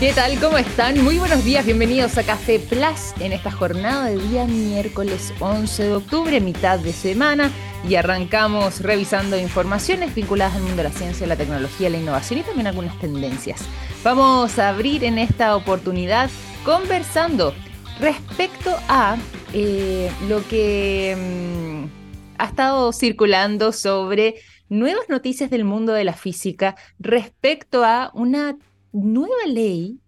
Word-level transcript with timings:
¿Qué 0.00 0.12
tal? 0.12 0.38
¿Cómo 0.38 0.56
están? 0.58 1.02
Muy 1.02 1.18
buenos 1.18 1.44
días, 1.44 1.66
bienvenidos 1.66 2.16
a 2.18 2.22
Café 2.22 2.60
Plus 2.60 3.20
en 3.20 3.32
esta 3.32 3.50
jornada 3.50 4.04
de 4.04 4.16
día 4.16 4.44
miércoles 4.44 5.34
11 5.40 5.82
de 5.82 5.92
octubre, 5.92 6.40
mitad 6.40 6.78
de 6.78 6.92
semana, 6.92 7.50
y 7.82 7.96
arrancamos 7.96 8.80
revisando 8.80 9.36
informaciones 9.36 10.14
vinculadas 10.14 10.54
al 10.54 10.62
mundo 10.62 10.76
de 10.76 10.84
la 10.84 10.92
ciencia, 10.92 11.26
la 11.26 11.34
tecnología, 11.34 11.90
la 11.90 11.98
innovación 11.98 12.38
y 12.38 12.42
también 12.44 12.68
algunas 12.68 12.96
tendencias. 13.00 13.60
Vamos 14.04 14.56
a 14.60 14.68
abrir 14.68 15.02
en 15.02 15.18
esta 15.18 15.56
oportunidad 15.56 16.30
conversando 16.64 17.52
respecto 17.98 18.76
a 18.86 19.16
eh, 19.52 20.12
lo 20.28 20.46
que 20.46 21.16
mm, 21.18 22.38
ha 22.40 22.44
estado 22.44 22.92
circulando 22.92 23.72
sobre 23.72 24.36
nuevas 24.68 25.08
noticias 25.08 25.50
del 25.50 25.64
mundo 25.64 25.92
de 25.92 26.04
la 26.04 26.12
física 26.12 26.76
respecto 27.00 27.84
a 27.84 28.12
una 28.14 28.56
nueva 28.92 29.46
ley 29.46 29.98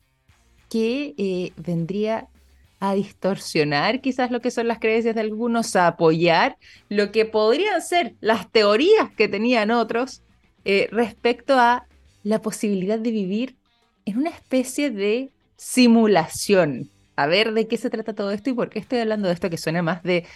que 0.68 1.14
eh, 1.18 1.52
vendría 1.56 2.28
a 2.78 2.94
distorsionar 2.94 4.00
quizás 4.00 4.30
lo 4.30 4.40
que 4.40 4.50
son 4.50 4.66
las 4.66 4.78
creencias 4.78 5.14
de 5.14 5.20
algunos, 5.20 5.76
a 5.76 5.86
apoyar 5.86 6.56
lo 6.88 7.12
que 7.12 7.26
podrían 7.26 7.82
ser 7.82 8.14
las 8.20 8.50
teorías 8.50 9.10
que 9.16 9.28
tenían 9.28 9.70
otros 9.70 10.22
eh, 10.64 10.88
respecto 10.90 11.58
a 11.58 11.86
la 12.22 12.40
posibilidad 12.40 12.98
de 12.98 13.10
vivir 13.10 13.56
en 14.06 14.18
una 14.18 14.30
especie 14.30 14.90
de 14.90 15.30
simulación 15.56 16.90
a 17.22 17.26
ver 17.26 17.52
de 17.52 17.66
qué 17.66 17.76
se 17.76 17.90
trata 17.90 18.14
todo 18.14 18.30
esto 18.30 18.50
y 18.50 18.52
por 18.54 18.70
qué 18.70 18.78
estoy 18.78 19.00
hablando 19.00 19.28
de 19.28 19.34
esto 19.34 19.50
que 19.50 19.58
suena 19.58 19.82
más 19.82 20.02
de 20.02 20.26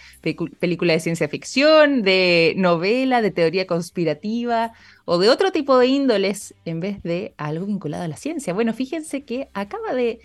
película 0.59 0.93
de 0.93 0.99
ciencia 0.99 1.27
ficción, 1.27 2.01
de 2.01 2.53
novela, 2.57 3.21
de 3.21 3.31
teoría 3.31 3.67
conspirativa 3.67 4.73
o 5.05 5.17
de 5.17 5.29
otro 5.29 5.51
tipo 5.51 5.77
de 5.77 5.87
índoles 5.87 6.53
en 6.65 6.79
vez 6.79 7.01
de 7.03 7.33
algo 7.37 7.65
vinculado 7.65 8.03
a 8.03 8.07
la 8.07 8.17
ciencia. 8.17 8.53
Bueno, 8.53 8.73
fíjense 8.73 9.23
que 9.23 9.49
acaba 9.53 9.93
de 9.93 10.19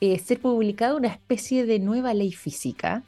eh, 0.00 0.18
ser 0.18 0.40
publicada 0.40 0.96
una 0.96 1.08
especie 1.08 1.66
de 1.66 1.78
nueva 1.78 2.14
ley 2.14 2.32
física 2.32 3.02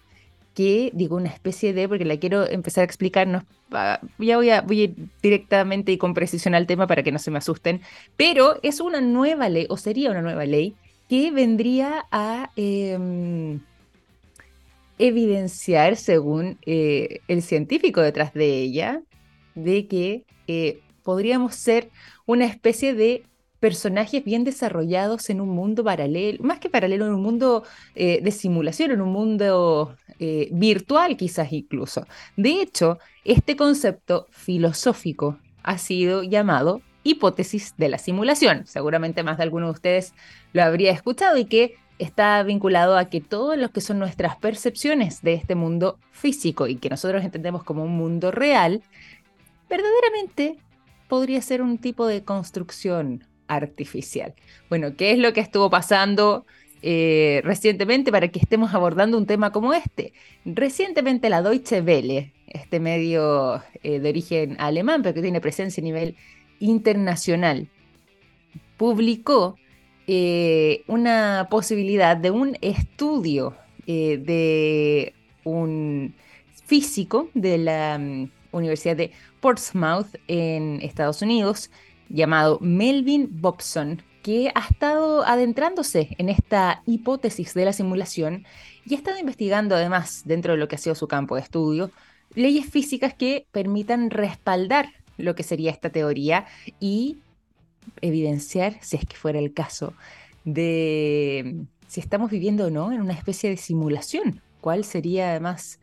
que 0.57 0.91
digo 0.95 1.17
una 1.17 1.29
especie 1.29 1.75
de, 1.75 1.87
porque 1.87 2.07
la 2.07 2.17
quiero 2.17 2.49
empezar 2.49 2.81
a 2.81 2.87
explicar, 2.87 3.45
ya 4.19 4.37
voy 4.37 4.49
a, 4.49 4.63
voy 4.63 4.81
a 4.81 4.85
ir 4.85 4.95
directamente 5.23 5.93
y 5.93 5.99
con 5.99 6.15
precisión 6.15 6.55
al 6.55 6.67
tema 6.67 6.87
para 6.87 7.03
que 7.03 7.13
no 7.13 7.19
se 7.19 7.31
me 7.31 7.37
asusten, 7.37 7.83
pero 8.17 8.59
es 8.63 8.81
una 8.81 9.03
nueva 9.03 9.51
ley, 9.51 9.67
o 9.69 9.77
sería 9.77 10.11
una 10.11 10.23
nueva 10.23 10.47
ley, 10.47 10.75
que 11.09 11.31
vendría 11.31 12.07
a 12.11 12.51
em, 12.57 13.61
evidenciar, 14.99 15.97
según 15.97 16.59
eh, 16.67 17.21
el 17.29 17.43
científico 17.43 18.01
detrás 18.01 18.33
de 18.35 18.61
ella, 18.61 19.03
de 19.55 19.87
que 19.87 20.25
eh, 20.47 20.81
podríamos 21.03 21.55
ser 21.55 21.91
una 22.27 22.47
especie 22.47 22.95
de 22.95 23.25
personajes 23.61 24.23
bien 24.25 24.45
desarrollados 24.45 25.31
en 25.31 25.41
un 25.41 25.49
mundo 25.49 25.83
paralelo, 25.83 26.43
más 26.43 26.59
que 26.59 26.69
paralelo, 26.69 27.07
en 27.07 27.15
un 27.15 27.23
mundo 27.23 27.65
eh, 27.95 28.21
de 28.23 28.31
simulación, 28.31 28.91
en 28.91 29.01
un 29.01 29.13
mundo 29.13 29.97
virtual 30.51 31.15
quizás 31.19 31.53
incluso. 31.53 32.07
De 32.39 32.63
hecho, 32.63 32.99
este 33.25 33.55
concepto 33.55 34.27
filosófico 34.31 35.39
ha 35.63 35.77
sido 35.77 36.23
llamado 36.23 36.81
hipótesis 37.07 37.75
de 37.77 37.89
la 37.89 37.99
simulación. 37.99 38.67
Seguramente 38.67 39.23
más 39.23 39.37
de 39.37 39.45
alguno 39.45 39.67
de 39.67 39.73
ustedes 39.73 40.15
lo 40.53 40.63
habría 40.63 40.93
escuchado 40.93 41.37
y 41.37 41.45
que 41.45 41.77
está 41.99 42.43
vinculado 42.43 42.99
a 42.99 43.07
que 43.07 43.21
todos 43.21 43.57
los 43.57 43.71
que 43.71 43.81
son 43.81 43.99
nuestras 43.99 44.37
percepciones 44.37 45.23
de 45.23 45.35
este 45.35 45.55
mundo 45.55 45.99
físico 46.13 46.67
y 46.67 46.77
que 46.77 46.91
nosotros 46.91 47.25
entendemos 47.25 47.65
como 47.65 47.85
un 47.85 47.97
mundo 47.97 48.31
real, 48.31 48.83
verdaderamente 49.69 50.59
podría 51.09 51.41
ser 51.41 51.63
un 51.63 51.79
tipo 51.79 52.07
de 52.07 52.23
construcción 52.23 53.25
artificial. 53.49 54.35
Bueno, 54.69 54.97
¿qué 54.97 55.13
es 55.13 55.19
lo 55.19 55.33
que 55.33 55.41
estuvo 55.41 55.71
pasando 55.71 56.47
eh, 56.83 57.41
recientemente 57.45 58.13
para 58.13 58.29
que 58.29 58.41
estemos 58.41 58.75
abordando 58.75 59.17
un 59.17 59.27
tema 59.27 59.53
como 59.53 59.73
este? 59.73 60.13
Recientemente 60.45 61.31
la 61.31 61.43
Deutsche 61.43 61.81
Welle, 61.81 62.33
este 62.47 62.81
medio 62.81 63.63
eh, 63.83 64.01
de 64.01 64.09
origen 64.09 64.57
alemán, 64.59 65.03
pero 65.03 65.15
que 65.15 65.23
tiene 65.23 65.41
presencia 65.41 65.81
a 65.81 65.85
nivel 65.85 66.17
internacional 66.61 67.69
publicó 68.77 69.57
eh, 70.07 70.85
una 70.87 71.49
posibilidad 71.51 72.17
de 72.17 72.31
un 72.31 72.57
estudio 72.61 73.57
eh, 73.87 74.19
de 74.19 75.15
un 75.45 76.15
físico 76.65 77.31
de 77.35 77.59
la 77.59 77.99
mm, 77.99 78.31
Universidad 78.53 78.97
de 78.97 79.13
Portsmouth 79.41 80.09
en 80.29 80.81
Estados 80.83 81.23
Unidos 81.23 81.71
llamado 82.09 82.59
Melvin 82.61 83.29
Bobson, 83.41 84.03
que 84.23 84.51
ha 84.55 84.69
estado 84.69 85.25
adentrándose 85.25 86.15
en 86.19 86.29
esta 86.29 86.83
hipótesis 86.87 87.55
de 87.55 87.65
la 87.65 87.73
simulación 87.73 88.45
y 88.85 88.95
ha 88.95 88.99
estado 88.99 89.19
investigando 89.19 89.75
además, 89.75 90.23
dentro 90.25 90.53
de 90.53 90.59
lo 90.59 90.69
que 90.69 90.77
ha 90.77 90.79
sido 90.79 90.95
su 90.95 91.09
campo 91.09 91.35
de 91.35 91.43
estudio, 91.43 91.91
leyes 92.35 92.67
físicas 92.67 93.15
que 93.15 93.47
permitan 93.53 94.11
respaldar 94.11 94.93
lo 95.17 95.35
que 95.35 95.43
sería 95.43 95.71
esta 95.71 95.91
teoría 95.91 96.47
y 96.81 97.19
evidenciar, 98.01 98.77
si 98.81 98.97
es 98.97 99.07
que 99.07 99.17
fuera 99.17 99.39
el 99.39 99.53
caso, 99.53 99.95
de 100.45 101.67
si 101.89 102.01
estamos 102.01 102.31
viviendo 102.31 102.67
o 102.67 102.71
no 102.71 102.93
en 102.93 103.01
una 103.01 103.13
especie 103.13 103.51
de 103.51 103.57
simulación. 103.57 104.41
¿Cuál 104.61 104.85
sería 104.85 105.31
además 105.31 105.79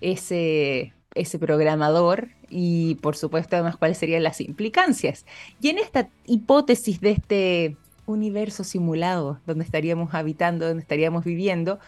ese, 0.00 0.94
ese 1.14 1.38
programador? 1.38 2.28
Y 2.48 2.96
por 2.96 3.16
supuesto 3.16 3.56
además 3.56 3.76
cuáles 3.76 3.98
serían 3.98 4.22
las 4.22 4.40
implicancias. 4.40 5.26
Y 5.60 5.68
en 5.68 5.78
esta 5.78 6.08
hipótesis 6.26 7.00
de 7.00 7.10
este 7.10 7.76
universo 8.06 8.64
simulado 8.64 9.40
donde 9.46 9.64
estaríamos 9.64 10.14
habitando, 10.14 10.66
donde 10.66 10.82
estaríamos 10.82 11.24
viviendo, 11.24 11.78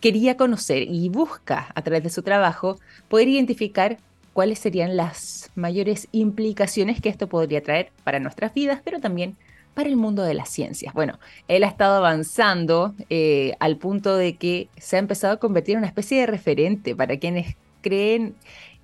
quería 0.00 0.36
conocer 0.36 0.82
y 0.82 1.08
busca 1.08 1.68
a 1.74 1.82
través 1.82 2.02
de 2.02 2.10
su 2.10 2.22
trabajo 2.22 2.78
poder 3.08 3.28
identificar 3.28 3.98
cuáles 4.32 4.58
serían 4.58 4.96
las 4.96 5.50
mayores 5.54 6.08
implicaciones 6.12 7.00
que 7.00 7.08
esto 7.08 7.28
podría 7.28 7.62
traer 7.62 7.90
para 8.04 8.20
nuestras 8.20 8.54
vidas, 8.54 8.80
pero 8.84 9.00
también 9.00 9.36
para 9.74 9.88
el 9.88 9.96
mundo 9.96 10.22
de 10.22 10.34
las 10.34 10.48
ciencias. 10.48 10.92
Bueno, 10.94 11.18
él 11.48 11.64
ha 11.64 11.68
estado 11.68 11.96
avanzando 11.96 12.94
eh, 13.10 13.54
al 13.58 13.76
punto 13.76 14.16
de 14.16 14.36
que 14.36 14.68
se 14.76 14.96
ha 14.96 14.98
empezado 14.98 15.34
a 15.34 15.38
convertir 15.38 15.74
en 15.74 15.78
una 15.78 15.86
especie 15.86 16.20
de 16.20 16.26
referente 16.26 16.94
para 16.94 17.16
quienes 17.18 17.56
creen 17.80 18.34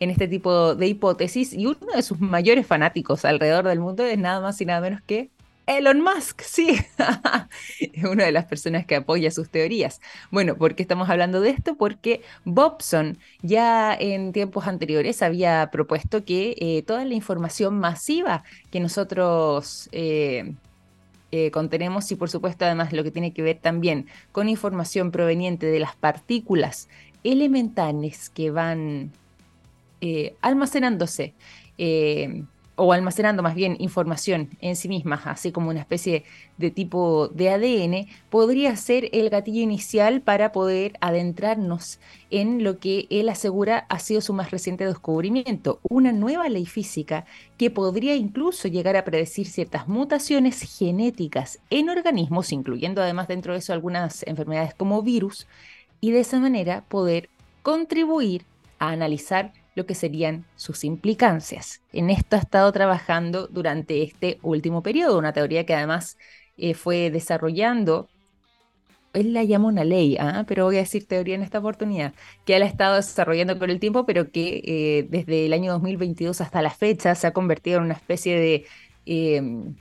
en 0.01 0.11
este 0.11 0.29
tipo 0.29 0.75
de 0.75 0.87
hipótesis 0.87 1.53
y 1.53 1.67
uno 1.67 1.79
de 1.95 2.03
sus 2.03 2.21
mayores 2.21 2.67
fanáticos 2.67 3.25
alrededor 3.25 3.67
del 3.67 3.81
mundo 3.81 4.05
es 4.05 4.19
nada 4.19 4.41
más 4.41 4.61
y 4.61 4.67
nada 4.67 4.81
menos 4.81 5.01
que 5.03 5.29
Elon 5.69 6.01
Musk, 6.01 6.41
sí, 6.41 6.79
es 7.81 8.05
una 8.05 8.25
de 8.25 8.33
las 8.33 8.47
personas 8.47 8.87
que 8.87 8.97
apoya 8.97 9.31
sus 9.31 9.51
teorías. 9.51 10.01
Bueno, 10.31 10.57
¿por 10.57 10.75
qué 10.75 10.83
estamos 10.83 11.11
hablando 11.11 11.43
de 11.43 11.51
esto? 11.51 11.77
Porque 11.77 12.23
Bobson 12.47 13.19
ya 13.43 13.95
en 13.95 14.33
tiempos 14.33 14.67
anteriores 14.67 15.23
había 15.23 15.69
propuesto 15.71 16.25
que 16.25 16.57
eh, 16.59 16.83
toda 16.87 17.05
la 17.05 17.13
información 17.13 17.79
masiva 17.79 18.45
que 18.71 18.81
nosotros 18.81 19.91
eh, 19.93 20.55
eh, 21.33 21.51
contenemos 21.51 22.11
y 22.13 22.17
por 22.17 22.31
supuesto 22.31 22.65
además 22.65 22.95
lo 22.95 23.05
que 23.05 23.11
tiene 23.11 23.35
que 23.35 23.43
ver 23.43 23.59
también 23.59 24.07
con 24.33 24.49
información 24.49 25.11
proveniente 25.11 25.67
de 25.67 25.81
las 25.81 25.95
partículas 25.97 26.89
elementales 27.25 28.31
que 28.31 28.51
van 28.51 29.13
almacenándose 30.41 31.35
o 32.79 32.93
almacenando 32.93 33.43
más 33.43 33.55
bien 33.55 33.77
información 33.81 34.51
en 34.61 34.77
sí 34.77 34.89
misma, 34.89 35.21
así 35.25 35.53
como 35.53 35.71
una 35.71 35.81
especie 35.81 36.25
de 36.57 36.71
tipo 36.71 37.29
de 37.29 37.51
ADN, 37.51 38.07
podría 38.31 38.75
ser 38.77 39.11
el 39.13 39.29
gatillo 39.31 39.61
inicial 39.61 40.21
para 40.21 40.53
poder 40.53 40.97
adentrarnos 41.01 41.99
en 42.31 42.63
lo 42.63 42.79
que 42.79 43.07
él 43.11 43.29
asegura 43.29 43.85
ha 43.89 43.99
sido 43.99 44.21
su 44.21 44.33
más 44.33 44.53
reciente 44.53 44.87
descubrimiento, 44.87 45.81
una 45.83 46.13
nueva 46.13 46.49
ley 46.49 46.67
física 46.67 47.27
que 47.57 47.71
podría 47.71 48.15
incluso 48.15 48.69
llegar 48.69 48.97
a 48.97 49.05
predecir 49.05 49.49
ciertas 49.49 49.89
mutaciones 49.89 50.61
genéticas 50.79 51.59
en 51.71 51.91
organismos, 51.91 52.53
incluyendo 52.53 53.03
además 53.03 53.27
dentro 53.27 53.53
de 53.53 53.59
eso 53.59 53.73
algunas 53.73 54.25
enfermedades 54.27 54.75
como 54.75 55.03
virus, 55.03 55.49
y 56.01 56.13
de 56.13 56.21
esa 56.21 56.39
manera 56.39 56.85
poder 56.89 57.29
contribuir 57.63 58.45
a 58.79 58.91
analizar 58.91 59.53
lo 59.79 59.87
que 59.87 59.95
serían 59.95 60.45
sus 60.57 60.85
implicancias. 60.85 61.81
En 61.93 62.11
esto 62.11 62.37
ha 62.37 62.41
estado 62.41 62.71
trabajando 62.73 63.47
durante 63.47 64.03
este 64.03 64.39
último 64.43 64.83
periodo, 64.83 65.19
una 65.19 65.33
teoría 65.33 65.65
que 65.65 65.75
además 65.75 66.19
eh, 66.59 66.75
fue 66.75 67.11
desarrollando, 67.11 68.09
él 69.15 69.33
la 69.33 69.45
llama 69.45 69.69
una 69.69 69.85
ley, 69.85 70.17
¿ah? 70.19 70.45
pero 70.47 70.65
voy 70.65 70.77
a 70.77 70.81
decir 70.81 71.07
teoría 71.07 71.37
en 71.37 71.43
esta 71.43 71.61
oportunidad, 71.61 72.13
que 72.45 72.57
él 72.57 72.63
ha 72.63 72.67
estado 72.67 72.97
desarrollando 72.97 73.59
con 73.59 73.71
el 73.71 73.79
tiempo, 73.79 74.05
pero 74.05 74.31
que 74.31 74.63
eh, 74.65 75.07
desde 75.09 75.47
el 75.47 75.53
año 75.53 75.73
2022 75.73 76.41
hasta 76.41 76.61
la 76.61 76.71
fecha 76.71 77.15
se 77.15 77.27
ha 77.29 77.33
convertido 77.33 77.79
en 77.79 77.85
una 77.85 77.95
especie 77.95 78.37
de 78.37 78.67
em, 79.07 79.77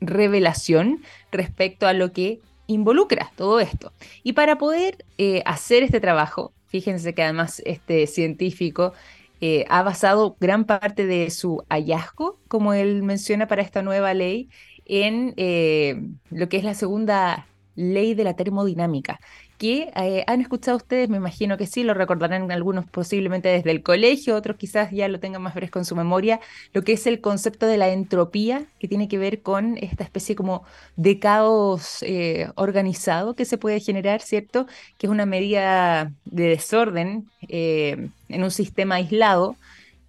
revelación 0.00 1.02
respecto 1.30 1.86
a 1.86 1.92
lo 1.92 2.12
que 2.12 2.40
involucra 2.66 3.32
todo 3.36 3.60
esto. 3.60 3.92
Y 4.22 4.32
para 4.32 4.56
poder 4.56 5.04
eh, 5.18 5.42
hacer 5.44 5.82
este 5.82 6.00
trabajo, 6.00 6.52
Fíjense 6.70 7.14
que 7.14 7.22
además 7.24 7.60
este 7.66 8.06
científico 8.06 8.92
eh, 9.40 9.64
ha 9.68 9.82
basado 9.82 10.36
gran 10.38 10.66
parte 10.66 11.04
de 11.04 11.30
su 11.30 11.64
hallazgo, 11.68 12.38
como 12.46 12.74
él 12.74 13.02
menciona 13.02 13.48
para 13.48 13.62
esta 13.62 13.82
nueva 13.82 14.14
ley, 14.14 14.48
en 14.84 15.34
eh, 15.36 16.00
lo 16.30 16.48
que 16.48 16.58
es 16.58 16.64
la 16.64 16.74
segunda 16.74 17.48
ley 17.74 18.14
de 18.14 18.22
la 18.22 18.36
termodinámica, 18.36 19.18
que 19.60 19.92
eh, 19.94 20.24
han 20.26 20.40
escuchado 20.40 20.78
ustedes, 20.78 21.10
me 21.10 21.18
imagino 21.18 21.58
que 21.58 21.66
sí, 21.66 21.84
lo 21.84 21.92
recordarán 21.92 22.50
algunos 22.50 22.86
posiblemente 22.86 23.50
desde 23.50 23.70
el 23.70 23.82
colegio, 23.82 24.34
otros 24.34 24.56
quizás 24.56 24.90
ya 24.90 25.06
lo 25.06 25.20
tengan 25.20 25.42
más 25.42 25.52
fresco 25.52 25.78
en 25.78 25.84
su 25.84 25.94
memoria, 25.94 26.40
lo 26.72 26.82
que 26.82 26.92
es 26.92 27.06
el 27.06 27.20
concepto 27.20 27.66
de 27.66 27.76
la 27.76 27.90
entropía, 27.90 28.64
que 28.78 28.88
tiene 28.88 29.06
que 29.06 29.18
ver 29.18 29.42
con 29.42 29.76
esta 29.76 30.02
especie 30.02 30.34
como 30.34 30.64
de 30.96 31.18
caos 31.18 31.98
eh, 32.00 32.48
organizado 32.54 33.34
que 33.36 33.44
se 33.44 33.58
puede 33.58 33.80
generar, 33.80 34.22
¿cierto? 34.22 34.66
Que 34.96 35.08
es 35.08 35.10
una 35.10 35.26
medida 35.26 36.10
de 36.24 36.44
desorden 36.44 37.28
eh, 37.46 38.08
en 38.30 38.42
un 38.42 38.50
sistema 38.50 38.94
aislado 38.94 39.56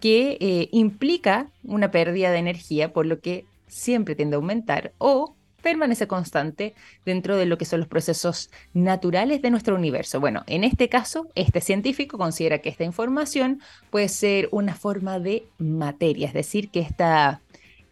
que 0.00 0.68
implica 0.72 1.48
una 1.62 1.90
pérdida 1.90 2.30
de 2.30 2.38
energía, 2.38 2.92
por 2.94 3.04
lo 3.04 3.20
que 3.20 3.44
siempre 3.68 4.14
tiende 4.16 4.34
a 4.34 4.38
aumentar, 4.38 4.92
o 4.96 5.34
permanece 5.62 6.06
constante 6.06 6.74
dentro 7.04 7.36
de 7.36 7.46
lo 7.46 7.56
que 7.56 7.64
son 7.64 7.80
los 7.80 7.88
procesos 7.88 8.50
naturales 8.74 9.40
de 9.40 9.50
nuestro 9.50 9.74
universo. 9.74 10.20
Bueno, 10.20 10.42
en 10.46 10.64
este 10.64 10.88
caso, 10.88 11.28
este 11.34 11.60
científico 11.60 12.18
considera 12.18 12.58
que 12.58 12.68
esta 12.68 12.84
información 12.84 13.60
puede 13.90 14.08
ser 14.08 14.48
una 14.52 14.74
forma 14.74 15.18
de 15.18 15.46
materia, 15.58 16.28
es 16.28 16.34
decir, 16.34 16.70
que 16.70 16.80
esta 16.80 17.40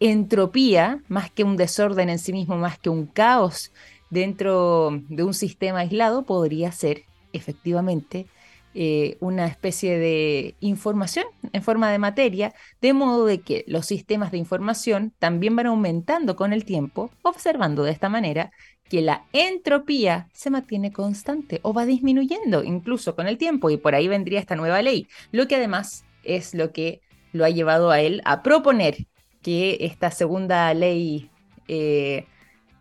entropía, 0.00 1.02
más 1.08 1.31
que 1.31 1.44
un 1.44 1.56
desorden 1.56 2.08
en 2.08 2.19
sí 2.19 2.32
mismo, 2.32 2.56
más 2.56 2.78
que 2.78 2.90
un 2.90 3.06
caos 3.06 3.73
dentro 4.11 4.90
de 5.08 5.23
un 5.23 5.34
sistema 5.34 5.81
aislado, 5.81 6.25
podría 6.25 6.73
ser 6.73 7.05
efectivamente 7.32 8.26
eh, 8.75 9.17
una 9.20 9.46
especie 9.46 9.99
de 9.99 10.55
información 10.61 11.25
en 11.52 11.62
forma 11.62 11.90
de 11.90 11.99
materia, 11.99 12.55
de 12.81 12.93
modo 12.93 13.26
de 13.26 13.40
que 13.40 13.64
los 13.67 13.87
sistemas 13.87 14.31
de 14.31 14.38
información 14.38 15.12
también 15.19 15.56
van 15.56 15.67
aumentando 15.67 16.37
con 16.37 16.52
el 16.52 16.64
tiempo, 16.64 17.11
observando 17.22 17.82
de 17.82 17.90
esta 17.90 18.08
manera 18.08 18.52
que 18.88 19.02
la 19.02 19.25
entropía 19.32 20.28
se 20.32 20.50
mantiene 20.50 20.93
constante 20.93 21.61
o 21.62 21.72
va 21.72 21.87
disminuyendo 21.87 22.64
incluso 22.64 23.14
con 23.17 23.26
el 23.26 23.38
tiempo 23.38 23.70
y 23.70 23.76
por 23.76 23.94
ahí 23.94 24.08
vendría 24.08 24.40
esta 24.40 24.56
nueva 24.56 24.82
ley, 24.82 25.08
lo 25.32 25.49
que 25.49 25.56
además 25.56 26.05
es 26.23 26.55
lo 26.55 26.73
que 26.73 27.00
lo 27.32 27.44
ha 27.44 27.50
llevado 27.50 27.90
a 27.90 28.00
él 28.00 28.23
a 28.25 28.43
proponer 28.43 29.06
que 29.43 29.78
esta 29.81 30.11
segunda 30.11 30.73
ley 30.75 31.31
eh, 31.69 32.26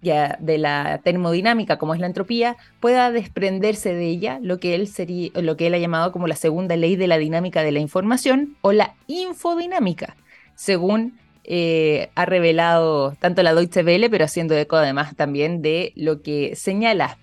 de 0.01 0.57
la 0.57 1.01
termodinámica, 1.03 1.77
como 1.77 1.93
es 1.93 1.99
la 1.99 2.07
entropía, 2.07 2.55
pueda 2.79 3.11
desprenderse 3.11 3.93
de 3.93 4.07
ella 4.07 4.39
lo 4.41 4.59
que 4.59 4.75
él 4.75 4.87
sería, 4.87 5.31
lo 5.35 5.57
que 5.57 5.67
él 5.67 5.73
ha 5.73 5.79
llamado 5.79 6.11
como 6.11 6.27
la 6.27 6.35
segunda 6.35 6.75
ley 6.75 6.95
de 6.95 7.07
la 7.07 7.17
dinámica 7.17 7.63
de 7.63 7.71
la 7.71 7.79
información 7.79 8.55
o 8.61 8.71
la 8.71 8.95
infodinámica, 9.07 10.15
según 10.55 11.19
eh, 11.43 12.09
ha 12.15 12.25
revelado 12.25 13.15
tanto 13.19 13.43
la 13.43 13.53
Deutsche 13.53 13.83
Welle, 13.83 14.09
pero 14.09 14.25
haciendo 14.25 14.55
eco 14.55 14.77
además 14.77 15.15
también 15.15 15.61
de 15.61 15.91
lo 15.95 16.21
que 16.21 16.55
señala 16.55 17.17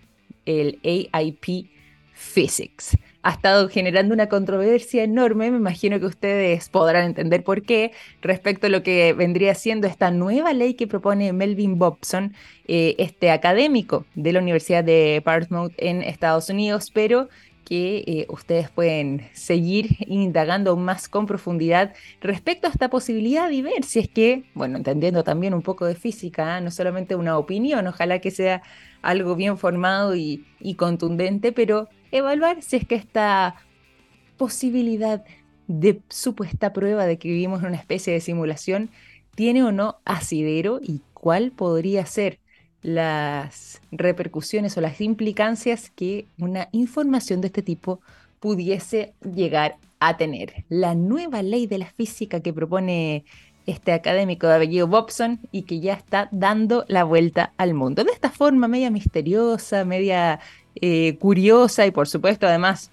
el 0.45 0.79
AIP 0.85 1.71
Physics 2.13 2.97
ha 3.27 3.31
estado 3.31 3.69
generando 3.69 4.15
una 4.15 4.29
controversia 4.29 5.03
enorme, 5.03 5.51
me 5.51 5.57
imagino 5.57 5.99
que 5.99 6.07
ustedes 6.07 6.69
podrán 6.69 7.07
entender 7.07 7.43
por 7.43 7.63
qué, 7.63 7.91
respecto 8.23 8.69
a 8.69 8.71
lo 8.71 8.85
que 8.85 9.15
vendría 9.15 9.57
siendo 9.57 9.89
esta 9.89 10.13
nueva 10.13 10.53
ley 10.53 10.75
que 10.75 10.87
propone 10.87 11.33
Melvin 11.33 11.77
Bobson, 11.77 12.35
eh, 12.69 12.95
este 12.99 13.33
académico 13.33 14.07
de 14.15 14.33
la 14.33 14.39
Universidad 14.39 14.85
de 14.85 15.21
Portsmouth 15.25 15.73
en 15.77 16.03
Estados 16.03 16.51
Unidos, 16.51 16.93
pero 16.95 17.29
que 17.65 18.05
eh, 18.07 18.27
ustedes 18.29 18.71
pueden 18.71 19.29
seguir 19.33 19.97
indagando 20.07 20.77
más 20.77 21.09
con 21.09 21.27
profundidad 21.27 21.95
respecto 22.21 22.69
a 22.69 22.71
esta 22.71 22.91
posibilidad 22.91 23.51
y 23.51 23.61
ver 23.61 23.83
si 23.83 23.99
es 23.99 24.09
que, 24.09 24.45
bueno, 24.55 24.77
entendiendo 24.77 25.25
también 25.25 25.53
un 25.53 25.63
poco 25.63 25.85
de 25.85 25.97
física, 25.97 26.59
¿eh? 26.59 26.61
no 26.61 26.71
solamente 26.71 27.17
una 27.17 27.39
opinión, 27.39 27.89
ojalá 27.89 28.21
que 28.21 28.31
sea 28.31 28.63
algo 29.03 29.35
bien 29.35 29.59
formado 29.59 30.15
y 30.15 30.45
contundente, 30.77 31.51
pero 31.51 31.89
evaluar 32.19 32.63
si 32.63 32.77
es 32.77 32.87
que 32.87 32.95
esta 32.95 33.57
posibilidad 34.37 35.25
de 35.67 36.01
supuesta 36.09 36.73
prueba 36.73 37.07
de 37.07 37.19
que 37.19 37.29
vivimos 37.29 37.61
en 37.61 37.69
una 37.69 37.77
especie 37.77 38.13
de 38.13 38.21
simulación 38.21 38.91
tiene 39.35 39.63
o 39.63 39.73
no 39.73 39.97
asidero 40.05 40.81
y 40.83 41.03
cuál 41.15 41.51
podría 41.51 42.07
ser 42.07 42.39
las 42.83 43.81
repercusiones 43.91 44.77
o 44.77 44.81
las 44.81 45.01
implicancias 45.01 45.91
que 45.91 46.27
una 46.39 46.69
información 46.73 47.41
de 47.41 47.49
este 47.49 47.63
tipo 47.63 48.01
pudiese 48.39 49.13
llegar 49.35 49.77
a 49.99 50.17
tener. 50.17 50.65
La 50.69 50.95
nueva 50.95 51.43
ley 51.43 51.67
de 51.67 51.79
la 51.79 51.87
física 51.87 52.41
que 52.41 52.53
propone 52.53 53.25
este 53.67 53.93
académico 53.93 54.47
de 54.47 54.55
apellido 54.55 54.87
Bobson 54.87 55.41
y 55.51 55.63
que 55.63 55.81
ya 55.81 55.95
está 55.95 56.29
dando 56.31 56.85
la 56.87 57.03
vuelta 57.05 57.53
al 57.57 57.75
mundo. 57.75 58.05
De 58.05 58.13
esta 58.13 58.31
forma 58.31 58.69
media 58.69 58.91
misteriosa, 58.91 59.85
media 59.85 60.39
eh, 60.81 61.17
curiosa 61.19 61.87
y 61.87 61.91
por 61.91 62.09
supuesto 62.09 62.47
además 62.47 62.91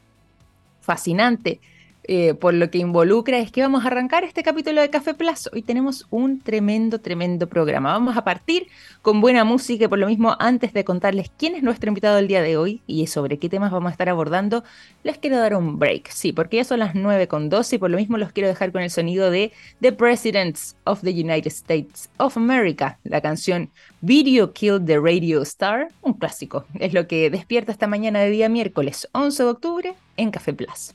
fascinante 0.82 1.60
eh, 2.06 2.34
por 2.34 2.54
lo 2.54 2.70
que 2.70 2.80
involucra 2.80 3.40
es 3.40 3.52
que 3.52 3.62
vamos 3.62 3.84
a 3.86 3.88
arrancar 3.88 4.24
este 4.24 4.44
capítulo 4.44 4.82
de 4.82 4.90
Café 4.90 5.14
Plazo. 5.14 5.50
Hoy 5.54 5.62
tenemos 5.62 6.06
un 6.10 6.42
tremendo, 6.42 7.00
tremendo 7.00 7.48
programa. 7.48 7.94
Vamos 7.94 8.18
a 8.18 8.24
partir 8.24 8.68
con 9.02 9.22
buena 9.22 9.44
música 9.46 9.86
y 9.86 9.88
por 9.88 10.00
lo 10.00 10.08
mismo, 10.08 10.36
antes 10.40 10.74
de 10.74 10.84
contarles 10.84 11.32
quién 11.38 11.56
es 11.56 11.64
nuestro 11.64 11.88
invitado 11.88 12.18
del 12.18 12.28
día 12.28 12.42
de 12.42 12.58
hoy 12.58 12.82
y 12.88 13.08
sobre 13.08 13.40
qué 13.40 13.48
temas 13.48 13.72
vamos 13.72 13.90
a 13.90 13.92
estar 13.94 14.10
abordando, 14.10 14.64
les 15.04 15.18
quiero 15.18 15.38
dar 15.38 15.56
un 15.56 15.80
break. 15.80 16.10
Sí, 16.10 16.34
porque 16.34 16.58
ya 16.58 16.66
son 16.66 16.80
las 16.80 16.94
9 16.94 17.28
con 17.28 17.50
12 17.50 17.78
y 17.78 17.80
por 17.80 17.90
lo 17.90 17.98
mismo 17.98 18.18
los 18.18 18.32
quiero 18.32 18.50
dejar 18.50 18.72
con 18.72 18.82
el 18.82 18.90
sonido 18.90 19.32
de 19.32 19.54
The 19.80 19.94
Presidents 19.94 20.76
of 20.84 21.02
the 21.02 21.12
United 21.12 21.48
States 21.48 22.10
of 22.18 22.36
America, 22.36 23.00
la 23.04 23.22
canción 23.22 23.70
Video 24.02 24.52
Killed 24.52 24.86
the 24.86 25.00
Radio 25.00 25.42
Star, 25.44 25.88
un 26.02 26.14
clásico. 26.14 26.66
Es 26.80 26.94
lo 26.94 27.08
que 27.08 27.30
despierta 27.30 27.72
esta 27.72 27.88
mañana 27.88 28.20
de 28.20 28.30
día 28.30 28.50
miércoles 28.50 29.08
11 29.14 29.44
de 29.44 29.50
octubre 29.50 29.94
en 30.18 30.32
Café 30.32 30.54
Plaza. 30.54 30.94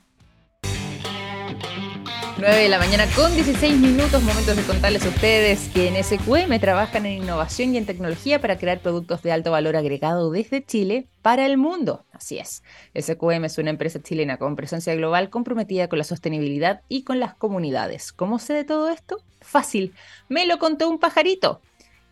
9 2.39 2.55
de 2.55 2.69
la 2.69 2.79
mañana 2.79 3.05
con 3.17 3.35
16 3.35 3.79
minutos, 3.79 4.23
momentos 4.23 4.55
de 4.55 4.63
contarles 4.63 5.05
a 5.05 5.09
ustedes 5.09 5.69
que 5.75 5.89
en 5.89 6.05
SQM 6.05 6.61
trabajan 6.61 7.05
en 7.05 7.25
innovación 7.25 7.75
y 7.75 7.79
en 7.79 7.85
tecnología 7.85 8.41
para 8.41 8.57
crear 8.59 8.79
productos 8.79 9.23
de 9.23 9.33
alto 9.33 9.51
valor 9.51 9.75
agregado 9.75 10.31
desde 10.31 10.65
Chile 10.65 11.09
para 11.21 11.47
el 11.47 11.59
mundo. 11.59 12.07
Así 12.13 12.39
es, 12.39 12.63
SQM 12.95 13.45
es 13.45 13.59
una 13.59 13.71
empresa 13.71 14.01
chilena 14.01 14.37
con 14.37 14.55
presencia 14.55 14.95
global 14.95 15.31
comprometida 15.31 15.89
con 15.89 15.99
la 15.99 16.05
sostenibilidad 16.05 16.83
y 16.89 17.03
con 17.03 17.19
las 17.19 17.35
comunidades. 17.35 18.13
¿Cómo 18.13 18.39
sé 18.39 18.55
de 18.55 18.65
todo 18.65 18.89
esto? 18.89 19.21
Fácil, 19.41 19.93
me 20.29 20.47
lo 20.47 20.61
contó 20.61 20.89
un 20.89 21.01
pajarito. 21.01 21.61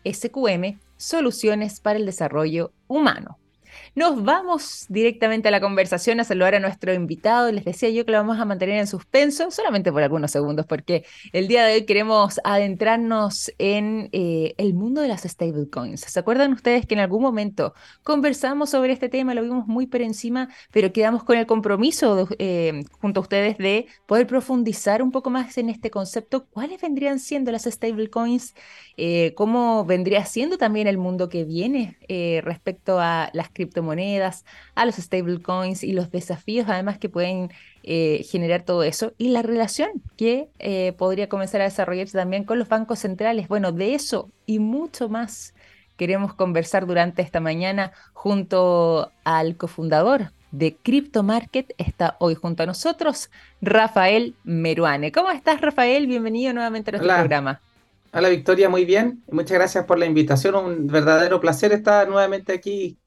SQM, 0.03 0.77
soluciones 0.97 1.79
para 1.79 1.99
el 1.99 2.05
desarrollo 2.05 2.73
humano. 2.87 3.37
Nos 3.95 4.23
vamos 4.23 4.85
directamente 4.89 5.47
a 5.47 5.51
la 5.51 5.59
conversación 5.59 6.19
a 6.19 6.23
saludar 6.23 6.55
a 6.55 6.59
nuestro 6.59 6.93
invitado. 6.93 7.51
Les 7.51 7.65
decía 7.65 7.89
yo 7.89 8.05
que 8.05 8.11
lo 8.11 8.19
vamos 8.19 8.39
a 8.39 8.45
mantener 8.45 8.77
en 8.79 8.87
suspenso 8.87 9.49
solamente 9.51 9.91
por 9.91 10.03
algunos 10.03 10.31
segundos, 10.31 10.65
porque 10.65 11.05
el 11.33 11.47
día 11.47 11.65
de 11.65 11.75
hoy 11.75 11.85
queremos 11.85 12.39
adentrarnos 12.43 13.51
en 13.57 14.09
eh, 14.11 14.53
el 14.57 14.73
mundo 14.73 15.01
de 15.01 15.07
las 15.07 15.23
stablecoins. 15.23 16.01
¿Se 16.01 16.19
acuerdan 16.19 16.53
ustedes 16.53 16.85
que 16.85 16.93
en 16.93 16.99
algún 16.99 17.21
momento 17.21 17.73
conversamos 18.03 18.69
sobre 18.69 18.93
este 18.93 19.09
tema, 19.09 19.33
lo 19.33 19.41
vimos 19.41 19.67
muy 19.67 19.87
por 19.87 20.01
encima, 20.01 20.49
pero 20.71 20.93
quedamos 20.93 21.23
con 21.23 21.37
el 21.37 21.47
compromiso 21.47 22.27
eh, 22.37 22.83
junto 23.01 23.19
a 23.19 23.23
ustedes 23.23 23.57
de 23.57 23.87
poder 24.05 24.27
profundizar 24.27 25.01
un 25.01 25.11
poco 25.11 25.29
más 25.29 25.57
en 25.57 25.69
este 25.69 25.89
concepto? 25.89 26.45
¿Cuáles 26.45 26.81
vendrían 26.81 27.19
siendo 27.19 27.51
las 27.51 27.63
stablecoins? 27.63 28.53
Eh, 28.97 29.33
¿Cómo 29.35 29.85
vendría 29.85 30.25
siendo 30.25 30.57
también 30.57 30.87
el 30.87 30.97
mundo 30.97 31.29
que 31.29 31.43
viene 31.45 31.97
respecto 32.43 32.99
a 32.99 33.29
las 33.33 33.49
criptomonedas? 33.49 33.66
Criptomonedas, 33.67 34.45
a 34.75 34.85
los 34.85 34.95
stablecoins 34.95 35.83
y 35.83 35.91
los 35.91 36.09
desafíos 36.11 36.67
además 36.69 36.97
que 36.97 37.09
pueden 37.09 37.51
eh, 37.83 38.25
generar 38.29 38.63
todo 38.63 38.83
eso 38.83 39.13
y 39.17 39.29
la 39.29 39.41
relación 39.41 39.89
que 40.15 40.49
eh, 40.59 40.93
podría 40.97 41.29
comenzar 41.29 41.61
a 41.61 41.65
desarrollarse 41.65 42.17
también 42.17 42.43
con 42.43 42.59
los 42.59 42.69
bancos 42.69 42.99
centrales. 42.99 43.47
Bueno, 43.47 43.71
de 43.71 43.93
eso 43.93 44.29
y 44.45 44.59
mucho 44.59 45.09
más 45.09 45.53
queremos 45.97 46.33
conversar 46.33 46.85
durante 46.85 47.21
esta 47.21 47.39
mañana 47.39 47.91
junto 48.13 49.11
al 49.23 49.57
cofundador 49.57 50.31
de 50.51 50.75
Crypto 50.75 51.23
Market. 51.23 51.73
Está 51.77 52.15
hoy 52.19 52.35
junto 52.35 52.63
a 52.63 52.65
nosotros 52.65 53.29
Rafael 53.61 54.35
Meruane. 54.43 55.11
¿Cómo 55.11 55.31
estás, 55.31 55.59
Rafael? 55.61 56.07
Bienvenido 56.07 56.53
nuevamente 56.53 56.91
a 56.91 56.93
nuestro 56.93 57.13
programa. 57.15 57.61
Hola 58.13 58.29
Victoria, 58.29 58.69
muy 58.69 58.85
bien. 58.85 59.21
Muchas 59.29 59.57
gracias 59.57 59.85
por 59.85 59.99
la 59.99 60.05
invitación. 60.05 60.55
Un 60.55 60.87
verdadero 60.87 61.39
placer 61.39 61.73
estar 61.73 62.07
nuevamente 62.07 62.53
aquí 62.53 62.97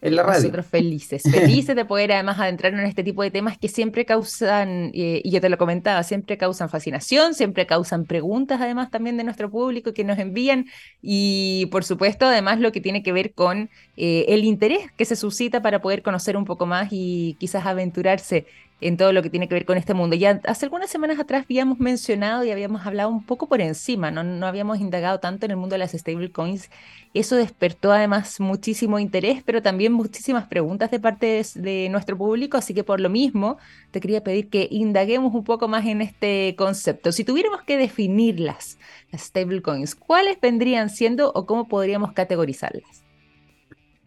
en 0.00 0.16
la 0.16 0.22
radio. 0.22 0.40
Nosotros 0.40 0.66
felices, 0.66 1.22
felices 1.22 1.74
de 1.74 1.84
poder 1.84 2.12
además 2.12 2.38
adentrarnos 2.38 2.80
en 2.80 2.86
este 2.86 3.02
tipo 3.02 3.22
de 3.22 3.30
temas 3.30 3.58
que 3.58 3.68
siempre 3.68 4.04
causan, 4.04 4.90
eh, 4.94 5.20
y 5.24 5.30
yo 5.30 5.40
te 5.40 5.48
lo 5.48 5.58
comentaba, 5.58 6.02
siempre 6.02 6.36
causan 6.36 6.68
fascinación, 6.68 7.34
siempre 7.34 7.66
causan 7.66 8.04
preguntas 8.04 8.60
además 8.60 8.90
también 8.90 9.16
de 9.16 9.24
nuestro 9.24 9.50
público 9.50 9.92
que 9.92 10.04
nos 10.04 10.18
envían 10.18 10.66
y 11.02 11.66
por 11.70 11.84
supuesto 11.84 12.26
además 12.26 12.60
lo 12.60 12.72
que 12.72 12.80
tiene 12.80 13.02
que 13.02 13.12
ver 13.12 13.32
con 13.32 13.70
eh, 13.96 14.26
el 14.28 14.44
interés 14.44 14.90
que 14.96 15.04
se 15.04 15.16
suscita 15.16 15.62
para 15.62 15.80
poder 15.80 16.02
conocer 16.02 16.36
un 16.36 16.44
poco 16.44 16.66
más 16.66 16.88
y 16.90 17.36
quizás 17.38 17.66
aventurarse 17.66 18.46
en 18.80 18.96
todo 18.96 19.12
lo 19.12 19.22
que 19.22 19.30
tiene 19.30 19.48
que 19.48 19.54
ver 19.54 19.64
con 19.64 19.78
este 19.78 19.94
mundo. 19.94 20.16
Ya 20.16 20.40
hace 20.44 20.66
algunas 20.66 20.90
semanas 20.90 21.18
atrás 21.18 21.44
habíamos 21.44 21.78
mencionado 21.78 22.44
y 22.44 22.50
habíamos 22.50 22.86
hablado 22.86 23.08
un 23.08 23.24
poco 23.24 23.48
por 23.48 23.60
encima, 23.60 24.10
no, 24.10 24.22
no 24.22 24.46
habíamos 24.46 24.80
indagado 24.80 25.18
tanto 25.18 25.46
en 25.46 25.52
el 25.52 25.56
mundo 25.56 25.74
de 25.74 25.78
las 25.78 25.92
stablecoins. 25.92 26.70
Eso 27.14 27.36
despertó 27.36 27.92
además 27.92 28.40
muchísimo 28.40 28.98
interés, 28.98 29.42
pero 29.42 29.62
también 29.62 29.92
muchísimas 29.92 30.46
preguntas 30.48 30.90
de 30.90 31.00
parte 31.00 31.42
de, 31.54 31.88
nuestro 31.88 32.18
público, 32.18 32.58
así 32.58 32.74
que 32.74 32.84
por 32.84 33.00
lo 33.00 33.08
mismo 33.08 33.56
te 33.90 34.00
quería 34.00 34.22
pedir 34.22 34.50
que 34.50 34.68
indaguemos 34.70 35.34
un 35.34 35.44
poco 35.44 35.66
más 35.68 35.86
en 35.86 36.02
este 36.02 36.54
concepto. 36.58 37.12
Si 37.12 37.24
tuviéramos 37.24 37.62
que 37.62 37.78
definirlas, 37.78 38.78
las 39.10 39.22
stablecoins, 39.22 39.94
¿cuáles 39.94 40.38
vendrían 40.40 40.90
siendo 40.90 41.32
o 41.32 41.46
cómo 41.46 41.68
podríamos 41.68 42.12
categorizarlas? 42.12 43.02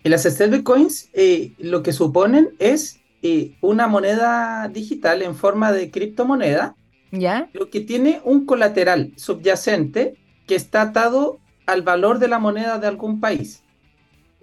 Las 0.03 0.23
stablecoins 0.23 1.09
eh, 1.13 1.53
lo 1.57 1.81
que 1.81 1.93
suponen 1.93 2.49
es 2.59 2.98
una 3.61 3.87
moneda 3.87 4.67
digital 4.69 5.21
en 5.21 5.35
forma 5.35 5.71
de 5.71 5.91
criptomoneda, 5.91 6.75
¿Ya? 7.11 7.49
lo 7.53 7.69
que 7.69 7.81
tiene 7.81 8.21
un 8.23 8.45
colateral 8.45 9.13
subyacente 9.17 10.15
que 10.47 10.55
está 10.55 10.81
atado 10.81 11.39
al 11.65 11.81
valor 11.81 12.19
de 12.19 12.27
la 12.27 12.39
moneda 12.39 12.79
de 12.79 12.87
algún 12.87 13.19
país. 13.19 13.63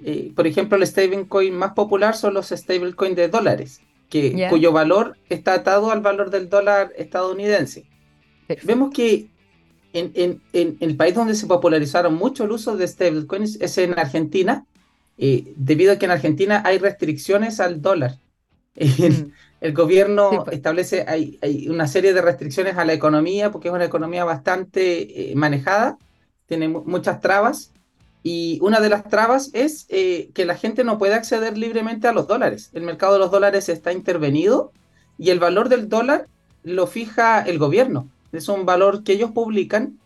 Eh, 0.05 0.33
por 0.35 0.47
ejemplo, 0.47 0.77
el 0.77 0.87
stablecoin 0.87 1.55
más 1.55 1.73
popular 1.73 2.15
son 2.15 2.35
los 2.35 2.49
stablecoins 2.51 3.17
de 3.17 3.29
dólares, 3.29 3.81
que, 4.09 4.47
cuyo 4.51 4.73
valor 4.73 5.17
está 5.29 5.55
atado 5.55 5.91
al 5.91 6.01
valor 6.01 6.31
del 6.31 6.49
dólar 6.49 6.93
estadounidense. 6.97 7.87
Vemos 8.63 8.91
que 8.93 9.29
en, 9.93 10.43
el 10.53 10.97
país 10.97 11.15
donde 11.15 11.35
se 11.35 11.47
popularizaron 11.47 12.15
mucho 12.15 12.45
el 12.45 12.53
uso 12.53 12.77
de 12.77 12.87
stablecoins 12.87 13.59
es 13.61 13.79
en 13.79 13.99
Argentina, 13.99 14.67
eh, 15.19 15.55
debido 15.57 15.93
a 15.93 15.97
que 15.97 16.05
en 16.05 16.11
Argentina 16.11 16.63
hay 16.65 16.79
restricciones 16.79 17.59
al 17.59 17.81
dólar. 17.81 18.19
Mm. 18.79 19.33
El, 19.61 19.73
gobierno 19.73 20.45
pues. 20.45 20.57
establece 20.57 21.05
hay, 21.09 21.39
hay, 21.43 21.69
una 21.69 21.89
serie 21.89 22.13
de 22.13 22.21
restricciones 22.21 22.77
a 22.77 22.85
la 22.85 22.93
economía 22.93 23.51
porque 23.51 23.69
es 23.69 23.75
una 23.75 23.87
economía 23.87 24.25
bastante 24.25 25.31
eh, 25.31 25.35
manejada, 25.35 25.99
tiene 26.47 26.69
muchas 26.69 27.21
trabas 27.21 27.73
y 28.23 28.59
una 28.61 28.81
de 28.81 28.89
las 28.89 29.09
trabas 29.09 29.51
es 29.53 29.87
eh, 29.89 30.31
que 30.35 30.45
la 30.45 30.57
gente 30.57 30.83
no 30.83 30.99
puede 30.99 31.15
acceder 31.15 31.57
libremente 31.57 32.09
a 32.09 32.13
los 32.13 32.27
dólares. 32.27 32.71
El 32.73 32.83
mercado 32.83 33.13
de 33.13 33.19
los 33.21 33.31
dólares 33.31 33.69
está 33.69 33.93
intervenido 33.93 34.73
y 35.17 35.31
el 35.31 35.39
valor 35.39 35.69
del 35.69 35.89
dólar 35.89 36.27
lo 36.65 36.89
fija 36.89 37.41
el 37.43 37.59
gobierno. 37.59 38.09
Es 38.33 38.49
un 38.49 38.67
valor 38.67 39.05
que 39.05 39.13
ellos 39.13 39.31
publican, 39.31 40.01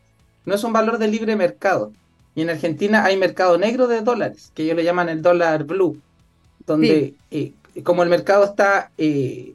no 0.45 0.55
es 0.55 0.63
un 0.65 0.75
valor 0.75 0.99
de 0.99 1.09
libre 1.09 1.35
mercado. 1.35 1.93
Y 2.35 2.43
en 2.43 2.51
Argentina 2.51 3.07
hay 3.07 3.17
mercado 3.17 3.57
negro 3.57 3.89
de 3.89 4.03
dólares, 4.03 4.53
que 4.55 4.65
ellos 4.65 4.77
le 4.77 4.85
llaman 4.85 5.09
el 5.09 5.23
dólar 5.23 5.65
blue, 5.65 5.99
donde 6.67 7.15
eh, 7.31 7.55
como 7.85 8.03
el 8.03 8.09
mercado 8.09 8.45
está 8.45 8.91
eh, 8.99 9.55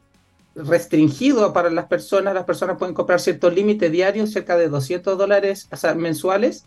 restringido 0.56 1.52
para 1.54 1.70
las 1.70 1.86
personas, 1.86 2.34
las 2.34 2.46
personas 2.46 2.78
pueden 2.78 2.96
comprar 2.96 3.20
ciertos 3.20 3.54
límites 3.54 3.92
diarios, 3.92 4.32
cerca 4.32 4.58
de 4.58 4.70
200 4.70 5.18
dólares 5.18 5.70
mensuales. 5.98 6.66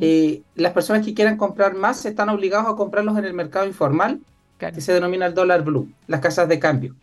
Eh, 0.00 0.42
las 0.54 0.72
personas 0.72 1.04
que 1.04 1.14
quieran 1.14 1.36
comprar 1.36 1.74
más 1.74 2.04
están 2.04 2.28
obligados 2.28 2.68
a 2.68 2.76
comprarlos 2.76 3.16
en 3.18 3.24
el 3.24 3.32
mercado 3.34 3.66
informal, 3.66 4.20
que 4.58 4.80
se 4.80 4.92
denomina 4.92 5.26
el 5.26 5.34
dólar 5.34 5.64
blue, 5.64 5.90
las 6.06 6.20
casas 6.20 6.48
de 6.48 6.58
cambio. 6.58 6.94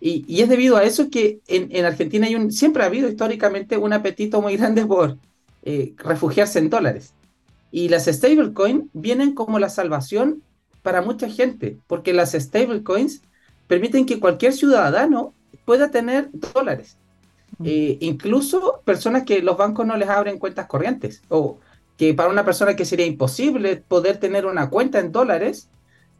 Y, 0.00 0.42
es 0.42 0.48
debido 0.50 0.76
a 0.76 0.84
eso 0.84 1.08
que 1.08 1.40
en, 1.46 1.84
Argentina 1.84 2.26
hay 2.26 2.34
un, 2.34 2.52
siempre 2.52 2.82
ha 2.82 2.86
habido 2.86 3.08
históricamente 3.08 3.78
un 3.78 3.92
apetito 3.92 4.42
muy 4.42 4.56
grande 4.58 4.84
por 4.84 5.16
eh, 5.62 5.94
refugiarse 5.96 6.58
en 6.58 6.68
dólares. 6.68 7.14
Y 7.70 7.88
las 7.88 8.04
stablecoins 8.04 8.84
vienen 8.92 9.34
como 9.34 9.58
la 9.58 9.70
salvación 9.70 10.42
para 10.84 11.00
mucha 11.00 11.30
gente, 11.30 11.78
porque 11.86 12.12
las 12.12 12.32
stablecoins 12.32 13.22
permiten 13.66 14.04
que 14.04 14.20
cualquier 14.20 14.52
ciudadano 14.52 15.32
pueda 15.64 15.90
tener 15.90 16.28
dólares. 16.52 16.98
Mm. 17.56 17.64
Eh, 17.66 17.96
incluso 18.00 18.82
personas 18.84 19.22
que 19.22 19.40
los 19.40 19.56
bancos 19.56 19.86
no 19.86 19.96
les 19.96 20.10
abren 20.10 20.38
cuentas 20.38 20.66
corrientes, 20.66 21.22
o 21.30 21.58
que 21.96 22.12
para 22.12 22.28
una 22.28 22.44
persona 22.44 22.76
que 22.76 22.84
sería 22.84 23.06
imposible 23.06 23.76
poder 23.76 24.18
tener 24.18 24.44
una 24.44 24.68
cuenta 24.68 25.00
en 25.00 25.10
dólares, 25.10 25.70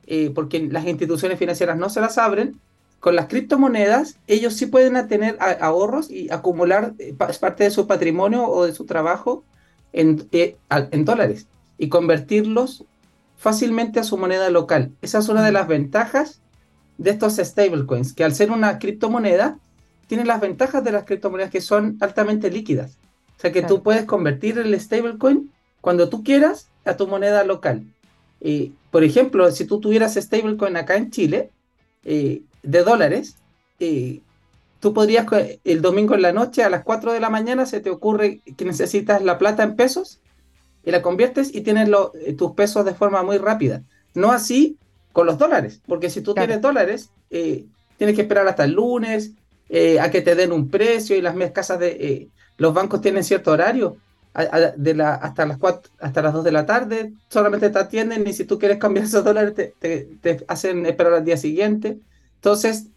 eh, 0.06 0.30
porque 0.34 0.60
las 0.60 0.86
instituciones 0.86 1.38
financieras 1.38 1.76
no 1.76 1.90
se 1.90 2.00
las 2.00 2.16
abren, 2.16 2.58
con 3.00 3.16
las 3.16 3.26
criptomonedas 3.26 4.16
ellos 4.26 4.54
sí 4.54 4.64
pueden 4.64 5.06
tener 5.08 5.36
ahorros 5.60 6.10
y 6.10 6.32
acumular 6.32 6.94
eh, 6.98 7.12
parte 7.12 7.64
de 7.64 7.70
su 7.70 7.86
patrimonio 7.86 8.48
o 8.48 8.64
de 8.64 8.72
su 8.72 8.86
trabajo 8.86 9.44
en, 9.92 10.26
en 10.70 11.04
dólares 11.04 11.48
y 11.76 11.90
convertirlos 11.90 12.86
fácilmente 13.44 14.00
a 14.00 14.04
su 14.04 14.16
moneda 14.16 14.48
local. 14.48 14.92
Esa 15.02 15.18
es 15.18 15.28
una 15.28 15.44
de 15.44 15.52
las 15.52 15.68
ventajas 15.68 16.40
de 16.96 17.10
estos 17.10 17.36
stablecoins, 17.36 18.14
que 18.14 18.24
al 18.24 18.34
ser 18.34 18.50
una 18.50 18.78
criptomoneda, 18.78 19.58
tienen 20.06 20.26
las 20.26 20.40
ventajas 20.40 20.82
de 20.82 20.92
las 20.92 21.04
criptomonedas 21.04 21.50
que 21.50 21.60
son 21.60 21.98
altamente 22.00 22.50
líquidas. 22.50 22.96
O 23.36 23.40
sea 23.42 23.52
que 23.52 23.60
tú 23.60 23.82
puedes 23.82 24.06
convertir 24.06 24.56
el 24.56 24.80
stablecoin 24.80 25.52
cuando 25.82 26.08
tú 26.08 26.24
quieras 26.24 26.70
a 26.86 26.96
tu 26.96 27.06
moneda 27.06 27.44
local. 27.44 27.84
Eh, 28.40 28.72
por 28.90 29.04
ejemplo, 29.04 29.50
si 29.50 29.66
tú 29.66 29.78
tuvieras 29.78 30.14
stablecoin 30.14 30.78
acá 30.78 30.96
en 30.96 31.10
Chile, 31.10 31.50
eh, 32.02 32.40
de 32.62 32.82
dólares, 32.82 33.36
eh, 33.78 34.22
tú 34.80 34.94
podrías 34.94 35.26
el 35.64 35.82
domingo 35.82 36.14
en 36.14 36.22
la 36.22 36.32
noche 36.32 36.62
a 36.62 36.70
las 36.70 36.82
4 36.82 37.12
de 37.12 37.20
la 37.20 37.28
mañana 37.28 37.66
se 37.66 37.80
te 37.80 37.90
ocurre 37.90 38.40
que 38.56 38.64
necesitas 38.64 39.22
la 39.22 39.36
plata 39.36 39.64
en 39.64 39.76
pesos 39.76 40.18
y 40.84 40.90
la 40.90 41.02
conviertes 41.02 41.54
y 41.54 41.62
tienes 41.62 41.88
eh, 42.14 42.34
tus 42.34 42.52
pesos 42.52 42.84
de 42.84 42.94
forma 42.94 43.22
muy 43.22 43.38
rápida. 43.38 43.82
No 44.14 44.32
así 44.32 44.76
con 45.12 45.26
los 45.26 45.38
dólares, 45.38 45.80
porque 45.86 46.10
si 46.10 46.20
tú 46.20 46.34
tienes 46.34 46.60
dólares, 46.60 47.10
eh, 47.30 47.64
tienes 47.96 48.16
que 48.16 48.22
esperar 48.22 48.46
hasta 48.48 48.64
el 48.64 48.72
lunes 48.72 49.32
eh, 49.68 50.00
a 50.00 50.10
que 50.10 50.20
te 50.20 50.34
den 50.34 50.52
un 50.52 50.68
precio 50.68 51.16
y 51.16 51.22
las 51.22 51.34
casas 51.52 51.78
de 51.78 52.28
los 52.58 52.74
bancos 52.74 53.00
tienen 53.00 53.24
cierto 53.24 53.52
horario. 53.52 53.96
de 54.76 54.94
la, 54.94 55.14
hasta 55.14 55.46
las 55.46 55.58
cuatro, 55.58 55.92
hasta 56.00 56.20
las 56.20 56.32
2 56.32 56.42
de 56.42 56.50
la 56.50 56.66
tarde 56.66 57.12
solamente 57.28 57.70
te 57.70 57.78
atienden 57.78 58.26
y 58.26 58.32
si 58.32 58.44
tú 58.44 58.58
quieres 58.58 58.78
cambiar 58.78 59.06
esos 59.06 59.24
dólares 59.24 59.54
te, 59.54 60.08
te, 60.20 60.44
hacen 60.48 60.84
esperar 60.86 61.14
al 61.14 61.24
día 61.24 61.36
siguiente. 61.36 61.98
Entonces, 62.36 62.88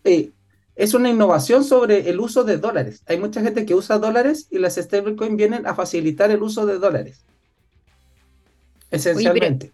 es 0.75 0.93
una 0.93 1.09
innovación 1.09 1.63
sobre 1.63 2.09
el 2.09 2.19
uso 2.19 2.43
de 2.43 2.57
dólares. 2.57 3.03
Hay 3.05 3.17
mucha 3.17 3.41
gente 3.41 3.65
que 3.65 3.75
usa 3.75 3.99
dólares 3.99 4.47
y 4.49 4.57
las 4.57 4.75
stablecoins 4.75 5.37
vienen 5.37 5.67
a 5.67 5.75
facilitar 5.75 6.31
el 6.31 6.41
uso 6.41 6.65
de 6.65 6.79
dólares 6.79 7.23
esencialmente. 8.91 9.71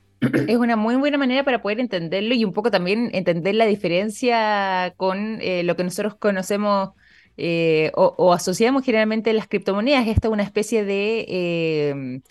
es 0.47 0.57
una 0.57 0.75
muy 0.75 0.95
buena 0.95 1.17
manera 1.17 1.43
para 1.43 1.61
poder 1.61 1.79
entenderlo 1.79 2.33
y 2.33 2.45
un 2.45 2.53
poco 2.53 2.71
también 2.71 3.09
entender 3.13 3.55
la 3.55 3.65
diferencia 3.65 4.93
con 4.97 5.39
eh, 5.41 5.63
lo 5.63 5.75
que 5.75 5.83
nosotros 5.83 6.15
conocemos 6.15 6.91
eh, 7.35 7.91
o, 7.95 8.31
asociamos 8.33 8.85
generalmente 8.85 9.33
las 9.33 9.47
criptomonedas. 9.47 10.07
Esta 10.07 10.27
es 10.27 10.33
una 10.33 10.43
especie 10.43 10.85
de 10.85 11.25
eh, 11.27 12.21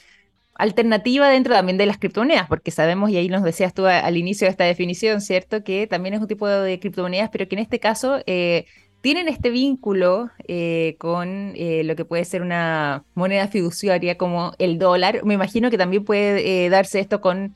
alternativa 0.54 1.28
dentro 1.28 1.54
también 1.54 1.76
de 1.76 1.86
las 1.86 1.98
criptomonedas, 1.98 2.46
porque 2.48 2.70
sabemos, 2.70 3.10
y 3.10 3.16
ahí 3.16 3.28
nos 3.28 3.42
decías 3.42 3.74
tú 3.74 3.86
al 3.86 4.16
inicio 4.16 4.46
de 4.46 4.52
esta 4.52 4.64
definición, 4.64 5.20
¿cierto? 5.20 5.64
Que 5.64 5.86
también 5.86 6.14
es 6.14 6.20
un 6.20 6.28
tipo 6.28 6.46
de 6.48 6.78
criptomonedas, 6.78 7.30
pero 7.30 7.48
que 7.48 7.56
en 7.56 7.62
este 7.62 7.80
caso 7.80 8.22
tienen 9.02 9.28
este 9.28 9.50
vínculo 9.50 10.30
eh, 10.46 10.94
con 10.98 11.52
eh, 11.56 11.82
lo 11.84 11.96
que 11.96 12.04
puede 12.04 12.24
ser 12.24 12.40
una 12.40 13.04
moneda 13.14 13.48
fiduciaria 13.48 14.16
como 14.16 14.54
el 14.58 14.78
dólar. 14.78 15.24
Me 15.24 15.34
imagino 15.34 15.70
que 15.70 15.76
también 15.76 16.04
puede 16.04 16.64
eh, 16.64 16.70
darse 16.70 17.00
esto 17.00 17.20
con, 17.20 17.54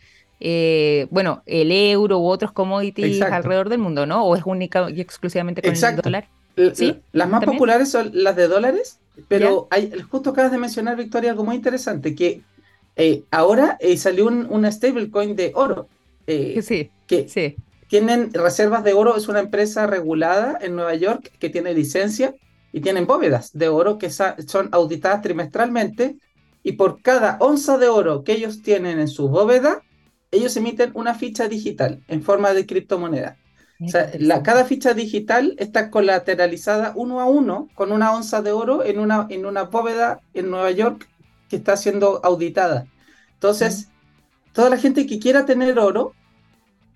bueno, 1.10 1.42
el 1.46 1.70
euro 1.70 2.18
u 2.18 2.26
otros 2.26 2.50
commodities 2.52 3.22
alrededor 3.22 3.68
del 3.68 3.78
mundo, 3.78 4.06
¿no? 4.06 4.24
¿O 4.24 4.36
es 4.36 4.42
única 4.44 4.90
y 4.90 5.00
exclusivamente 5.00 5.62
con 5.62 5.72
el 5.72 5.96
dólar? 5.96 6.28
¿Sí? 6.74 6.96
Las 7.12 7.28
más 7.28 7.44
populares 7.44 7.90
son 7.90 8.10
las 8.12 8.34
de 8.34 8.48
dólares, 8.48 8.98
pero 9.28 9.68
hay, 9.70 9.92
justo 10.10 10.30
acabas 10.30 10.50
de 10.50 10.58
mencionar, 10.58 10.96
Victoria, 10.96 11.30
algo 11.30 11.44
muy 11.44 11.54
interesante, 11.54 12.16
que 12.16 12.42
ahora 13.30 13.78
salió 13.96 14.26
un, 14.26 14.46
una 14.50 14.72
stablecoin 14.72 15.36
de 15.36 15.52
oro. 15.54 15.86
sí, 16.26 16.90
que, 17.06 17.28
sí 17.28 17.56
tienen 17.88 18.32
reservas 18.32 18.84
de 18.84 18.92
oro, 18.92 19.16
es 19.16 19.28
una 19.28 19.40
empresa 19.40 19.86
regulada 19.86 20.58
en 20.60 20.74
Nueva 20.74 20.94
York 20.94 21.32
que 21.38 21.50
tiene 21.50 21.74
licencia 21.74 22.34
y 22.72 22.80
tienen 22.80 23.06
bóvedas 23.06 23.52
de 23.52 23.68
oro 23.68 23.98
que 23.98 24.10
son 24.10 24.68
auditadas 24.72 25.22
trimestralmente 25.22 26.18
y 26.62 26.72
por 26.72 27.00
cada 27.00 27.36
onza 27.40 27.78
de 27.78 27.88
oro 27.88 28.24
que 28.24 28.32
ellos 28.32 28.60
tienen 28.62 28.98
en 28.98 29.08
su 29.08 29.28
bóveda, 29.28 29.82
ellos 30.32 30.56
emiten 30.56 30.90
una 30.94 31.14
ficha 31.14 31.48
digital 31.48 32.02
en 32.08 32.22
forma 32.22 32.52
de 32.52 32.66
criptomoneda. 32.66 33.36
O 33.84 33.88
sea, 33.88 34.10
la, 34.18 34.42
cada 34.42 34.64
ficha 34.64 34.94
digital 34.94 35.54
está 35.58 35.90
colateralizada 35.90 36.92
uno 36.96 37.20
a 37.20 37.26
uno 37.26 37.68
con 37.74 37.92
una 37.92 38.12
onza 38.14 38.40
de 38.42 38.50
oro 38.50 38.84
en 38.84 38.98
una, 38.98 39.26
en 39.28 39.44
una 39.44 39.64
bóveda 39.64 40.20
en 40.34 40.50
Nueva 40.50 40.70
York 40.70 41.08
que 41.48 41.56
está 41.56 41.76
siendo 41.76 42.20
auditada. 42.24 42.86
Entonces, 43.34 43.88
toda 44.52 44.70
la 44.70 44.78
gente 44.78 45.06
que 45.06 45.18
quiera 45.18 45.44
tener 45.44 45.78
oro, 45.78 46.14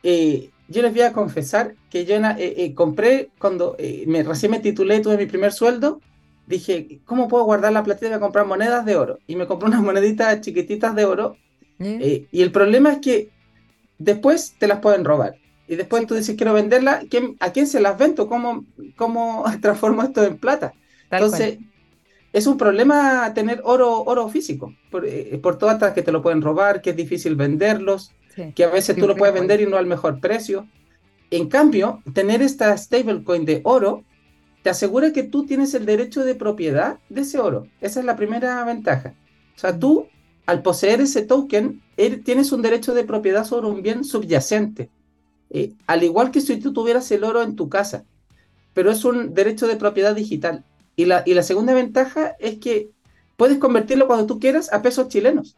eh, 0.02 0.50
yo 0.70 0.82
les 0.82 0.92
voy 0.92 1.02
a 1.02 1.12
confesar 1.12 1.74
que 1.90 2.04
yo 2.04 2.14
eh, 2.14 2.34
eh, 2.38 2.74
compré 2.74 3.30
cuando 3.38 3.74
eh, 3.78 4.04
me, 4.06 4.22
recién 4.22 4.52
me 4.52 4.60
titulé, 4.60 5.00
tuve 5.00 5.16
mi 5.16 5.26
primer 5.26 5.52
sueldo, 5.52 6.00
dije, 6.46 7.00
¿cómo 7.04 7.26
puedo 7.26 7.44
guardar 7.44 7.72
la 7.72 7.82
platita? 7.82 8.06
Voy 8.06 8.16
a 8.16 8.20
comprar 8.20 8.46
monedas 8.46 8.84
de 8.86 8.94
oro. 8.94 9.18
Y 9.26 9.34
me 9.34 9.48
compré 9.48 9.68
unas 9.68 9.82
moneditas 9.82 10.40
chiquititas 10.40 10.94
de 10.94 11.04
oro. 11.04 11.36
y 11.78 12.42
el 12.42 12.52
problema 12.52 12.92
es 12.92 12.98
que 13.00 13.30
después 13.98 14.54
te 14.58 14.68
las 14.68 14.78
pueden 14.78 15.04
robar. 15.04 15.34
Y 15.66 15.74
después 15.74 16.06
tú 16.06 16.14
dices, 16.14 16.36
quiero 16.36 16.52
venderla, 16.52 17.02
¿a 17.40 17.52
quién 17.52 17.66
se 17.66 17.80
las 17.80 17.98
vendo? 17.98 18.28
¿Cómo, 18.28 18.64
cómo 18.96 19.44
transformo 19.60 20.04
esto 20.04 20.24
en 20.24 20.38
plata? 20.38 20.72
Entonces, 21.10 21.58
es 22.32 22.46
un 22.46 22.56
problema 22.56 23.32
tener 23.34 23.60
oro, 23.64 24.02
oro 24.04 24.28
físico, 24.28 24.72
por, 24.88 25.04
eh, 25.04 25.36
por 25.42 25.58
todas 25.58 25.92
que 25.94 26.02
te 26.02 26.12
lo 26.12 26.22
pueden 26.22 26.42
robar, 26.42 26.80
que 26.80 26.90
es 26.90 26.96
difícil 26.96 27.34
venderlos, 27.34 28.12
que 28.54 28.64
a 28.64 28.68
veces 28.68 28.96
tú 28.96 29.06
lo 29.06 29.16
puedes 29.16 29.34
vender 29.34 29.60
y 29.60 29.66
no 29.66 29.76
al 29.76 29.86
mejor 29.86 30.20
precio. 30.20 30.66
En 31.30 31.48
cambio, 31.48 32.02
tener 32.12 32.42
esta 32.42 32.76
stablecoin 32.76 33.44
de 33.44 33.60
oro 33.64 34.04
te 34.62 34.70
asegura 34.70 35.12
que 35.12 35.22
tú 35.22 35.46
tienes 35.46 35.74
el 35.74 35.86
derecho 35.86 36.24
de 36.24 36.34
propiedad 36.34 36.98
de 37.08 37.22
ese 37.22 37.38
oro. 37.38 37.66
Esa 37.80 38.00
es 38.00 38.06
la 38.06 38.16
primera 38.16 38.62
ventaja. 38.64 39.14
O 39.56 39.58
sea, 39.58 39.78
tú, 39.78 40.08
al 40.46 40.62
poseer 40.62 41.00
ese 41.00 41.22
token, 41.22 41.82
er, 41.96 42.22
tienes 42.22 42.52
un 42.52 42.62
derecho 42.62 42.94
de 42.94 43.04
propiedad 43.04 43.44
sobre 43.44 43.68
un 43.68 43.82
bien 43.82 44.04
subyacente. 44.04 44.90
Eh, 45.50 45.72
al 45.86 46.02
igual 46.02 46.30
que 46.30 46.40
si 46.40 46.58
tú 46.58 46.72
tuvieras 46.72 47.10
el 47.10 47.24
oro 47.24 47.42
en 47.42 47.56
tu 47.56 47.68
casa. 47.68 48.04
Pero 48.74 48.90
es 48.90 49.04
un 49.04 49.34
derecho 49.34 49.66
de 49.66 49.76
propiedad 49.76 50.14
digital. 50.14 50.64
Y 50.94 51.06
la, 51.06 51.22
y 51.24 51.34
la 51.34 51.42
segunda 51.42 51.74
ventaja 51.74 52.36
es 52.38 52.58
que 52.58 52.90
puedes 53.36 53.58
convertirlo 53.58 54.06
cuando 54.06 54.26
tú 54.26 54.38
quieras 54.38 54.72
a 54.72 54.82
pesos 54.82 55.08
chilenos. 55.08 55.56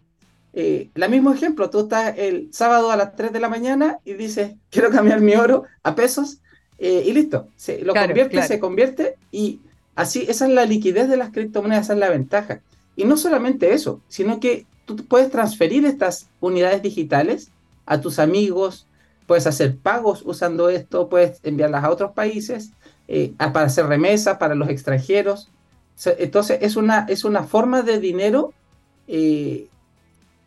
Eh, 0.55 0.91
el 0.95 1.11
mismo 1.11 1.33
ejemplo, 1.33 1.71
tú 1.71 1.81
estás 1.81 2.15
el 2.19 2.49
sábado 2.53 2.91
a 2.91 2.97
las 2.97 3.17
3 3.17 3.33
de 3.33 3.41
la 3.41 3.49
mañana 3.49 3.99
y 4.05 4.15
dices, 4.15 4.53
quiero 4.71 4.91
cambiar 4.91 5.21
mi 5.21 5.35
oro 5.35 5.65
a 5.83 5.95
pesos 5.95 6.39
eh, 6.79 7.05
y 7.07 7.13
listo, 7.13 7.49
se, 7.57 7.81
lo 7.81 7.95
convierte, 7.95 8.43
se 8.43 8.61
convierte 8.61 9.17
y 9.31 9.61
así, 9.95 10.27
esa 10.29 10.47
es 10.47 10.53
la 10.53 10.67
liquidez 10.67 11.09
de 11.09 11.17
las 11.17 11.31
criptomonedas, 11.31 11.87
esa 11.87 11.93
es 11.95 11.99
la 11.99 12.11
ventaja. 12.11 12.61
Y 12.97 13.05
no 13.05 13.17
solamente 13.17 13.73
eso, 13.73 14.01
sino 14.09 14.41
que 14.41 14.67
tú 14.85 14.97
puedes 14.97 15.31
transferir 15.31 15.87
estas 15.87 16.29
unidades 16.41 16.83
digitales 16.83 17.51
a 17.87 18.01
tus 18.01 18.19
amigos, 18.19 18.87
puedes 19.27 19.47
hacer 19.47 19.77
pagos 19.77 20.23
usando 20.27 20.69
esto, 20.69 21.09
puedes 21.09 21.41
enviarlas 21.43 21.85
a 21.85 21.91
otros 21.91 22.13
países 22.13 22.73
eh, 23.09 23.33
para 23.39 23.63
hacer 23.63 23.87
remesas 23.87 24.37
para 24.37 24.55
los 24.55 24.69
extranjeros. 24.69 25.49
Entonces 26.19 26.59
es 26.63 26.77
una, 26.77 27.07
es 27.09 27.25
una 27.25 27.45
forma 27.45 27.83
de 27.83 28.01
dinero 28.01 28.53
eh, 29.09 29.69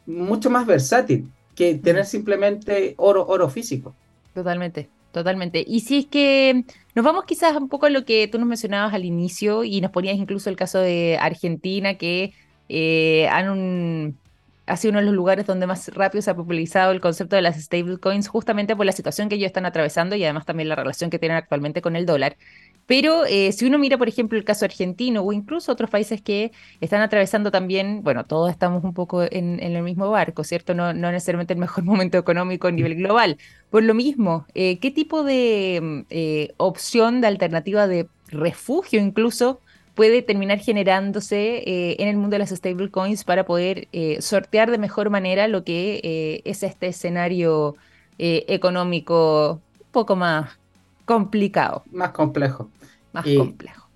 mucho 0.06 0.50
más 0.50 0.66
versátil 0.66 1.30
que 1.56 1.76
tener 1.76 2.06
simplemente 2.06 2.94
oro, 2.98 3.26
oro 3.28 3.50
físico. 3.50 3.96
Totalmente, 4.34 4.90
totalmente. 5.12 5.64
Y 5.66 5.80
si 5.80 6.00
es 6.00 6.06
que 6.08 6.66
nos 6.94 7.06
vamos 7.06 7.26
quizás 7.26 7.56
un 7.56 7.70
poco 7.70 7.86
a 7.86 7.90
lo 7.90 8.06
que 8.06 8.28
tú 8.28 8.38
nos 8.38 8.48
mencionabas 8.48 8.94
al 8.94 9.06
inicio 9.06 9.64
y 9.64 9.82
nos 9.82 9.92
ponías 9.92 10.18
incluso 10.18 10.50
el 10.50 10.56
caso 10.56 10.80
de 10.80 11.18
Argentina, 11.20 11.96
que 11.96 12.34
eh, 12.68 13.28
han 13.30 13.50
un, 13.50 14.18
ha 14.67 14.77
sido 14.77 14.91
uno 14.91 15.00
de 15.00 15.05
los 15.05 15.15
lugares 15.15 15.45
donde 15.45 15.67
más 15.67 15.88
rápido 15.89 16.22
se 16.22 16.31
ha 16.31 16.36
popularizado 16.36 16.91
el 16.91 17.01
concepto 17.01 17.36
de 17.36 17.41
las 17.41 17.62
stablecoins, 17.62 18.27
justamente 18.27 18.75
por 18.75 18.86
la 18.86 18.91
situación 18.91 19.29
que 19.29 19.36
ellos 19.36 19.48
están 19.48 19.65
atravesando 19.65 20.15
y 20.15 20.24
además 20.24 20.45
también 20.45 20.69
la 20.69 20.75
relación 20.75 21.10
que 21.10 21.19
tienen 21.19 21.38
actualmente 21.38 21.81
con 21.81 21.95
el 21.95 22.05
dólar. 22.05 22.38
Pero 22.86 23.25
eh, 23.25 23.51
si 23.51 23.65
uno 23.65 23.79
mira, 23.79 23.98
por 23.98 24.07
ejemplo, 24.07 24.38
el 24.38 24.43
caso 24.43 24.65
argentino 24.65 25.22
o 25.22 25.34
incluso 25.34 25.72
otros 25.72 25.89
países 25.89 26.22
que 26.22 26.51
están 26.81 27.01
atravesando 27.01 27.51
también, 27.51 28.03
bueno, 28.03 28.25
todos 28.25 28.51
estamos 28.51 28.84
un 28.84 28.93
poco 28.93 29.24
en, 29.24 29.60
el 29.60 29.81
mismo 29.84 30.10
barco, 30.12 30.43
¿cierto? 30.43 30.74
No, 30.75 30.93
no, 30.93 31.12
necesariamente 31.12 31.53
el 31.53 31.60
mejor 31.60 31.84
momento 31.86 32.17
económico 32.17 32.67
a 32.67 32.72
nivel 32.72 32.95
global. 32.95 33.38
Por 33.69 33.84
lo 33.84 33.93
mismo, 33.93 34.45
eh, 34.53 34.79
¿qué 34.79 34.91
tipo 34.91 35.24
de 35.24 35.79
mm, 35.81 36.00
eh, 36.10 36.53
opción, 36.57 37.22
de 37.22 37.27
alternativa 37.27 37.88
de 37.88 38.07
refugio 38.27 39.00
incluso 39.00 39.62
puede 39.96 40.22
terminar 40.22 40.60
generándose 40.60 41.64
en 42.02 42.08
el 42.08 42.18
mundo 42.18 42.36
de 42.36 42.40
las 42.40 42.50
stablecoins 42.50 43.24
para 43.24 43.46
poder 43.46 43.88
sortear 44.20 44.70
de 44.70 44.78
mejor 44.78 45.10
manera 45.10 45.48
lo 45.48 45.64
que 45.64 46.42
es 46.44 46.64
este 46.64 46.88
escenario 46.88 47.75
económico 48.18 49.62
un 49.80 49.92
poco 49.92 50.16
más 50.16 50.58
complicado. 51.06 51.84
Más 51.92 52.12
complejo. 52.12 52.70
Más 53.14 53.25
eh, 53.25 53.38
complejo. 53.38 53.88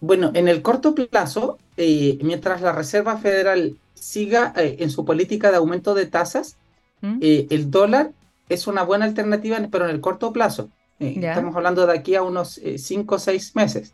Bueno, 0.00 0.30
en 0.34 0.48
el 0.48 0.62
corto 0.62 0.94
plazo, 0.94 1.58
eh, 1.76 2.18
mientras 2.22 2.60
la 2.60 2.72
Reserva 2.72 3.16
Federal 3.16 3.76
siga 3.94 4.52
eh, 4.56 4.76
en 4.80 4.90
su 4.90 5.04
política 5.04 5.50
de 5.50 5.56
aumento 5.56 5.94
de 5.94 6.06
tasas, 6.06 6.56
¿Mm? 7.00 7.18
el 7.20 7.70
dólar 7.70 8.12
es 8.48 8.66
una 8.68 8.84
buena 8.84 9.06
alternativa, 9.06 9.58
pero 9.70 9.86
en 9.86 9.90
el 9.90 10.00
corto 10.00 10.32
plazo. 10.32 10.68
Estamos 11.00 11.56
hablando 11.56 11.84
de 11.84 11.98
aquí 11.98 12.14
a 12.14 12.22
unos 12.22 12.60
5 12.76 13.14
o 13.16 13.18
6 13.18 13.56
meses. 13.56 13.92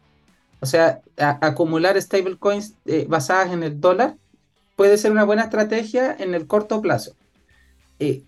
O 0.60 0.66
sea, 0.66 1.00
acumular 1.16 2.00
stablecoins 2.00 2.74
basadas 3.06 3.52
en 3.52 3.62
el 3.62 3.80
dólar 3.80 4.16
puede 4.76 4.98
ser 4.98 5.12
una 5.12 5.24
buena 5.24 5.44
estrategia 5.44 6.16
en 6.18 6.34
el 6.34 6.46
corto 6.46 6.80
plazo. 6.80 7.14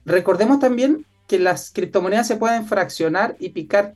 recordemos 0.05 0.59
también 0.59 1.07
que 1.27 1.38
las 1.38 1.71
criptomonedas 1.71 2.27
se 2.27 2.37
pueden 2.37 2.66
fraccionar 2.66 3.37
y 3.38 3.51
picar 3.51 3.95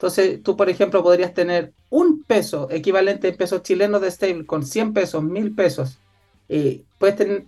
entonces, 0.00 0.42
tú, 0.42 0.56
por 0.56 0.70
ejemplo, 0.70 1.02
podrías 1.02 1.34
tener 1.34 1.74
un 1.90 2.22
peso 2.22 2.70
equivalente 2.70 3.28
en 3.28 3.36
pesos 3.36 3.62
chilenos 3.62 4.00
de 4.00 4.10
stable 4.10 4.46
con 4.46 4.64
100 4.64 4.94
pesos, 4.94 5.22
1000 5.22 5.54
pesos. 5.54 5.98
Eh, 6.48 6.84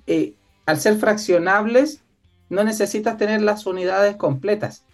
eh, 0.06 0.34
al 0.66 0.78
ser 0.78 0.98
fraccionables, 0.98 2.02
no 2.50 2.62
necesitas 2.62 3.16
tener 3.16 3.40
las 3.40 3.64
unidades 3.64 4.16
completas. 4.16 4.84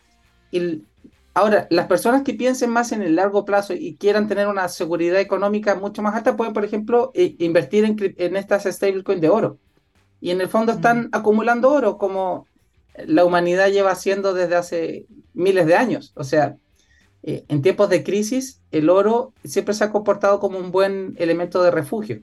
Y 0.52 0.84
ahora, 1.34 1.66
las 1.70 1.86
personas 1.86 2.22
que 2.22 2.34
piensen 2.34 2.70
más 2.70 2.92
en 2.92 3.02
el 3.02 3.16
largo 3.16 3.44
plazo 3.44 3.74
y 3.74 3.96
quieran 3.96 4.28
tener 4.28 4.48
una 4.48 4.68
seguridad 4.68 5.20
económica 5.20 5.74
mucho 5.74 6.02
más 6.02 6.14
alta, 6.14 6.36
pueden, 6.36 6.52
por 6.52 6.64
ejemplo, 6.64 7.10
eh, 7.14 7.36
invertir 7.38 7.84
en, 7.84 7.96
en 8.16 8.36
estas 8.36 8.64
stablecoins 8.64 9.20
de 9.20 9.28
oro. 9.28 9.58
Y 10.20 10.30
en 10.30 10.40
el 10.40 10.48
fondo 10.48 10.72
están 10.72 11.02
mm. 11.02 11.08
acumulando 11.12 11.70
oro 11.70 11.98
como 11.98 12.46
la 13.06 13.24
humanidad 13.24 13.70
lleva 13.70 13.92
haciendo 13.92 14.34
desde 14.34 14.56
hace 14.56 15.06
miles 15.34 15.66
de 15.66 15.76
años. 15.76 16.12
O 16.16 16.24
sea, 16.24 16.56
eh, 17.22 17.44
en 17.48 17.62
tiempos 17.62 17.88
de 17.88 18.04
crisis, 18.04 18.60
el 18.70 18.90
oro 18.90 19.32
siempre 19.44 19.74
se 19.74 19.84
ha 19.84 19.92
comportado 19.92 20.40
como 20.40 20.58
un 20.58 20.70
buen 20.70 21.14
elemento 21.18 21.62
de 21.62 21.70
refugio. 21.70 22.22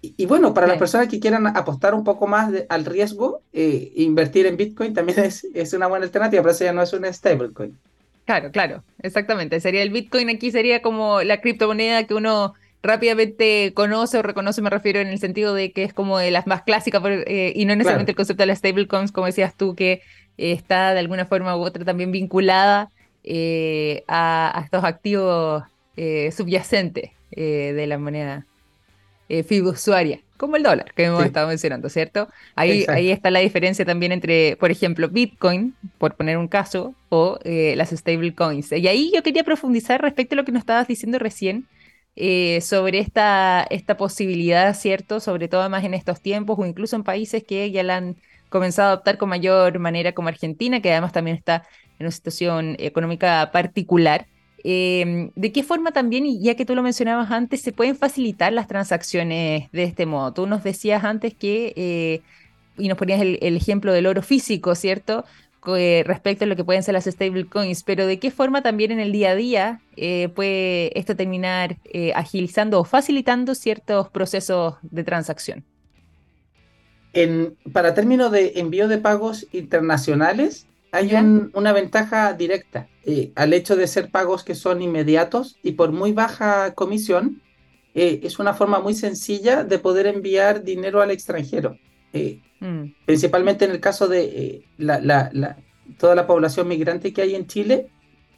Y, 0.00 0.24
bueno, 0.24 0.54
para 0.54 0.66
las 0.66 0.78
personas 0.78 1.08
que 1.08 1.20
quieran 1.20 1.46
apostar 1.46 1.94
un 1.94 2.02
poco 2.02 2.26
más 2.26 2.50
al 2.70 2.86
riesgo, 2.86 3.42
eh, 3.52 3.92
invertir 3.96 4.46
en 4.46 4.56
Bitcoin 4.56 4.94
también 4.94 5.18
es, 5.24 5.46
es, 5.54 5.72
una 5.74 5.86
buena 5.86 6.06
alternativa, 6.06 6.42
pero 6.42 6.52
eso 6.52 6.64
ya 6.64 6.72
no 6.72 6.82
es 6.82 6.92
una 6.94 7.12
stablecoin. 7.12 7.76
Claro, 8.24 8.50
claro, 8.50 8.82
exactamente. 9.02 9.60
Sería 9.60 9.82
el 9.82 9.90
Bitcoin 9.90 10.30
aquí, 10.30 10.50
sería 10.50 10.80
como 10.80 11.22
la 11.22 11.40
criptomoneda 11.40 12.04
que 12.04 12.14
uno 12.14 12.54
rápidamente 12.82 13.72
conoce 13.74 14.18
o 14.18 14.22
reconoce, 14.22 14.62
me 14.62 14.70
refiero 14.70 15.00
en 15.00 15.08
el 15.08 15.18
sentido 15.18 15.52
de 15.54 15.72
que 15.72 15.84
es 15.84 15.92
como 15.92 16.18
de 16.18 16.30
las 16.30 16.46
más 16.46 16.62
clásicas 16.62 17.02
eh, 17.04 17.52
y 17.54 17.64
no 17.66 17.74
necesariamente 17.74 18.12
el 18.12 18.16
concepto 18.16 18.42
de 18.42 18.46
las 18.46 18.58
stablecoins, 18.58 19.12
como 19.12 19.26
decías 19.26 19.54
tú, 19.56 19.74
que 19.74 20.02
está 20.38 20.94
de 20.94 21.00
alguna 21.00 21.26
forma 21.26 21.56
u 21.56 21.60
otra 21.60 21.84
también 21.84 22.12
vinculada 22.12 22.90
eh, 23.24 24.04
a, 24.08 24.60
estos 24.64 24.84
activos 24.84 25.64
eh, 25.96 26.30
subyacentes 26.32 27.10
eh, 27.32 27.72
de 27.74 27.86
la 27.86 27.98
moneda 27.98 28.46
fiduciaria, 29.46 30.20
como 30.36 30.56
el 30.56 30.62
dólar 30.62 30.92
que 30.94 31.04
hemos 31.04 31.24
estado 31.24 31.48
mencionando, 31.48 31.88
¿cierto? 31.88 32.28
Ahí, 32.54 32.84
ahí 32.88 33.10
está 33.10 33.30
la 33.30 33.40
diferencia 33.40 33.84
también 33.84 34.12
entre, 34.12 34.56
por 34.56 34.70
ejemplo, 34.70 35.08
Bitcoin, 35.08 35.74
por 35.98 36.14
poner 36.14 36.38
un 36.38 36.48
caso, 36.48 36.94
o 37.08 37.38
las 37.44 37.90
stablecoins. 37.90 38.72
Y 38.72 38.86
ahí 38.86 39.10
yo 39.14 39.22
quería 39.22 39.44
profundizar 39.44 40.00
respecto 40.00 40.34
a 40.34 40.36
lo 40.36 40.44
que 40.44 40.52
nos 40.52 40.60
estabas 40.60 40.86
diciendo 40.86 41.18
recién. 41.18 41.66
sobre 42.60 42.98
esta, 42.98 43.66
esta 43.70 43.96
posibilidad, 43.96 44.74
¿cierto? 44.74 45.20
Sobre 45.20 45.48
todo 45.48 45.68
más 45.68 45.84
en 45.84 45.94
estos 45.94 46.20
tiempos 46.20 46.58
o 46.58 46.64
incluso 46.64 46.96
en 46.96 47.04
países 47.04 47.44
que 47.44 47.70
ya 47.70 47.82
la 47.82 47.96
han 47.96 48.16
comenzado 48.48 48.88
a 48.88 48.92
adoptar 48.92 49.18
con 49.18 49.28
mayor 49.28 49.78
manera 49.78 50.12
como 50.12 50.28
Argentina, 50.28 50.80
que 50.80 50.92
además 50.92 51.12
también 51.12 51.36
está 51.36 51.66
en 51.98 52.06
una 52.06 52.10
situación 52.10 52.76
económica 52.78 53.50
particular. 53.52 54.26
Em, 54.64 55.30
¿De 55.36 55.52
qué 55.52 55.62
forma 55.62 55.92
también, 55.92 56.26
y 56.26 56.40
ya 56.40 56.54
que 56.54 56.64
tú 56.64 56.74
lo 56.74 56.82
mencionabas 56.82 57.30
antes, 57.30 57.60
se 57.60 57.72
pueden 57.72 57.96
facilitar 57.96 58.52
las 58.52 58.66
transacciones 58.68 59.70
de 59.72 59.82
este 59.84 60.06
modo? 60.06 60.32
Tú 60.32 60.46
nos 60.46 60.64
decías 60.64 61.04
antes 61.04 61.34
que, 61.34 61.72
eh, 61.76 62.22
y 62.78 62.88
nos 62.88 62.98
ponías 62.98 63.20
el, 63.20 63.56
ejemplo 63.56 63.92
del 63.92 64.06
oro 64.06 64.22
físico, 64.22 64.74
¿cierto? 64.74 65.24
Eh, 65.76 66.04
respecto 66.06 66.44
a 66.44 66.46
lo 66.48 66.54
que 66.54 66.64
pueden 66.64 66.82
ser 66.82 66.94
las 66.94 67.06
stablecoins, 67.06 67.82
pero 67.82 68.06
¿de 68.06 68.18
qué 68.18 68.30
forma 68.30 68.62
también 68.62 68.92
en 68.92 69.00
el 69.00 69.10
día 69.10 69.30
a 69.30 69.34
día 69.34 69.80
eh, 69.96 70.28
puede 70.34 70.96
esto 70.98 71.16
terminar 71.16 71.76
agilizando 72.14 72.80
o 72.80 72.84
facilitando 72.84 73.54
ciertos 73.54 74.08
procesos 74.10 74.74
de 74.82 75.04
transacción? 75.04 75.64
Para 77.72 77.94
términos 77.94 78.30
de 78.30 78.52
envío 78.56 78.88
de 78.88 78.98
pagos 78.98 79.46
internacionales, 79.52 80.66
hay 80.96 81.14
una 81.52 81.72
ventaja 81.72 82.32
directa 82.32 82.88
eh, 83.04 83.30
al 83.34 83.52
hecho 83.52 83.76
de 83.76 83.86
ser 83.86 84.10
pagos 84.10 84.42
que 84.44 84.54
son 84.54 84.80
inmediatos 84.80 85.58
y 85.62 85.72
por 85.72 85.92
muy 85.92 86.12
baja 86.12 86.74
comisión. 86.74 87.42
Eh, 87.94 88.20
es 88.24 88.38
una 88.38 88.54
forma 88.54 88.80
muy 88.80 88.94
sencilla 88.94 89.62
de 89.62 89.78
poder 89.78 90.06
enviar 90.06 90.64
dinero 90.64 91.02
al 91.02 91.10
extranjero. 91.10 91.78
Eh, 92.12 92.40
mm. 92.60 93.04
Principalmente 93.04 93.64
en 93.66 93.72
el 93.72 93.80
caso 93.80 94.08
de 94.08 94.64
toda 95.98 96.14
la 96.14 96.26
población 96.26 96.68
migrante 96.68 97.12
que 97.12 97.22
hay 97.22 97.34
en 97.34 97.46
Chile, 97.46 97.88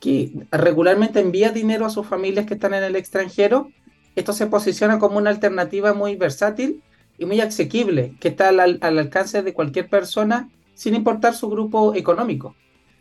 que 0.01 0.33
regularmente 0.51 1.21
envía 1.21 1.51
dinero 1.51 1.87
a 1.87 1.91
sus 1.91 2.07
familias 2.07 2.47
que 2.47 2.55
están 2.55 2.75
en 2.75 2.83
el 2.83 2.97
extranjero. 2.97 3.71
Esto 4.17 4.33
se 4.33 4.47
posiciona 4.47 4.99
como 4.99 5.19
una 5.19 5.31
alternativa 5.31 5.95
muy 5.95 6.17
versátil 6.17 6.83
y 7.19 7.25
muy 7.25 7.41
asequible, 7.41 8.15
que 8.21 8.29
está 8.29 8.49
al 8.49 8.81
alcance 8.83 9.43
de 9.43 9.55
cualquier 9.55 9.89
persona 9.89 10.51
sin 10.79 10.95
importar 10.95 11.35
su 11.35 11.51
grupo 11.51 11.93
económico. 11.97 12.55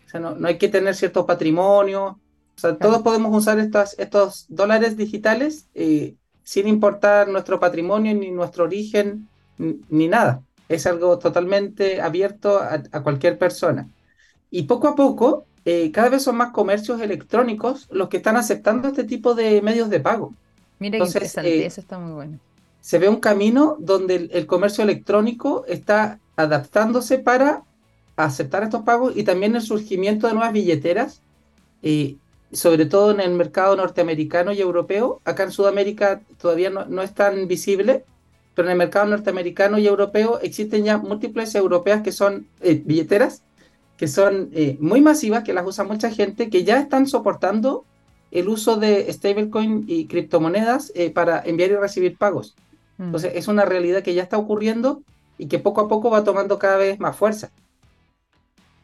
O 0.07 0.09
sea, 0.09 0.19
no, 0.19 0.33
no 0.33 0.47
hay 0.47 0.57
que 0.57 0.67
tener 0.67 0.95
cierto 0.95 1.27
patrimonio. 1.27 2.19
O 2.55 2.59
sea, 2.59 2.75
todos 2.75 3.03
podemos 3.03 3.37
usar 3.37 3.59
estos, 3.59 3.93
estos 3.99 4.47
dólares 4.49 4.97
digitales 4.97 5.67
eh, 5.75 6.15
sin 6.41 6.67
importar 6.67 7.27
nuestro 7.27 7.59
patrimonio, 7.59 8.15
ni 8.15 8.31
nuestro 8.31 8.63
origen, 8.63 9.27
ni, 9.59 10.07
nada. 10.07 10.41
Es 10.69 10.87
algo 10.87 11.19
totalmente 11.19 12.01
abierto 12.01 12.59
a, 12.59 13.03
cualquier 13.03 13.37
persona. 13.37 13.87
Y 14.49 14.63
poco 14.63 14.87
a 14.87 14.95
poco, 14.95 15.45
eh, 15.63 15.91
cada 15.91 16.09
vez 16.09 16.23
son 16.23 16.37
más 16.37 16.53
comercios 16.53 16.99
electrónicos 16.99 17.87
los 17.91 18.09
que 18.09 18.17
están 18.17 18.37
aceptando 18.37 18.87
este 18.87 19.03
tipo 19.03 19.35
de 19.35 19.61
medios 19.61 19.91
de 19.91 19.99
pago. 19.99 20.33
Mira 20.79 20.97
qué 20.97 21.05
interesante, 21.05 21.59
eh, 21.59 21.65
eso 21.67 21.79
está 21.79 21.99
muy 21.99 22.13
bueno. 22.13 22.39
Se 22.81 22.97
ve 22.97 23.07
un 23.07 23.17
camino 23.17 23.77
donde 23.79 24.29
el 24.31 24.47
comercio 24.47 24.83
electrónico 24.83 25.63
está 25.67 26.19
adaptándose 26.37 27.17
para 27.17 27.63
aceptar 28.15 28.63
estos 28.63 28.83
pagos 28.83 29.13
y 29.15 29.23
también 29.23 29.55
el 29.55 29.61
surgimiento 29.61 30.27
de 30.27 30.33
nuevas 30.33 30.53
billeteras, 30.53 31.21
eh, 31.83 32.15
sobre 32.51 32.85
todo 32.85 33.11
en 33.11 33.19
el 33.19 33.31
mercado 33.31 33.75
norteamericano 33.75 34.53
y 34.53 34.61
europeo. 34.61 35.19
Acá 35.25 35.43
en 35.43 35.51
Sudamérica 35.51 36.21
todavía 36.39 36.69
no, 36.69 37.01
es 37.01 37.13
tan 37.13 37.47
visible, 37.47 38.05
pero 38.55 38.67
en 38.67 38.71
el 38.71 38.77
mercado 38.77 39.07
norteamericano 39.07 39.77
y 39.77 39.87
europeo 39.87 40.39
existen 40.41 40.85
ya 40.85 40.97
múltiples 40.97 41.53
europeas 41.55 42.01
que 42.01 42.11
son 42.11 42.47
eh, 42.61 42.81
billeteras, 42.85 43.43
que 43.97 44.07
son 44.07 44.49
eh, 44.53 44.77
muy 44.79 45.01
masivas, 45.01 45.43
que 45.43 45.53
las 45.53 45.65
usa 45.65 45.83
mucha 45.83 46.09
gente, 46.11 46.49
que 46.49 46.63
ya 46.63 46.79
están 46.79 47.07
soportando 47.07 47.83
el 48.31 48.47
uso 48.47 48.77
de 48.77 49.11
stablecoin 49.11 49.85
y 49.87 50.05
criptomonedas 50.05 50.91
para 51.13 51.41
enviar 51.41 51.71
y 51.71 51.75
recibir 51.75 52.17
pagos. 52.17 52.55
Mm. 52.97 53.03
Entonces 53.03 53.31
es 53.35 53.47
una 53.47 53.65
realidad 53.65 54.03
que 54.03 54.13
ya 54.13 54.23
está 54.23 54.37
ocurriendo 54.37 55.01
y 55.37 55.47
que 55.47 55.59
poco 55.59 55.81
a 55.81 55.87
poco 55.87 56.09
va 56.09 56.23
tomando 56.23 56.59
cada 56.59 56.77
vez 56.77 56.99
más 56.99 57.15
fuerza. 57.15 57.51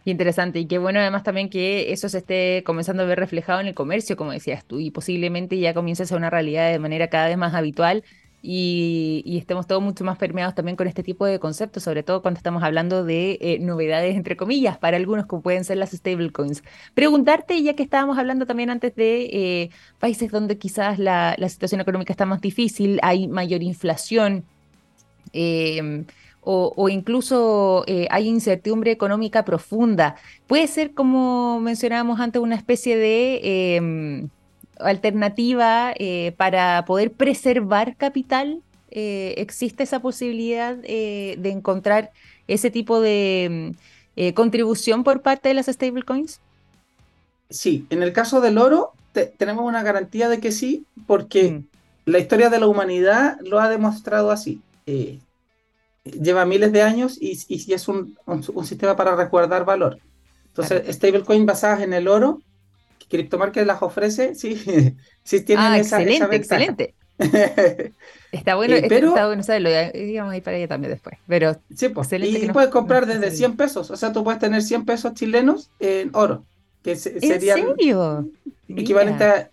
Interesante, 0.06 0.60
y 0.60 0.66
qué 0.66 0.80
bueno 0.80 1.00
además 1.00 1.24
también 1.24 1.50
que 1.50 1.94
eso 1.94 2.10
se 2.10 2.18
esté 2.18 2.64
comenzando 2.66 3.04
a 3.04 3.06
ver 3.06 3.20
reflejado 3.20 3.62
en 3.62 3.68
el 3.68 3.74
comercio, 3.74 4.18
como 4.18 4.32
decías 4.32 4.66
tú, 4.66 4.80
y 4.80 4.92
posiblemente 4.92 5.58
ya 5.58 5.74
comience 5.74 6.04
a 6.04 6.06
ser 6.06 6.18
una 6.18 6.30
realidad 6.30 6.72
de 6.72 6.80
manera 6.80 7.08
cada 7.08 7.28
vez 7.28 7.38
más 7.38 7.54
habitual 7.54 8.04
y, 8.46 9.38
estemos 9.38 9.68
todos 9.68 9.82
mucho 9.82 10.04
más 10.04 10.18
permeados 10.18 10.54
también 10.54 10.76
con 10.76 10.86
este 10.88 11.02
tipo 11.02 11.26
de 11.26 11.40
conceptos, 11.40 11.84
sobre 11.84 12.04
todo 12.04 12.22
cuando 12.22 12.38
estamos 12.38 12.62
hablando 12.62 13.06
de 13.06 13.38
eh, 13.40 13.60
novedades, 13.60 14.18
entre 14.18 14.36
comillas, 14.36 14.78
para 14.78 14.98
algunos 14.98 15.26
como 15.26 15.42
pueden 15.42 15.64
ser 15.64 15.78
las 15.78 15.92
stablecoins. 15.92 16.64
Preguntarte, 16.94 17.64
ya 17.64 17.74
que 17.74 17.84
estábamos 17.84 18.18
hablando 18.18 18.46
también 18.46 18.70
antes 18.70 18.94
de 18.96 19.30
eh, 19.32 19.70
países 20.00 20.30
donde 20.30 20.58
quizás 20.58 21.00
la, 21.00 21.36
la, 21.38 21.48
situación 21.48 21.80
económica 21.80 22.12
está 22.12 22.26
más 22.26 22.42
difícil, 22.42 23.00
hay 23.02 23.30
mayor 23.30 23.64
inflación. 23.64 24.44
Eh, 25.32 26.04
o, 26.46 26.90
incluso 26.90 27.84
eh, 27.88 28.08
hay 28.12 28.28
incertidumbre 28.28 28.92
económica 28.92 29.46
profunda. 29.46 30.16
Puede 30.48 30.68
ser, 30.68 30.94
como 30.94 31.60
mencionábamos 31.60 32.20
antes, 32.20 32.42
una 32.42 32.56
especie 32.56 32.98
de 32.98 33.76
em, 33.76 34.30
alternativa 34.80 35.94
eh, 35.98 36.34
para 36.38 36.84
poder 36.86 37.12
preservar 37.12 37.96
capital. 37.96 38.62
Eh, 38.92 39.36
¿Existe 39.38 39.84
esa 39.84 40.02
posibilidad 40.02 40.76
de 40.76 41.50
encontrar 41.50 42.12
ese 42.48 42.70
tipo 42.70 43.00
de 43.00 43.74
contribución 44.36 45.04
por 45.04 45.22
parte 45.22 45.50
de 45.50 45.56
las 45.56 45.66
stablecoins? 45.66 46.40
Sí, 47.50 47.88
en 47.90 48.04
el 48.04 48.14
caso 48.14 48.42
del 48.42 48.58
oro 48.58 48.92
tenemos 49.38 49.66
una 49.66 49.84
garantía 49.84 50.30
de 50.30 50.40
que 50.40 50.52
sí, 50.52 50.86
porque 51.08 51.52
mm. 51.52 51.64
la 52.06 52.20
historia 52.20 52.50
de 52.50 52.60
la 52.60 52.68
humanidad 52.68 53.38
lo 53.42 53.60
ha 53.60 53.70
demostrado 53.70 54.30
así 54.30 54.62
lleva 56.04 56.46
miles 56.46 56.72
de 56.72 56.82
años 56.82 57.18
y, 57.20 57.40
y 57.48 57.74
es 57.74 57.88
un, 57.88 58.18
un, 58.26 58.66
sistema 58.66 58.96
para 58.96 59.16
resguardar 59.16 59.66
valor. 59.66 60.00
Entonces, 60.48 60.96
stablecoin 60.96 61.46
basadas 61.46 61.82
en 61.82 61.94
el 61.94 62.08
oro, 62.08 62.42
que 63.00 63.08
CryptoMarket 63.08 63.66
las 63.66 63.82
ofrece, 63.82 64.36
sí, 64.36 64.56
sí 65.24 65.42
tienen 65.42 65.66
ah, 65.66 65.80
esa, 65.80 66.02
excelente, 66.02 66.36
excelente. 66.36 66.96
está 68.32 68.56
bueno, 68.56 68.76
eh, 68.76 68.86
pero, 68.90 69.10
está 69.10 69.28
bueno 69.28 69.44
saberlo, 69.44 69.70
digamos 69.94 70.34
ahí 70.34 70.42
para 70.42 70.58
allá 70.58 70.68
también 70.68 70.92
después. 70.92 71.18
Pero 71.28 71.56
sí, 71.74 71.90
pues, 71.90 72.12
y 72.12 72.50
puedes 72.50 72.70
comprar 72.70 73.06
desde 73.06 73.32
100 73.32 73.56
pesos, 73.56 73.90
o 73.92 73.98
sea, 73.98 74.12
tú 74.12 74.24
puedes 74.24 74.40
tener 74.40 74.62
100 74.62 74.86
pesos 74.86 75.14
chilenos 75.14 75.70
en 75.80 76.10
oro, 76.14 76.44
que 76.84 76.96
sería 76.96 77.56
equivalente 78.68 79.24
a 79.24 79.50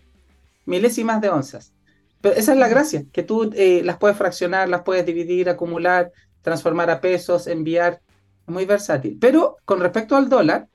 milésimas 0.65 1.21
de 1.21 1.29
onzas. 1.29 1.71
Pero 2.19 2.35
esa 2.35 2.53
es 2.53 2.59
la 2.59 2.67
gracia, 2.67 3.03
que 3.11 3.23
tú 3.23 3.51
eh, 3.55 3.81
las 3.83 3.97
puedes 3.97 4.15
fraccionar, 4.15 4.69
las 4.69 4.83
puedes 4.83 5.05
dividir, 5.05 5.49
acumular, 5.49 6.11
transformar 6.41 6.89
a 6.89 7.01
pesos, 7.01 7.47
enviar, 7.47 8.01
muy 8.47 8.65
versátil. 8.65 9.17
Pero 9.19 9.57
con 9.65 9.79
respecto 9.79 10.15
al 10.15 10.29
dólar, 10.29 10.67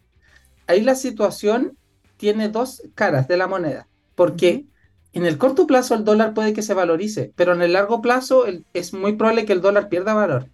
ahí 0.67 0.81
la 0.81 0.95
situación 0.95 1.77
tiene 2.17 2.49
dos 2.49 2.83
caras 2.95 3.29
de 3.29 3.37
la 3.37 3.47
moneda, 3.47 3.89
porque 4.15 4.67
en 5.13 5.27
el 5.27 5.39
corto 5.39 5.67
plazo 5.67 5.95
el 5.95 6.05
dólar 6.05 6.35
puede 6.35 6.53
que 6.53 6.63
se 6.63 6.75
valorice, 6.75 7.33
pero 7.37 7.53
en 7.53 7.63
el 7.63 7.73
largo 7.73 8.03
plazo 8.03 8.45
es 8.73 8.93
muy 8.93 9.15
probable 9.15 9.45
que 9.45 9.53
el 9.53 9.61
dólar 9.61 9.89
pierda 9.89 10.15
valor. 10.15 10.49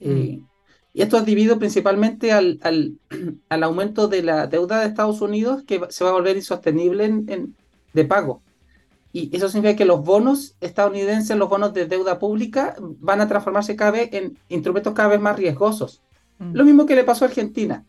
Eh, 0.00 0.38
mm. 0.38 0.46
y 0.94 1.02
esto 1.02 1.16
es 1.16 1.26
debido 1.26 1.58
principalmente 1.58 2.32
al, 2.32 2.60
al, 3.48 3.62
aumento 3.62 4.08
de 4.08 4.22
la 4.22 4.46
deuda 4.46 4.80
de 4.80 4.86
Estados 4.86 5.20
Unidos, 5.20 5.62
que 5.66 5.80
se 5.88 6.04
va 6.04 6.10
a 6.10 6.14
volver 6.14 6.36
insostenible 6.36 7.04
en, 7.04 7.56
de 7.92 8.04
pago. 8.04 8.42
Y 9.14 9.30
eso 9.34 9.48
significa 9.48 9.76
que 9.76 9.84
los 9.84 10.04
bonos 10.04 10.56
estadounidenses, 10.60 11.36
los 11.36 11.48
bonos 11.48 11.72
de 11.72 11.86
deuda 11.86 12.18
pública, 12.18 12.74
van 12.80 13.20
a 13.20 13.28
transformarse 13.28 13.76
cada 13.76 13.92
vez 13.92 14.08
en 14.12 14.36
instrumentos 14.48 14.92
cada 14.92 15.06
vez 15.06 15.20
más 15.20 15.36
riesgosos. 15.36 16.02
Mm. 16.40 16.52
Lo 16.52 16.64
mismo 16.64 16.84
que 16.84 16.96
le 16.96 17.04
pasó 17.04 17.24
a 17.24 17.28
Argentina. 17.28 17.84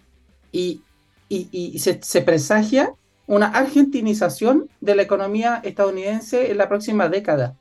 Y, 0.52 0.84
y, 1.28 1.80
se, 1.80 2.22
presagia 2.22 2.94
una 3.26 3.48
argentinización 3.48 4.70
de 4.82 4.96
la 4.96 5.02
economía 5.02 5.62
estadounidense 5.64 6.52
en 6.52 6.60
la 6.60 6.70
próxima 6.70 7.10
década. 7.10 7.56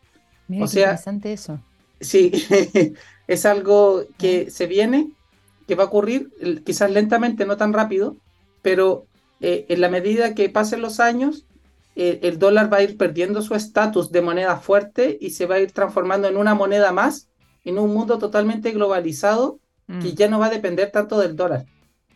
Mira, 0.46 0.66
o 0.66 0.68
sea, 0.68 0.83
interesante 0.83 1.33
eso. 1.33 1.59
Sí, 2.03 2.33
es 3.29 3.46
algo 3.46 4.05
que 4.18 4.50
se 4.50 4.66
viene, 4.66 5.09
que 5.66 5.74
va 5.74 5.85
a 5.85 5.87
ocurrir, 5.87 6.31
quizás 6.66 6.90
lentamente, 6.90 7.46
no 7.46 7.57
tan 7.57 7.72
rápido, 7.72 8.18
pero 8.61 9.07
eh, 9.40 9.64
en 9.70 9.81
la 9.81 9.88
medida 9.88 10.35
que 10.35 10.50
pasen 10.50 10.83
los 10.83 11.00
años, 11.00 11.46
eh, 11.97 12.21
el 12.23 12.39
dólar 12.39 12.73
va 12.73 12.79
a 12.79 12.83
ir 12.83 12.97
perdiendo 12.97 13.43
su 13.43 13.55
estatus 13.55 14.11
de 14.11 14.23
moneda 14.23 14.57
fuerte 14.57 15.17
y 15.21 15.31
se 15.31 15.47
va 15.47 15.57
a 15.57 15.61
ir 15.61 15.73
transformando 15.73 16.29
en 16.29 16.37
una 16.37 16.55
moneda 16.55 16.93
más 16.93 17.29
en 17.65 17.79
un 17.79 17.95
mundo 17.95 18.19
totalmente 18.19 18.73
globalizado 18.73 19.59
que 19.87 20.13
mm. 20.13 20.15
ya 20.15 20.29
no 20.29 20.39
va 20.39 20.47
a 20.47 20.51
depender 20.51 20.91
tanto 20.91 21.19
del 21.19 21.37
dólar. 21.37 21.67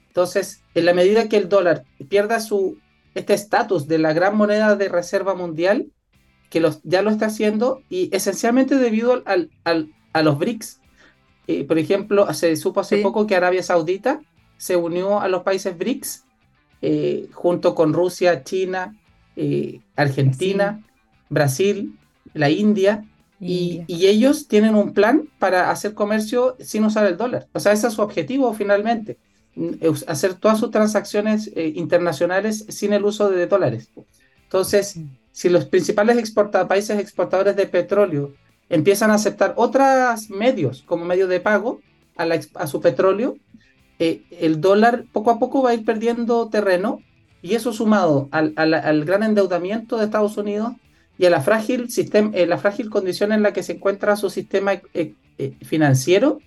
Entonces, 0.09 0.63
en 0.75 0.87
la 0.87 0.95
medida 0.95 1.29
que 1.29 1.37
el 1.37 1.49
dólar 1.49 1.85
pierda 2.09 2.41
su 2.41 2.79
este 3.15 3.35
estatus 3.35 3.89
de 3.89 3.99
la 3.99 4.13
gran 4.13 4.37
moneda 4.37 4.77
de 4.77 4.89
reserva 4.89 5.35
mundial, 5.35 5.87
que 6.51 6.61
los, 6.61 6.81
ya 6.83 7.03
lo 7.03 7.11
está 7.11 7.27
haciendo, 7.27 7.83
y 7.89 8.15
esencialmente 8.15 8.77
debido 8.77 9.23
al, 9.27 9.51
a 9.65 10.23
los 10.23 10.39
BRICS. 10.39 10.81
Eh, 11.47 11.65
por 11.65 11.79
ejemplo, 11.79 12.33
se 12.35 12.57
supo 12.57 12.81
hace 12.81 12.99
poco 12.99 13.27
que 13.27 13.35
Arabia 13.37 13.63
Saudita 13.63 14.21
se 14.57 14.77
unió 14.77 15.21
a 15.21 15.29
los 15.29 15.43
países 15.43 15.77
BRICS 15.77 16.25
eh, 16.83 17.29
junto 17.33 17.75
con 17.75 17.93
Rusia, 17.93 18.45
China, 18.45 18.95
eh, 19.41 19.81
Argentina, 19.95 20.85
Brasil, 21.29 21.97
la 22.35 22.51
India, 22.51 23.05
Y, 23.41 23.85
ellos 23.89 24.49
tienen 24.49 24.75
un 24.75 24.93
plan 24.93 25.29
para 25.39 25.71
hacer 25.71 25.95
comercio 25.95 26.57
sin 26.59 26.83
usar 26.85 27.07
el 27.07 27.17
dólar. 27.17 27.47
O 27.53 27.61
sea, 27.61 27.71
ese 27.71 27.87
es 27.87 27.95
su 27.95 28.03
objetivo 28.03 28.53
finalmente, 28.53 29.17
hacer 30.09 30.35
todas 30.35 30.59
sus 30.59 30.73
transacciones 30.73 31.49
eh, 31.55 31.73
internacionales 31.77 32.65
sin 32.69 32.93
el 32.93 33.05
uso 33.05 33.31
de 33.31 33.47
dólares. 33.47 33.91
Entonces, 34.43 34.99
si 35.31 35.49
los 35.49 35.67
principales 35.67 36.33
países 36.69 36.99
exportadores 36.99 37.55
de 37.55 37.67
petróleo 37.67 38.33
empiezan 38.69 39.13
a 39.13 39.15
aceptar 39.15 39.55
otros 39.57 40.31
medios 40.31 40.83
como 40.83 41.05
medio 41.05 41.29
de 41.29 41.39
pago 41.39 41.81
a, 42.17 42.67
su 42.67 42.81
petróleo, 42.81 43.37
eh, 44.01 44.23
el 44.33 44.61
dólar 44.61 45.05
poco 45.13 45.31
a 45.31 45.39
poco 45.39 45.63
va 45.63 45.71
a 45.71 45.75
ir 45.75 45.85
perdiendo 45.85 46.49
terreno 46.49 47.03
y 47.43 47.55
eso 47.55 47.73
sumado 47.73 48.29
al, 48.31 49.05
gran 49.05 49.23
endeudamiento 49.23 49.97
de 49.97 50.05
Estados 50.05 50.37
Unidos 50.37 50.73
y 51.19 51.27
a 51.27 51.31
la 51.31 51.41
frágil, 51.41 51.91
sistema, 51.91 52.31
eh, 52.35 52.47
la 52.47 52.59
frágil 52.59 52.91
condición 52.91 53.33
en 53.33 53.43
la 53.43 53.53
que 53.53 53.63
se 53.63 53.73
encuentra 53.73 54.17
su 54.17 54.31
sistema 54.31 54.75
eh, 54.95 55.15
eh, 55.39 55.57
financiero, 55.63 56.41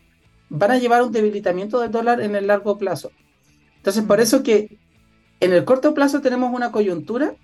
van 0.49 0.71
a 0.71 0.77
llevar 0.77 1.01
a 1.01 1.05
un 1.05 1.11
debilitamiento 1.11 1.79
del 1.79 1.91
dólar 1.91 2.21
en 2.21 2.35
el 2.35 2.47
largo 2.47 2.77
plazo. 2.77 3.11
Entonces, 3.77 4.03
por 4.03 4.19
eso 4.19 4.43
que 4.43 4.77
en 5.39 5.53
el 5.53 5.65
corto 5.65 5.93
plazo 5.93 6.21
tenemos 6.21 6.53
una 6.53 6.71
coyuntura 6.71 7.35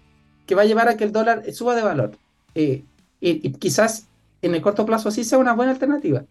que 0.45 0.55
va 0.55 0.61
a 0.61 0.65
llevar 0.65 0.87
a 0.87 0.97
que 0.97 1.03
el 1.03 1.11
dólar 1.11 1.43
suba 1.53 1.75
de 1.75 1.83
valor. 1.83 2.17
y, 2.53 2.83
y, 3.19 3.51
quizás 3.53 4.07
en 4.41 4.55
el 4.55 4.61
corto 4.61 4.85
plazo 4.85 5.11
sí 5.11 5.23
sea 5.23 5.37
una 5.37 5.53
buena 5.53 5.71
alternativa, 5.71 6.25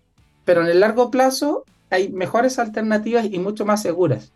pero 0.45 0.63
en 0.63 0.69
el 0.69 0.81
largo 0.81 1.11
plazo 1.11 1.65
hay 1.91 2.09
mejores 2.11 2.59
alternativas 2.59 3.27
y 3.31 3.39
mucho 3.39 3.65
más 3.65 3.83
seguras. 3.83 4.33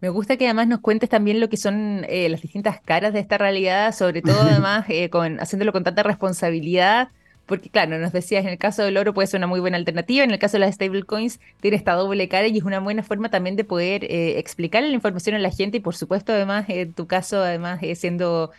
Me 0.00 0.10
gusta 0.10 0.36
que 0.36 0.44
además 0.44 0.68
nos 0.68 0.80
cuentes 0.80 1.08
también 1.08 1.40
lo 1.40 1.48
que 1.48 1.56
son 1.56 2.04
eh, 2.08 2.28
las 2.28 2.40
distintas 2.40 2.80
caras 2.80 3.12
de 3.12 3.18
esta 3.20 3.36
realidad, 3.36 3.92
sobre 3.92 4.22
todo 4.22 4.40
además 4.42 4.86
eh, 4.88 5.10
con, 5.10 5.40
haciéndolo 5.40 5.72
con 5.72 5.82
tanta 5.82 6.04
responsabilidad, 6.04 7.08
porque 7.46 7.70
claro, 7.70 7.98
nos 7.98 8.12
decías, 8.12 8.44
en 8.44 8.50
el 8.50 8.58
caso 8.58 8.82
del 8.82 8.96
oro 8.96 9.12
puede 9.12 9.26
ser 9.26 9.38
una 9.38 9.46
muy 9.48 9.58
buena 9.58 9.76
alternativa, 9.76 10.22
en 10.22 10.30
el 10.30 10.38
caso 10.38 10.52
de 10.52 10.60
las 10.60 10.74
stablecoins 10.76 11.40
tiene 11.60 11.76
esta 11.76 11.94
doble 11.94 12.28
cara 12.28 12.46
y 12.46 12.58
es 12.58 12.64
una 12.64 12.78
buena 12.78 13.02
forma 13.02 13.30
también 13.30 13.56
de 13.56 13.64
poder 13.64 14.04
eh, 14.04 14.38
explicarle 14.38 14.88
la 14.88 14.94
información 14.94 15.34
a 15.34 15.40
la 15.40 15.50
gente 15.50 15.78
y 15.78 15.80
por 15.80 15.96
supuesto 15.96 16.32
además, 16.32 16.66
en 16.68 16.92
tu 16.92 17.06
caso, 17.06 17.42
además 17.42 17.80
siendo... 17.94 18.52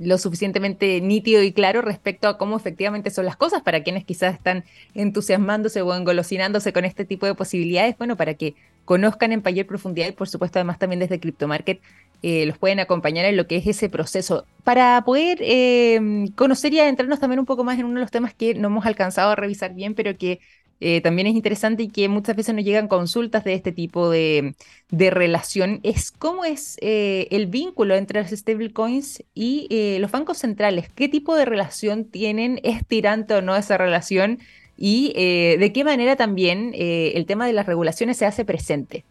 Lo 0.00 0.16
suficientemente 0.16 1.00
nítido 1.00 1.42
y 1.42 1.50
claro 1.50 1.82
respecto 1.82 2.28
a 2.28 2.38
cómo 2.38 2.56
efectivamente 2.56 3.10
son 3.10 3.24
las 3.24 3.36
cosas 3.36 3.62
para 3.62 3.82
quienes 3.82 4.04
quizás 4.04 4.32
están 4.32 4.62
entusiasmándose 4.94 5.82
o 5.82 5.92
engolosinándose 5.92 6.72
con 6.72 6.84
este 6.84 7.04
tipo 7.04 7.26
de 7.26 7.34
posibilidades, 7.34 7.98
bueno, 7.98 8.14
para 8.14 8.34
que 8.34 8.54
conozcan 8.88 9.32
en 9.32 9.42
mayor 9.44 9.66
profundidad 9.66 10.08
y 10.08 10.12
por 10.12 10.30
supuesto 10.30 10.58
además 10.58 10.78
también 10.78 11.00
desde 11.00 11.20
CryptoMarket 11.20 11.78
eh, 12.22 12.46
los 12.46 12.56
pueden 12.56 12.80
acompañar 12.80 13.26
en 13.26 13.36
lo 13.36 13.46
que 13.46 13.56
es 13.56 13.66
ese 13.66 13.90
proceso. 13.90 14.46
Para 14.64 15.04
poder 15.04 15.40
eh, 15.42 16.00
conocer 16.36 16.72
y 16.72 16.80
adentrarnos 16.80 17.20
también 17.20 17.38
un 17.38 17.44
poco 17.44 17.64
más 17.64 17.78
en 17.78 17.84
uno 17.84 17.96
de 17.96 18.00
los 18.00 18.10
temas 18.10 18.32
que 18.32 18.54
no 18.54 18.68
hemos 18.68 18.86
alcanzado 18.86 19.32
a 19.32 19.36
revisar 19.36 19.74
bien, 19.74 19.94
pero 19.94 20.16
que 20.16 20.40
eh, 20.80 21.02
también 21.02 21.26
es 21.26 21.34
interesante 21.34 21.82
y 21.82 21.88
que 21.88 22.08
muchas 22.08 22.34
veces 22.34 22.54
nos 22.54 22.64
llegan 22.64 22.88
consultas 22.88 23.44
de 23.44 23.52
este 23.52 23.72
tipo 23.72 24.08
de, 24.08 24.54
relación, 24.90 25.80
es 25.82 26.10
cómo 26.10 26.46
es 26.46 26.78
eh, 26.80 27.28
el 27.30 27.46
vínculo 27.46 27.94
entre 27.94 28.22
las 28.22 28.30
stablecoins 28.30 29.22
y 29.34 29.98
los 30.00 30.10
bancos 30.10 30.38
centrales. 30.38 30.88
¿Qué 30.94 31.10
tipo 31.10 31.36
de 31.36 31.44
relación 31.44 32.06
tienen? 32.06 32.58
¿Es 32.62 32.86
tirante 32.86 33.34
o 33.34 33.42
no 33.42 33.54
esa 33.54 33.76
relación? 33.76 34.38
Y 34.80 35.12
de 35.12 35.72
qué 35.74 35.82
manera 35.82 36.14
también 36.14 36.72
el 36.72 37.26
tema 37.26 37.46
de 37.46 37.52
las 37.52 37.66
regulaciones 37.66 38.16
se 38.16 38.26
hace 38.26 38.44
presente. 38.44 39.04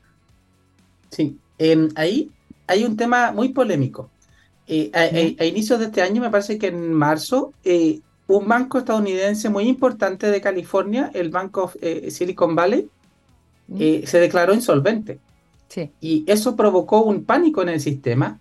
Sí, 1.10 1.38
em, 1.58 1.90
ahí 1.96 2.32
hay 2.68 2.86
un 2.86 2.96
tema 2.96 3.34
muy 3.34 3.50
polémico. 3.50 4.10
a, 4.94 5.00
a, 5.00 5.46
inicios 5.46 5.80
de 5.80 5.86
este 5.86 6.02
año, 6.02 6.22
me 6.22 6.30
parece 6.30 6.58
que 6.58 6.68
en 6.68 6.94
marzo, 6.94 7.52
un 8.28 8.48
banco 8.48 8.78
estadounidense 8.78 9.50
muy 9.50 9.68
importante 9.68 10.30
de 10.30 10.42
California, 10.42 11.10
el 11.14 11.30
Banco 11.30 11.72
eh, 11.82 12.12
Silicon 12.12 12.56
Valley, 12.56 12.90
eh, 13.80 14.04
se 14.06 14.20
declaró 14.20 14.54
insolvente. 14.54 15.20
Y 16.02 16.24
eso 16.28 16.56
provocó 16.56 17.04
un 17.04 17.24
pánico 17.24 17.62
en 17.62 17.70
el 17.70 17.80
sistema 17.80 18.40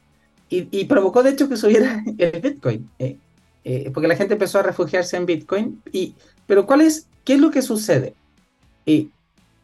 y, 0.48 0.84
provocó 0.84 1.22
de 1.22 1.30
hecho 1.30 1.48
que 1.48 1.56
subiera 1.56 2.04
el 2.18 2.40
Bitcoin, 2.40 2.88
eh, 2.98 3.90
porque 3.92 4.06
la 4.06 4.16
gente 4.16 4.34
empezó 4.34 4.60
a 4.60 4.62
refugiarse 4.62 5.16
en 5.16 5.26
Bitcoin. 5.26 5.82
Y, 5.92 6.14
pero 6.46 6.66
¿cuál 6.66 6.82
es, 6.82 7.06
qué 7.24 7.34
es 7.34 7.40
lo 7.40 7.50
que 7.50 7.62
sucede? 7.62 8.14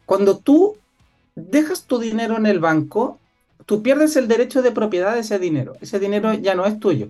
cuando 0.05 0.37
tú 0.37 0.75
dejas 1.33 1.85
tu 1.85 1.97
dinero 1.97 2.35
en 2.35 2.45
el 2.45 2.59
banco, 2.59 3.19
tú 3.65 3.81
pierdes 3.81 4.17
el 4.17 4.27
derecho 4.27 4.61
de 4.61 4.73
propiedad 4.73 5.13
de 5.13 5.21
ese 5.21 5.39
dinero. 5.39 5.77
Ese 5.79 5.97
dinero 5.97 6.33
ya 6.33 6.55
no 6.55 6.65
es 6.65 6.77
tuyo 6.77 7.07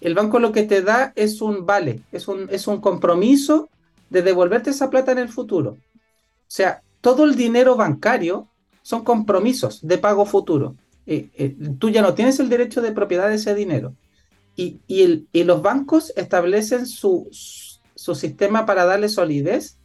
el 0.00 0.14
banco 0.14 0.38
lo 0.38 0.52
que 0.52 0.64
te 0.64 0.82
da 0.82 1.12
es 1.16 1.40
un 1.40 1.64
vale, 1.66 2.02
es 2.12 2.28
un, 2.28 2.48
es 2.50 2.66
un 2.66 2.80
compromiso 2.80 3.68
de 4.10 4.22
devolverte 4.22 4.70
esa 4.70 4.90
plata 4.90 5.12
en 5.12 5.18
el 5.18 5.28
futuro. 5.28 5.70
O 5.70 6.48
sea, 6.48 6.82
todo 7.00 7.24
el 7.24 7.34
dinero 7.34 7.76
bancario 7.76 8.48
son 8.82 9.04
compromisos 9.04 9.86
de 9.86 9.98
pago 9.98 10.26
futuro. 10.26 10.76
Eh, 11.06 11.30
eh, 11.34 11.56
tú 11.78 11.90
ya 11.90 12.02
no 12.02 12.14
tienes 12.14 12.38
el 12.40 12.48
derecho 12.48 12.82
de 12.82 12.92
propiedad 12.92 13.28
de 13.28 13.36
ese 13.36 13.54
dinero. 13.54 13.94
Y, 14.58 14.80
los 15.44 15.60
bancos 15.60 16.12
establecen 16.16 16.86
su, 16.86 17.28
sistema 17.96 18.66
para 18.66 18.84
darle 18.84 19.08
solidez, 19.08 19.78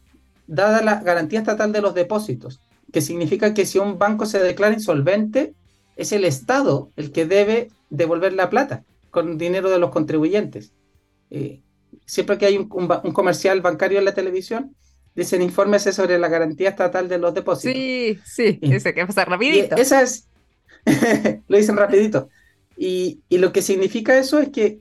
dada 0.46 0.82
la 0.82 1.00
garantía 1.00 1.40
estatal 1.40 1.72
de 1.72 1.80
los 1.80 1.94
depósitos, 1.94 2.60
que 2.92 3.00
significa 3.00 3.54
que 3.54 3.66
si 3.66 3.78
un 3.78 3.98
banco 3.98 4.26
se 4.26 4.38
declara 4.38 4.74
insolvente, 4.74 5.54
es 5.96 6.12
el 6.12 6.24
Estado 6.24 6.90
el 6.96 7.12
que 7.12 7.26
debe 7.26 7.70
devolver 7.90 8.32
la 8.32 8.50
plata 8.50 8.84
con 9.10 9.38
dinero 9.38 9.70
de 9.70 9.78
los 9.78 9.90
contribuyentes. 9.90 10.72
Eh, 11.30 11.60
siempre 12.06 12.38
que 12.38 12.46
hay 12.46 12.56
un, 12.56 12.68
comercial 12.68 13.60
bancario 13.60 13.98
en 13.98 14.04
la 14.04 14.14
televisión, 14.14 14.74
dicen 15.14 15.42
infórmese 15.42 15.92
sobre 15.92 16.18
la 16.18 16.28
garantía 16.28 16.70
estatal 16.70 17.08
de 17.08 17.18
los 17.18 17.34
depósitos. 17.34 17.74
Sí, 17.74 18.18
sí, 18.24 18.58
ese 18.62 18.94
que 18.94 19.06
pasa 19.06 19.24
rapidito. 19.24 19.76
esa 19.76 20.02
es, 20.02 20.28
lo 21.48 21.56
dicen 21.56 21.76
rapidito. 21.76 22.28
Y, 22.76 23.20
lo 23.30 23.52
que 23.52 23.62
significa 23.62 24.18
eso 24.18 24.40
es 24.40 24.48
que 24.48 24.80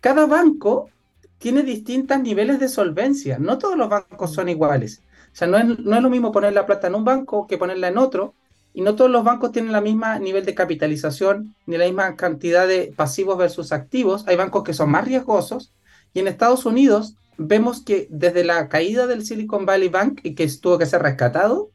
cada 0.00 0.26
banco 0.26 0.90
tiene 1.38 1.62
distintos 1.62 2.20
niveles 2.20 2.60
de 2.60 2.68
solvencia. 2.68 3.38
No 3.38 3.58
todos 3.58 3.76
los 3.76 3.88
bancos 3.88 4.32
son 4.32 4.48
iguales. 4.48 5.02
O 5.32 5.36
sea, 5.36 5.48
no 5.48 5.58
es, 5.58 5.78
no 5.78 5.96
es 5.96 6.02
lo 6.02 6.10
mismo 6.10 6.32
poner 6.32 6.52
la 6.52 6.66
plata 6.66 6.86
en 6.86 6.94
un 6.94 7.04
banco 7.04 7.46
que 7.46 7.58
ponerla 7.58 7.88
en 7.88 7.98
otro, 7.98 8.34
y 8.74 8.82
no 8.82 8.96
todos 8.96 9.10
los 9.10 9.22
bancos 9.22 9.52
tienen 9.52 9.72
la 9.72 9.80
misma 9.80 10.18
nivel 10.18 10.44
de 10.44 10.54
capitalización 10.54 11.54
ni 11.64 11.78
la 11.78 11.84
misma 11.84 12.16
cantidad 12.16 12.66
de 12.66 12.92
pasivos 12.94 13.38
versus 13.38 13.70
activos. 13.70 14.26
Hay 14.26 14.34
bancos 14.34 14.64
que 14.64 14.74
son 14.74 14.90
más 14.90 15.04
riesgosos 15.06 15.72
y 16.12 16.18
en 16.18 16.26
Estados 16.26 16.66
Unidos 16.66 17.14
vemos 17.38 17.82
que 17.82 18.08
desde 18.10 18.42
la 18.42 18.68
caída 18.68 19.06
del 19.06 19.24
Silicon 19.24 19.64
Valley 19.64 19.88
Bank 19.88 20.20
y 20.24 20.34
que 20.34 20.48
tuvo 20.60 20.76
que 20.76 20.86
ser 20.86 21.02
rescatado 21.02 21.70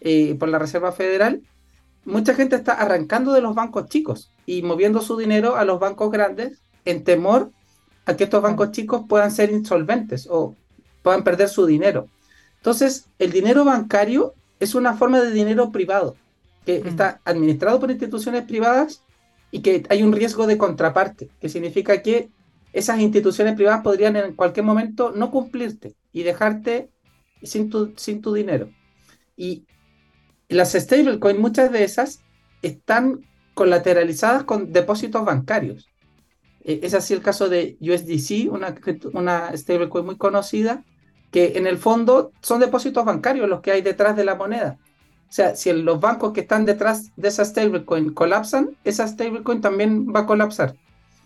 eh, 0.00 0.36
por 0.38 0.48
la 0.48 0.60
Reserva 0.60 0.92
Federal, 0.92 1.42
mucha 2.04 2.34
gente 2.34 2.54
está 2.54 2.74
arrancando 2.74 3.32
de 3.32 3.40
los 3.40 3.56
bancos 3.56 3.88
chicos 3.88 4.30
y 4.46 4.62
moviendo 4.62 5.02
su 5.02 5.16
dinero 5.16 5.56
a 5.56 5.64
los 5.64 5.80
bancos 5.80 6.12
grandes 6.12 6.62
en 6.84 7.02
temor 7.02 7.50
a 8.08 8.16
que 8.16 8.24
estos 8.24 8.42
bancos 8.42 8.72
chicos 8.72 9.02
puedan 9.06 9.30
ser 9.30 9.50
insolventes 9.50 10.26
o 10.30 10.56
puedan 11.02 11.22
perder 11.22 11.50
su 11.50 11.66
dinero. 11.66 12.08
Entonces, 12.56 13.04
el 13.18 13.30
dinero 13.30 13.66
bancario 13.66 14.32
es 14.58 14.74
una 14.74 14.96
forma 14.96 15.20
de 15.20 15.30
dinero 15.30 15.70
privado 15.70 16.16
que 16.64 16.82
mm. 16.82 16.88
está 16.88 17.20
administrado 17.26 17.78
por 17.78 17.90
instituciones 17.90 18.44
privadas 18.44 19.02
y 19.50 19.60
que 19.60 19.84
hay 19.90 20.02
un 20.02 20.12
riesgo 20.12 20.46
de 20.46 20.56
contraparte, 20.56 21.28
que 21.38 21.50
significa 21.50 22.00
que 22.00 22.30
esas 22.72 22.98
instituciones 22.98 23.54
privadas 23.54 23.82
podrían 23.82 24.16
en 24.16 24.34
cualquier 24.34 24.64
momento 24.64 25.12
no 25.14 25.30
cumplirte 25.30 25.94
y 26.10 26.22
dejarte 26.22 26.88
sin 27.42 27.68
tu, 27.68 27.92
sin 27.96 28.22
tu 28.22 28.32
dinero. 28.32 28.70
Y 29.36 29.64
las 30.48 30.72
stablecoins, 30.72 31.38
muchas 31.38 31.70
de 31.70 31.84
esas, 31.84 32.22
están 32.62 33.20
colateralizadas 33.52 34.44
con 34.44 34.72
depósitos 34.72 35.26
bancarios. 35.26 35.88
E, 36.64 36.80
es 36.82 36.94
así 36.94 37.14
el 37.14 37.22
caso 37.22 37.48
de 37.48 37.76
USDC, 37.80 38.52
una, 38.52 38.74
una 39.12 39.56
stablecoin 39.56 40.06
muy 40.06 40.16
conocida, 40.16 40.84
que 41.30 41.58
en 41.58 41.66
el 41.66 41.78
fondo 41.78 42.32
son 42.40 42.60
depósitos 42.60 43.04
bancarios 43.04 43.48
los 43.48 43.60
que 43.60 43.72
hay 43.72 43.82
detrás 43.82 44.16
de 44.16 44.24
la 44.24 44.34
moneda. 44.34 44.78
O 45.28 45.32
sea, 45.32 45.54
si 45.56 45.70
los 45.72 46.00
bancos 46.00 46.32
que 46.32 46.40
están 46.40 46.64
detrás 46.64 47.12
de 47.16 47.28
esa 47.28 47.44
stablecoin 47.44 48.14
colapsan, 48.14 48.70
esa 48.84 49.06
stablecoin 49.06 49.60
también 49.60 50.08
va 50.14 50.20
a 50.20 50.26
colapsar. 50.26 50.74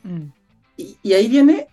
Mm. 0.02 0.32
Y, 0.76 1.12
ahí 1.12 1.28
viene 1.28 1.68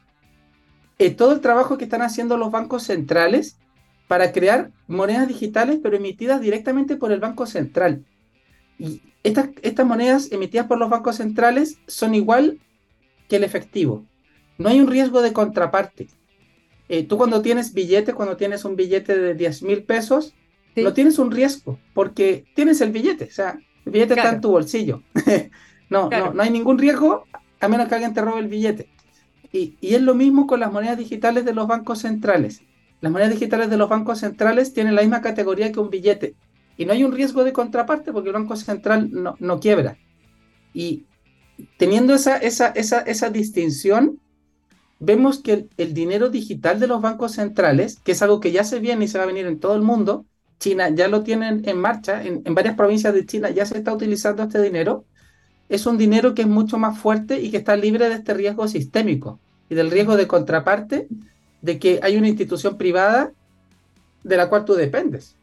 eh, 0.99 1.09
todo 1.09 1.31
el 1.31 1.39
trabajo 1.39 1.77
que 1.77 1.85
están 1.85 2.03
haciendo 2.03 2.37
los 2.37 2.51
bancos 2.51 2.83
centrales 2.83 3.57
para 4.07 4.31
crear 4.31 4.71
monedas 4.87 5.27
digitales, 5.27 5.79
pero 5.81 5.95
emitidas 5.95 6.41
directamente 6.41 6.97
por 6.97 7.11
el 7.11 7.19
Banco 7.19 7.47
Central. 7.47 8.05
Y 8.77 9.01
estas, 9.23 9.49
estas 9.63 9.85
monedas 9.85 10.31
emitidas 10.31 10.67
por 10.67 10.77
los 10.77 10.89
bancos 10.89 11.15
centrales 11.15 11.79
son 11.87 12.13
igual 12.13 12.59
que 13.29 13.37
el 13.37 13.45
efectivo. 13.45 14.05
No 14.57 14.67
hay 14.67 14.81
un 14.81 14.87
riesgo 14.87 15.21
de 15.21 15.31
contraparte. 15.31 16.09
Eh, 16.89 17.03
tú 17.03 17.17
cuando 17.17 17.41
tienes 17.41 17.73
billetes, 17.73 18.15
cuando 18.15 18.35
tienes 18.35 18.65
un 18.65 18.75
billete 18.75 19.17
de 19.17 19.35
10 19.35 19.63
mil 19.63 19.83
pesos, 19.83 20.33
no 20.75 20.93
tienes 20.93 21.19
un 21.19 21.31
riesgo, 21.31 21.79
porque 21.93 22.45
tienes 22.55 22.81
el 22.81 22.91
billete, 22.91 23.25
o 23.25 23.31
sea, 23.31 23.59
el 23.85 23.91
billete 23.91 24.13
está 24.15 24.29
en 24.29 24.41
tu 24.41 24.51
bolsillo. 24.51 25.03
no, 25.89 26.09
no, 26.09 26.33
no 26.33 26.41
hay 26.41 26.49
ningún 26.49 26.77
riesgo 26.77 27.25
a 27.59 27.67
menos 27.67 27.87
que 27.87 27.95
alguien 27.95 28.13
te 28.13 28.21
robe 28.21 28.39
el 28.39 28.47
billete. 28.47 28.89
Y, 29.51 29.77
y, 29.81 29.95
es 29.95 30.01
lo 30.01 30.13
mismo 30.13 30.47
con 30.47 30.59
las 30.59 30.71
monedas 30.71 30.97
digitales 30.97 31.43
de 31.43 31.53
los 31.53 31.67
bancos 31.67 31.99
centrales. 31.99 32.61
Las 33.01 33.11
monedas 33.11 33.33
digitales 33.33 33.69
de 33.69 33.77
los 33.77 33.89
bancos 33.89 34.19
centrales 34.19 34.73
tienen 34.73 34.95
la 34.95 35.01
misma 35.01 35.21
categoría 35.21 35.71
que 35.71 35.79
un 35.79 35.89
billete. 35.89 36.35
Y 36.77 36.85
no 36.85 36.93
hay 36.93 37.03
un 37.03 37.11
riesgo 37.11 37.43
de 37.43 37.51
contraparte 37.51 38.13
porque 38.13 38.29
el 38.29 38.35
Banco 38.35 38.55
Central 38.55 39.09
no, 39.11 39.35
no 39.39 39.59
quiebra. 39.59 39.97
Y 40.73 41.05
teniendo 41.77 42.13
esa, 42.13 42.37
esa, 42.37 42.67
esa, 42.69 42.99
esa 43.01 43.29
distinción, 43.29 44.19
vemos 44.99 45.39
que 45.39 45.67
el, 45.77 45.93
dinero 45.93 46.29
digital 46.29 46.79
de 46.79 46.87
los 46.87 47.01
bancos 47.01 47.33
centrales, 47.33 47.99
que 48.03 48.11
es 48.11 48.21
algo 48.21 48.39
que 48.39 48.51
ya 48.51 48.63
se 48.63 48.79
viene 48.79 49.05
y 49.05 49.07
se 49.07 49.17
va 49.17 49.23
a 49.23 49.27
venir 49.27 49.45
en 49.45 49.59
todo 49.59 49.75
el 49.75 49.81
mundo, 49.81 50.25
China 50.59 50.89
ya 50.89 51.07
lo 51.07 51.23
tienen 51.23 51.67
en 51.67 51.77
marcha, 51.77 52.21
en, 52.23 52.43
varias 52.53 52.75
provincias 52.75 53.13
de 53.13 53.25
China 53.25 53.49
ya 53.49 53.65
se 53.65 53.77
está 53.77 53.93
utilizando 53.93 54.43
este 54.43 54.61
dinero, 54.61 55.05
es 55.69 55.85
un 55.85 55.97
dinero 55.97 56.33
que 56.33 56.41
es 56.41 56.47
mucho 56.47 56.77
más 56.77 56.97
fuerte 56.99 57.39
y 57.39 57.51
que 57.51 57.57
está 57.57 57.75
libre 57.75 58.09
de 58.09 58.15
este 58.15 58.33
riesgo 58.33 58.67
sistémico 58.67 59.39
y 59.69 59.75
del 59.75 59.91
riesgo 59.91 60.17
de 60.17 60.27
contraparte 60.27 61.07
de 61.61 61.79
que 61.79 61.99
hay 62.01 62.17
una 62.17 62.27
institución 62.27 62.77
privada 62.77 63.31
de 64.23 64.37
la 64.37 64.49
cual 64.49 64.65
tú 64.65 64.73
dependes. 64.73 65.35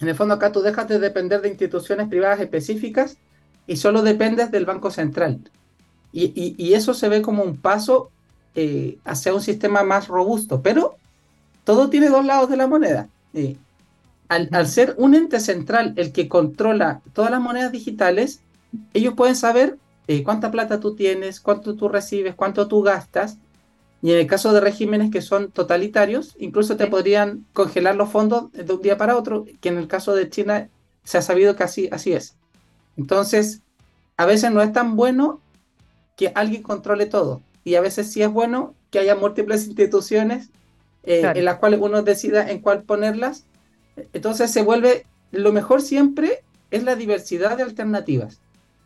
En 0.00 0.08
el 0.08 0.16
fondo 0.16 0.34
acá 0.34 0.50
tú 0.50 0.62
dejas 0.62 0.88
de 0.88 0.98
depender 0.98 1.42
de 1.42 1.50
instituciones 1.50 2.08
privadas 2.08 2.40
específicas 2.40 3.18
y 3.66 3.76
solo 3.76 4.02
dependes 4.02 4.50
del 4.50 4.66
Banco 4.66 4.90
Central. 4.90 5.40
Y, 6.12 6.74
eso 6.74 6.92
se 6.92 7.08
ve 7.08 7.22
como 7.22 7.42
un 7.42 7.56
paso 7.56 8.10
eh, 8.54 8.98
hacia 9.04 9.34
un 9.34 9.40
sistema 9.40 9.82
más 9.82 10.08
robusto, 10.08 10.60
pero 10.60 10.96
todo 11.64 11.88
tiene 11.88 12.08
dos 12.08 12.24
lados 12.24 12.50
de 12.50 12.56
la 12.56 12.66
moneda. 12.66 13.08
Eh, 13.34 13.56
al, 14.28 14.66
ser 14.66 14.94
un 14.98 15.14
ente 15.14 15.40
central 15.40 15.94
el 15.96 16.12
que 16.12 16.28
controla 16.28 17.00
todas 17.12 17.30
las 17.30 17.40
monedas 17.40 17.72
digitales, 17.72 18.40
ellos 18.94 19.14
pueden 19.14 19.36
saber 19.36 19.78
eh, 20.06 20.22
cuánta 20.22 20.50
plata 20.50 20.80
tú 20.80 20.94
tienes, 20.94 21.40
cuánto 21.40 21.74
tú 21.74 21.88
recibes, 21.88 22.34
cuánto 22.34 22.68
tú 22.68 22.82
gastas, 22.82 23.38
Y 24.02 24.12
en 24.12 24.18
el 24.18 24.26
caso 24.26 24.52
de 24.52 24.60
regímenes 24.60 25.10
que 25.12 25.22
son 25.22 25.50
totalitarios, 25.52 26.34
incluso 26.38 26.76
te 26.76 26.88
podrían 26.88 27.46
congelar 27.52 27.94
los 27.96 28.10
fondos 28.10 28.50
de 28.52 28.72
un 28.72 28.82
día 28.82 28.96
para 28.98 29.16
otro, 29.16 29.46
que 29.60 29.68
en 29.68 29.78
el 29.78 29.86
caso 29.86 30.14
de 30.14 30.28
China 30.28 30.68
se 31.04 31.18
ha 31.18 31.22
sabido 31.22 31.54
que 31.56 31.62
así, 31.64 31.88
así 31.92 32.12
es. 32.12 32.36
Entonces, 32.96 33.62
a 34.16 34.26
veces 34.26 34.50
no 34.52 34.62
es 34.62 34.72
tan 34.72 34.96
bueno 34.96 35.40
que 36.16 36.32
alguien 36.34 36.62
controle 36.62 37.06
todo. 37.06 37.42
Y 37.64 37.74
a 37.76 37.80
veces 37.80 38.12
sí 38.12 38.22
es 38.22 38.30
bueno 38.30 38.74
que 38.90 38.98
haya 38.98 39.14
múltiples 39.14 39.66
instituciones 39.66 40.50
eh, 41.04 41.32
en 41.34 41.44
las 41.44 41.56
cuales 41.58 41.80
uno 41.80 42.02
decida 42.02 42.50
en 42.50 42.60
cuál 42.60 42.82
ponerlas. 42.82 43.46
Entonces 44.12 44.50
se 44.50 44.62
vuelve, 44.62 45.06
lo 45.30 45.52
mejor 45.52 45.82
siempre 45.82 46.42
es 46.70 46.84
la 46.84 46.96
diversidad 46.96 47.56
de 47.56 47.62
alternativas. 47.62 48.40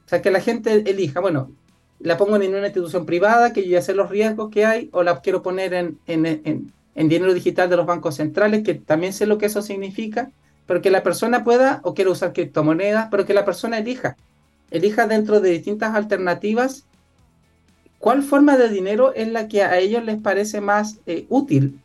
O 0.04 0.08
sea, 0.08 0.22
que 0.22 0.30
la 0.30 0.40
gente 0.40 0.84
elija, 0.88 1.20
bueno, 1.20 1.50
la 1.98 2.16
pongo 2.16 2.36
en 2.36 2.54
una 2.54 2.66
institución 2.66 3.06
privada, 3.06 3.52
que 3.52 3.64
yo 3.64 3.70
ya 3.70 3.82
sé 3.82 3.94
los 3.94 4.10
riesgos 4.10 4.50
que 4.50 4.66
hay, 4.66 4.88
o 4.92 5.02
la 5.02 5.20
quiero 5.20 5.42
poner 5.42 5.74
en, 5.74 5.98
en, 6.06 6.72
dinero 7.08 7.34
digital 7.34 7.68
de 7.68 7.76
los 7.76 7.86
bancos 7.86 8.16
centrales, 8.16 8.62
que 8.62 8.74
también 8.74 9.12
sé 9.12 9.26
lo 9.26 9.38
que 9.38 9.46
eso 9.46 9.62
significa, 9.62 10.30
pero 10.66 10.82
que 10.82 10.90
la 10.90 11.02
persona 11.02 11.44
pueda, 11.44 11.80
o 11.84 11.94
quiero 11.94 12.12
usar 12.12 12.32
criptomonedas, 12.32 13.08
pero 13.10 13.24
que 13.24 13.34
la 13.34 13.44
persona 13.44 13.78
elija, 13.78 14.16
elija 14.70 15.06
dentro 15.06 15.40
de 15.40 15.50
distintas 15.50 15.94
alternativas 15.94 16.84
cuál 17.98 18.22
forma 18.22 18.56
de 18.56 18.68
dinero 18.68 19.14
es 19.14 19.28
la 19.28 19.48
que 19.48 19.62
a 19.62 19.78
ellos 19.78 20.04
les 20.04 20.20
parece 20.20 20.60
más 20.60 20.98
eh, 21.06 21.26
útil 21.28 21.80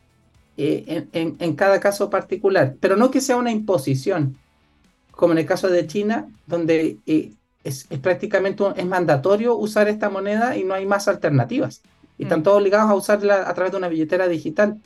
eh, 0.56 1.06
en, 1.12 1.56
cada 1.56 1.80
caso 1.80 2.10
particular, 2.10 2.76
pero 2.78 2.96
no 2.96 3.10
que 3.10 3.20
sea 3.20 3.36
una 3.36 3.50
imposición, 3.50 4.36
como 5.10 5.32
en 5.32 5.38
el 5.38 5.46
caso 5.46 5.68
de 5.68 5.86
China, 5.86 6.28
donde 6.46 6.98
eh, 7.06 7.32
es, 7.64 7.88
prácticamente 8.02 8.62
es 8.76 8.86
mandatorio 8.86 9.56
usar 9.56 9.88
esta 9.88 10.10
moneda 10.10 10.56
y 10.56 10.64
no 10.64 10.74
hay 10.74 10.86
más 10.86 11.08
alternativas. 11.08 11.82
Y 12.18 12.24
están 12.24 12.40
mm. 12.40 12.42
todos 12.42 12.58
obligados 12.58 12.90
a 12.90 12.94
usarla 12.94 13.48
a 13.48 13.54
través 13.54 13.72
de 13.72 13.78
una 13.78 13.88
billetera 13.88 14.28
digital. 14.28 14.78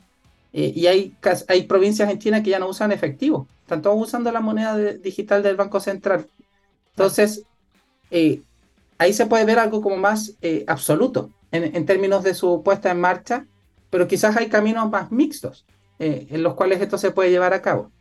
Eh, 0.59 0.73
y 0.75 0.87
hay, 0.87 1.15
hay 1.49 1.63
provincias 1.67 2.09
en 2.09 2.17
China 2.17 2.41
que 2.41 2.49
ya 2.49 2.57
no 2.57 2.67
usan 2.67 2.91
efectivo. 2.91 3.47
Están 3.61 3.83
todos 3.83 4.01
usando 4.01 4.31
la 4.31 4.41
moneda 4.41 4.75
digital 4.75 5.43
del 5.43 5.55
Banco 5.55 5.79
Central. 5.79 6.25
Entonces, 6.89 7.43
eh, 8.09 8.41
ahí 8.97 9.13
se 9.13 9.27
puede 9.27 9.45
ver 9.45 9.59
algo 9.59 9.83
como 9.83 9.97
más 9.97 10.33
eh, 10.41 10.63
absoluto 10.65 11.29
en, 11.51 11.75
en, 11.75 11.85
términos 11.85 12.23
de 12.23 12.33
su 12.33 12.63
puesta 12.63 12.89
en 12.89 12.99
marcha, 12.99 13.45
pero 13.91 14.07
quizás 14.07 14.35
hay 14.35 14.47
caminos 14.47 14.89
más 14.89 15.11
mixtos 15.11 15.63
en 15.99 16.41
los 16.41 16.55
cuales 16.55 16.81
esto 16.81 16.97
se 16.97 17.11
puede 17.11 17.29
llevar 17.29 17.53
a 17.53 17.61
cabo. 17.61 17.91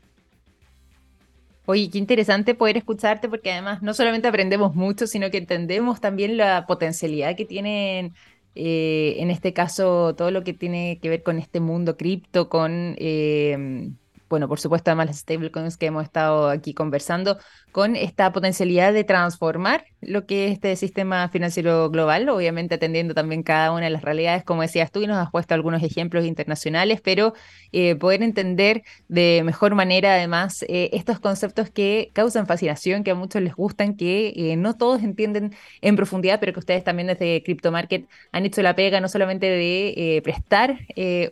Oye, 1.66 1.90
qué 1.90 1.98
interesante 1.98 2.54
poder 2.54 2.76
escucharte 2.76 3.28
porque 3.28 3.52
además 3.52 3.82
no 3.82 3.92
solamente 3.92 4.28
aprendemos 4.28 4.74
mucho, 4.74 5.06
sino 5.06 5.30
que 5.30 5.38
entendemos 5.38 6.00
también 6.00 6.36
la 6.36 6.64
potencialidad 6.66 7.36
que 7.36 7.44
tienen, 7.44 8.14
eh, 8.56 9.16
en 9.18 9.30
este 9.30 9.52
caso, 9.52 10.14
todo 10.16 10.30
lo 10.30 10.42
que 10.42 10.54
tiene 10.54 10.98
que 11.00 11.08
ver 11.08 11.22
con 11.22 11.38
este 11.38 11.60
mundo 11.60 11.96
cripto, 11.96 12.48
con 12.48 12.96
eh, 12.98 13.90
bueno, 14.28 14.48
por 14.48 14.58
supuesto, 14.58 14.90
además 14.90 15.06
las 15.06 15.18
stablecoins 15.18 15.76
que 15.76 15.86
hemos 15.86 16.02
estado 16.04 16.48
aquí 16.48 16.74
conversando, 16.74 17.38
con 17.72 17.96
esta 17.96 18.32
potencialidad 18.32 18.92
de 18.92 19.04
transformar 19.04 19.84
lo 20.06 20.26
que 20.26 20.46
es 20.46 20.52
este 20.52 20.76
sistema 20.76 21.28
financiero 21.28 21.90
global, 21.90 22.28
obviamente 22.28 22.76
atendiendo 22.76 23.14
también 23.14 23.42
cada 23.42 23.72
una 23.72 23.84
de 23.84 23.90
las 23.90 24.02
realidades, 24.02 24.44
como 24.44 24.62
decías 24.62 24.90
tú, 24.90 25.02
y 25.02 25.06
nos 25.06 25.18
has 25.18 25.30
puesto 25.30 25.54
algunos 25.54 25.82
ejemplos 25.82 26.24
internacionales, 26.24 27.00
pero 27.02 27.34
eh, 27.72 27.96
poder 27.96 28.22
entender 28.22 28.82
de 29.08 29.42
mejor 29.44 29.74
manera, 29.74 30.14
además, 30.14 30.64
eh, 30.68 30.90
estos 30.92 31.18
conceptos 31.18 31.70
que 31.70 32.10
causan 32.12 32.46
fascinación, 32.46 33.04
que 33.04 33.10
a 33.10 33.14
muchos 33.14 33.42
les 33.42 33.54
gustan, 33.54 33.96
que 33.96 34.32
eh, 34.36 34.56
no 34.56 34.74
todos 34.76 35.02
entienden 35.02 35.54
en 35.80 35.96
profundidad, 35.96 36.40
pero 36.40 36.52
que 36.52 36.60
ustedes 36.60 36.84
también 36.84 37.08
desde 37.08 37.42
Crypto 37.42 37.72
Market 37.72 38.06
han 38.32 38.46
hecho 38.46 38.62
la 38.62 38.76
pega 38.76 39.00
no 39.00 39.08
solamente 39.08 39.46
de 39.46 40.20
prestar 40.22 40.78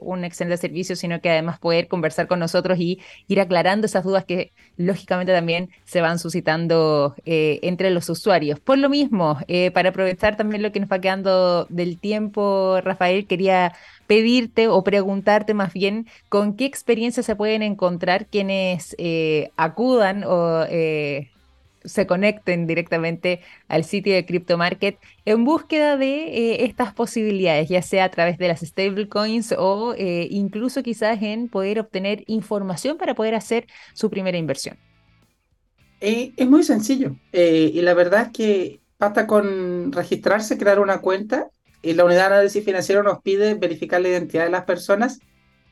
un 0.01 0.25
excelente 0.25 0.57
servicio, 0.57 0.97
sino 0.97 1.21
que 1.21 1.31
además 1.31 1.59
poder 1.59 1.89
conversar 1.89 2.27
con 2.27 2.39
nosotros 2.39 2.79
y 2.79 3.01
ir 3.29 3.41
aclarando 3.41 3.87
esas 3.87 4.05
dudas 4.05 4.25
que 4.25 4.53
lógicamente 4.77 5.33
también 5.33 5.71
se 5.85 6.01
van 6.01 6.19
suscitando 6.19 7.15
entre 7.25 7.91
los 7.91 8.09
usuarios. 8.09 8.61
Por 8.65 8.79
lo 8.79 8.89
mismo, 8.89 9.39
eh, 9.47 9.71
para 9.71 9.91
aprovechar 9.91 10.37
también 10.37 10.63
lo 10.63 10.73
que 10.73 10.81
nos 10.81 10.91
va 10.91 11.01
quedando 11.01 11.67
del 11.67 11.99
tiempo, 11.99 12.81
Rafael, 12.83 13.27
quería 13.27 13.75
pedirte 14.07 14.69
o 14.69 14.83
preguntarte 14.83 15.53
más 15.55 15.73
bien 15.73 16.07
con 16.29 16.57
qué 16.57 16.65
experiencias 16.65 17.27
se 17.27 17.37
pueden 17.37 17.63
encontrar 17.63 18.27
quienes 18.27 18.97
eh, 18.99 19.51
acudan 19.57 20.25
o 20.27 20.65
se 21.85 22.07
conecten 22.07 22.67
directamente 22.67 23.41
al 23.69 23.85
sitio 23.85 24.15
de 24.15 24.27
Crypto 24.27 24.57
Market 24.59 24.99
en 25.25 25.45
búsqueda 25.45 25.97
de 25.97 26.53
eh, 26.53 26.65
estas 26.65 26.95
posibilidades, 26.95 27.69
ya 27.69 27.83
sea 27.83 28.05
a 28.05 28.11
través 28.11 28.39
de 28.39 28.49
las 28.49 28.61
stablecoins 28.61 29.55
o 29.57 29.95
eh, 29.97 30.27
incluso 30.31 30.83
quizás 30.83 31.23
en 31.23 31.49
poder 31.49 31.79
obtener 31.79 32.25
información 32.27 32.97
para 32.99 33.15
poder 33.15 33.35
hacer 33.35 33.67
su 33.93 34.11
primera 34.11 34.39
inversión. 34.39 34.77
Eh, 36.05 36.33
es 36.37 36.49
muy 36.49 36.63
sencillo 36.63 37.17
y 37.33 37.81
la 37.81 37.95
verdad 37.95 38.27
es 38.27 38.29
que 38.33 38.81
basta 38.99 39.27
con 39.27 39.93
registrarse, 39.93 40.59
crear 40.59 40.79
una 40.79 41.01
cuenta 41.01 41.49
y 41.83 41.95
la 41.95 42.05
unidad 42.05 42.29
de 42.29 42.35
análisis 42.35 42.65
financiero 42.65 43.03
nos 43.03 43.23
pide 43.23 43.55
verificar 43.55 44.01
la 44.01 44.09
identidad 44.09 44.45
de 44.45 44.51
las 44.51 44.65
personas, 44.65 45.21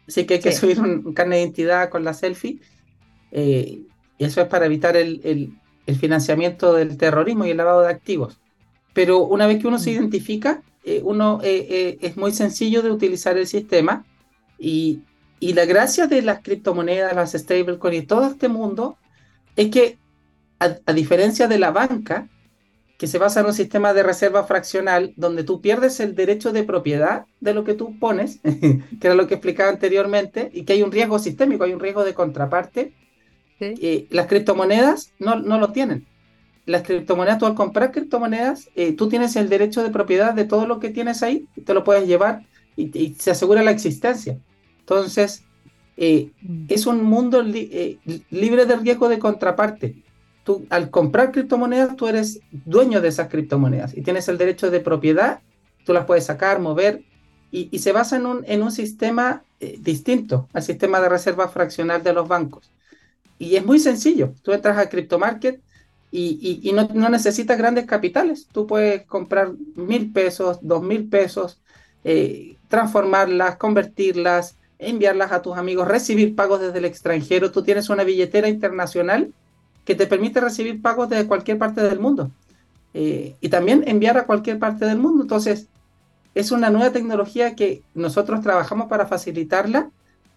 así 0.08 0.24
que 0.24 0.34
hay 0.34 0.40
que 0.40 0.52
subir 0.52 0.80
un, 0.80 1.12
carnet 1.12 1.38
de 1.38 1.42
identidad 1.42 1.88
con 1.90 2.04
la 2.04 2.14
selfie. 2.14 2.60
y 3.30 3.86
eso 4.18 4.40
es 4.40 4.46
para 4.48 4.66
evitar 4.66 4.96
el, 4.96 5.20
el 5.86 5.96
financiamiento 5.96 6.74
del 6.74 6.96
terrorismo 6.96 7.44
y 7.44 7.50
el 7.50 7.56
lavado 7.56 7.82
de 7.82 7.88
activos. 7.88 8.38
Pero 8.92 9.24
una 9.24 9.46
vez 9.46 9.60
que 9.60 9.68
uno 9.68 9.78
se 9.78 9.90
mm. 9.90 9.94
identifica, 9.94 10.62
eh, 10.84 11.00
uno 11.04 11.40
eh, 11.42 11.66
eh, 11.70 11.98
es 12.00 12.16
muy 12.16 12.32
sencillo 12.32 12.82
de 12.82 12.90
utilizar 12.90 13.36
el 13.38 13.46
sistema 13.46 14.04
y, 14.58 15.00
y 15.40 15.54
la 15.54 15.64
gracia 15.64 16.06
de 16.06 16.22
las 16.22 16.40
criptomonedas, 16.40 17.14
las 17.14 17.32
stablecoins 17.32 18.02
y 18.02 18.06
todo 18.06 18.26
este 18.26 18.48
mundo 18.48 18.96
es 19.56 19.70
que 19.70 19.98
a, 20.86 20.92
diferencia 20.92 21.48
de 21.48 21.58
la 21.58 21.70
banca, 21.70 22.28
que 22.98 23.06
se 23.06 23.18
basa 23.18 23.40
en 23.40 23.46
un 23.46 23.54
sistema 23.54 23.92
de 23.92 24.02
reserva 24.02 24.44
fraccional 24.44 25.12
donde 25.16 25.42
tú 25.42 25.60
pierdes 25.60 25.98
el 26.00 26.14
derecho 26.14 26.52
de 26.52 26.62
propiedad 26.62 27.26
de 27.40 27.54
lo 27.54 27.64
que 27.64 27.74
tú 27.74 27.98
pones, 27.98 28.40
que 28.42 29.06
era 29.06 29.14
lo 29.14 29.26
que 29.26 29.34
explicaba 29.34 29.70
anteriormente, 29.70 30.50
y 30.52 30.64
que 30.64 30.74
hay 30.74 30.82
un 30.82 30.92
riesgo 30.92 31.18
sistémico, 31.18 31.64
hay 31.64 31.72
un 31.72 31.80
riesgo 31.80 32.04
de 32.04 32.14
contraparte, 32.14 32.92
eh, 33.60 34.06
las 34.10 34.26
criptomonedas 34.26 35.12
no, 35.18 35.36
no, 35.36 35.58
lo 35.58 35.70
tienen. 35.70 36.06
Las 36.66 36.82
criptomonedas, 36.82 37.38
tú 37.38 37.46
al 37.46 37.54
comprar 37.54 37.92
criptomonedas, 37.92 38.68
eh, 38.74 38.92
tú 38.92 39.08
tienes 39.08 39.36
el 39.36 39.48
derecho 39.48 39.82
de 39.82 39.90
propiedad 39.90 40.34
de 40.34 40.44
todo 40.44 40.66
lo 40.66 40.80
que 40.80 40.90
tienes 40.90 41.22
ahí, 41.22 41.46
y 41.56 41.62
te 41.62 41.74
lo 41.74 41.84
puedes 41.84 42.06
llevar 42.06 42.42
y, 42.76 43.14
se 43.18 43.30
asegura 43.30 43.62
la 43.62 43.70
existencia. 43.70 44.38
Entonces, 44.80 45.44
eh, 45.96 46.30
mm. 46.42 46.66
es 46.68 46.86
un 46.86 47.04
mundo 47.04 47.42
libre 47.42 48.66
de 48.66 48.76
riesgo 48.76 49.08
de 49.08 49.18
contraparte. 49.18 50.02
Tú, 50.44 50.66
al 50.70 50.90
comprar 50.90 51.30
criptomonedas, 51.30 51.96
tú 51.96 52.08
eres 52.08 52.40
dueño 52.50 53.00
de 53.00 53.08
esas 53.08 53.28
criptomonedas 53.28 53.96
y 53.96 54.02
tienes 54.02 54.28
el 54.28 54.38
derecho 54.38 54.70
de 54.70 54.80
propiedad, 54.80 55.40
tú 55.84 55.92
las 55.92 56.04
puedes 56.04 56.24
sacar, 56.24 56.58
mover, 56.58 57.02
y, 57.52 57.78
se 57.78 57.92
basa 57.92 58.16
en 58.16 58.24
un, 58.24 58.44
en 58.46 58.62
un 58.62 58.72
sistema 58.72 59.44
distinto 59.78 60.48
al 60.52 60.62
sistema 60.62 61.00
de 61.00 61.08
reserva 61.08 61.48
fraccional 61.48 62.02
de 62.02 62.12
los 62.12 62.26
bancos. 62.26 62.70
Y 63.38 63.56
es 63.56 63.64
muy 63.64 63.78
sencillo. 63.78 64.34
Tú 64.42 64.52
entras 64.52 64.78
a 64.78 64.88
CryptoMarket 64.88 65.60
y, 66.10 66.60
y, 66.62 66.72
no, 66.72 66.88
no, 66.94 67.08
necesitas 67.08 67.58
grandes 67.58 67.86
capitales. 67.86 68.46
Tú 68.52 68.66
puedes 68.66 69.04
comprar 69.06 69.52
mil 69.74 70.12
pesos, 70.12 70.58
dos 70.62 70.82
mil 70.82 71.08
pesos, 71.08 71.60
eh, 72.04 72.56
transformarlas, 72.68 73.56
convertirlas, 73.56 74.56
enviarlas 74.78 75.32
a 75.32 75.42
tus 75.42 75.56
amigos, 75.56 75.88
recibir 75.88 76.34
pagos 76.34 76.60
desde 76.60 76.78
el 76.78 76.84
extranjero. 76.84 77.50
Tú 77.50 77.62
tienes 77.62 77.88
una 77.88 78.04
billetera 78.04 78.48
internacional 78.48 79.32
que 79.84 79.94
te 79.94 80.06
permite 80.06 80.40
recibir 80.40 80.80
pagos 80.80 81.08
desde 81.08 81.26
cualquier 81.26 81.58
parte 81.58 81.82
del 81.82 82.00
mundo. 82.00 82.30
Eh, 82.94 83.36
y 83.40 83.48
también 83.48 83.84
enviar 83.86 84.18
a 84.18 84.26
cualquier 84.26 84.58
parte 84.58 84.84
del 84.84 84.98
mundo. 84.98 85.22
Entonces, 85.22 85.68
es 86.34 86.50
una 86.50 86.70
nueva 86.70 86.92
tecnología 86.92 87.54
que 87.56 87.82
nosotros 87.94 88.40
trabajamos 88.42 88.88
para 88.88 89.06
facilitarla 89.06 89.90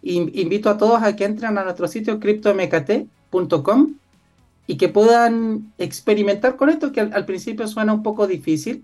invito 0.06 0.70
a 0.70 0.78
todos 0.78 1.02
a 1.02 1.16
que 1.16 1.26
entren 1.26 1.58
a 1.58 1.64
nuestro 1.64 1.88
sitio 1.88 2.20
cryptomkt.com 2.20 3.96
y 4.68 4.78
que 4.78 4.90
puedan 4.90 5.74
experimentar 5.78 6.56
con 6.56 6.70
esto, 6.70 6.92
que 6.92 7.02
al, 7.02 7.26
principio 7.26 7.68
suena 7.68 7.94
un 7.94 8.04
poco 8.04 8.28
difícil, 8.28 8.84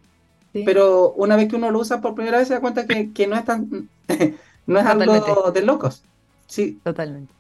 pero 0.65 1.11
una 1.13 1.35
vez 1.35 1.47
que 1.47 1.55
uno 1.55 1.71
lo 1.71 1.79
usa 1.79 2.01
por 2.01 2.15
primera 2.15 2.39
vez 2.39 2.47
se 2.47 2.55
da 2.55 2.59
cuenta 2.59 2.85
que, 2.85 3.11
que 3.11 3.27
no 3.27 3.35
es 3.35 3.45
tan 3.45 3.89
no 4.67 4.79
es 4.79 4.85
algo 4.85 5.51
de 5.51 5.61
locos. 5.61 6.03
Sí. 6.47 6.79
Totalmente. 6.83 7.33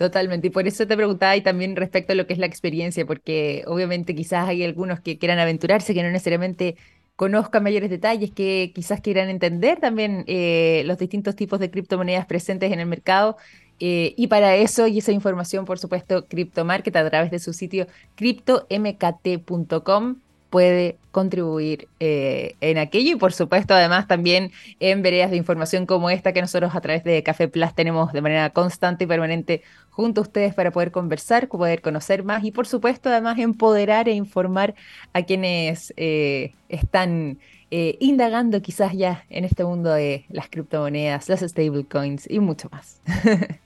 Totalmente, 0.00 0.46
y 0.46 0.50
por 0.50 0.66
eso 0.66 0.86
te 0.86 0.96
preguntaba 0.96 1.36
y 1.36 1.42
también 1.42 1.76
respecto 1.76 2.14
a 2.14 2.16
lo 2.16 2.26
que 2.26 2.32
es 2.32 2.38
la 2.38 2.46
experiencia, 2.46 3.04
porque 3.04 3.64
obviamente 3.66 4.14
quizás 4.14 4.48
hay 4.48 4.64
algunos 4.64 5.00
que 5.00 5.18
quieran 5.18 5.38
aventurarse, 5.38 5.92
que 5.92 6.02
no 6.02 6.10
necesariamente 6.10 6.76
conozcan 7.16 7.62
mayores 7.62 7.90
detalles, 7.90 8.30
que 8.30 8.72
quizás 8.74 9.02
quieran 9.02 9.28
entender 9.28 9.78
también 9.78 10.24
eh, 10.26 10.84
los 10.86 10.96
distintos 10.96 11.36
tipos 11.36 11.60
de 11.60 11.70
criptomonedas 11.70 12.24
presentes 12.24 12.72
en 12.72 12.80
el 12.80 12.86
mercado. 12.86 13.36
Eh, 13.78 14.14
y 14.16 14.28
para 14.28 14.56
eso 14.56 14.86
y 14.86 14.96
esa 14.98 15.12
información, 15.12 15.66
por 15.66 15.78
supuesto, 15.78 16.26
CryptoMarket 16.26 16.96
a 16.96 17.10
través 17.10 17.30
de 17.30 17.38
su 17.38 17.52
sitio 17.52 17.86
cryptomkt.com 18.14 20.16
puede 20.50 20.98
contribuir 21.12 21.88
eh, 22.00 22.56
en 22.60 22.78
aquello 22.78 23.12
y 23.12 23.16
por 23.16 23.32
supuesto 23.32 23.74
además 23.74 24.06
también 24.06 24.52
en 24.80 25.02
veredas 25.02 25.30
de 25.30 25.36
información 25.36 25.86
como 25.86 26.10
esta 26.10 26.32
que 26.32 26.40
nosotros 26.40 26.74
a 26.74 26.80
través 26.80 27.04
de 27.04 27.22
Café 27.22 27.48
Plus 27.48 27.74
tenemos 27.74 28.12
de 28.12 28.20
manera 28.20 28.50
constante 28.50 29.04
y 29.04 29.06
permanente 29.06 29.62
junto 29.90 30.20
a 30.20 30.22
ustedes 30.22 30.54
para 30.54 30.70
poder 30.70 30.90
conversar, 30.90 31.48
poder 31.48 31.80
conocer 31.80 32.24
más 32.24 32.44
y 32.44 32.50
por 32.50 32.66
supuesto 32.66 33.08
además 33.08 33.38
empoderar 33.38 34.08
e 34.08 34.12
informar 34.12 34.74
a 35.12 35.22
quienes 35.22 35.94
eh, 35.96 36.52
están 36.68 37.38
eh, 37.70 37.96
indagando 38.00 38.60
quizás 38.62 38.94
ya 38.94 39.24
en 39.30 39.44
este 39.44 39.64
mundo 39.64 39.90
de 39.92 40.24
las 40.28 40.48
criptomonedas, 40.48 41.28
las 41.28 41.40
stablecoins 41.40 42.28
y 42.28 42.40
mucho 42.40 42.68
más. 42.72 43.00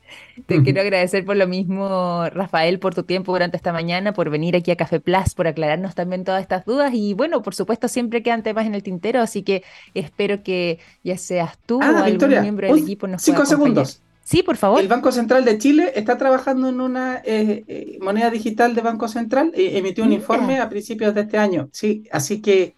Te 0.46 0.62
quiero 0.62 0.80
agradecer 0.80 1.24
por 1.24 1.36
lo 1.36 1.46
mismo, 1.46 2.28
Rafael, 2.30 2.78
por 2.78 2.94
tu 2.94 3.04
tiempo 3.04 3.32
durante 3.32 3.56
esta 3.56 3.72
mañana, 3.72 4.12
por 4.12 4.30
venir 4.30 4.56
aquí 4.56 4.70
a 4.70 4.76
Café 4.76 5.00
Plus, 5.00 5.34
por 5.34 5.46
aclararnos 5.46 5.94
también 5.94 6.22
todas 6.22 6.42
estas 6.42 6.64
dudas. 6.64 6.92
Y 6.92 7.14
bueno, 7.14 7.42
por 7.42 7.54
supuesto, 7.54 7.88
siempre 7.88 8.22
quedan 8.22 8.42
temas 8.42 8.66
en 8.66 8.74
el 8.74 8.82
tintero, 8.82 9.20
así 9.20 9.42
que 9.42 9.64
espero 9.94 10.42
que 10.42 10.78
ya 11.02 11.16
seas 11.16 11.56
tú 11.66 11.80
ah, 11.82 11.90
o 11.90 12.04
algún 12.04 12.28
miembro 12.42 12.68
del 12.68 12.82
equipo 12.82 13.06
nos 13.06 13.22
Cinco 13.22 13.46
segundos. 13.46 14.02
Sí, 14.22 14.42
por 14.42 14.56
favor. 14.56 14.80
El 14.80 14.88
Banco 14.88 15.12
Central 15.12 15.44
de 15.44 15.58
Chile 15.58 15.92
está 15.94 16.16
trabajando 16.16 16.68
en 16.68 16.80
una 16.80 17.22
eh, 17.24 17.64
eh, 17.68 17.98
moneda 18.00 18.30
digital 18.30 18.74
de 18.74 18.80
Banco 18.80 19.06
Central. 19.08 19.52
y 19.54 19.76
emitió 19.76 20.04
un 20.04 20.12
informe 20.12 20.60
a 20.60 20.68
principios 20.68 21.14
de 21.14 21.22
este 21.22 21.38
año. 21.38 21.68
Sí, 21.72 22.04
así 22.10 22.40
que 22.40 22.74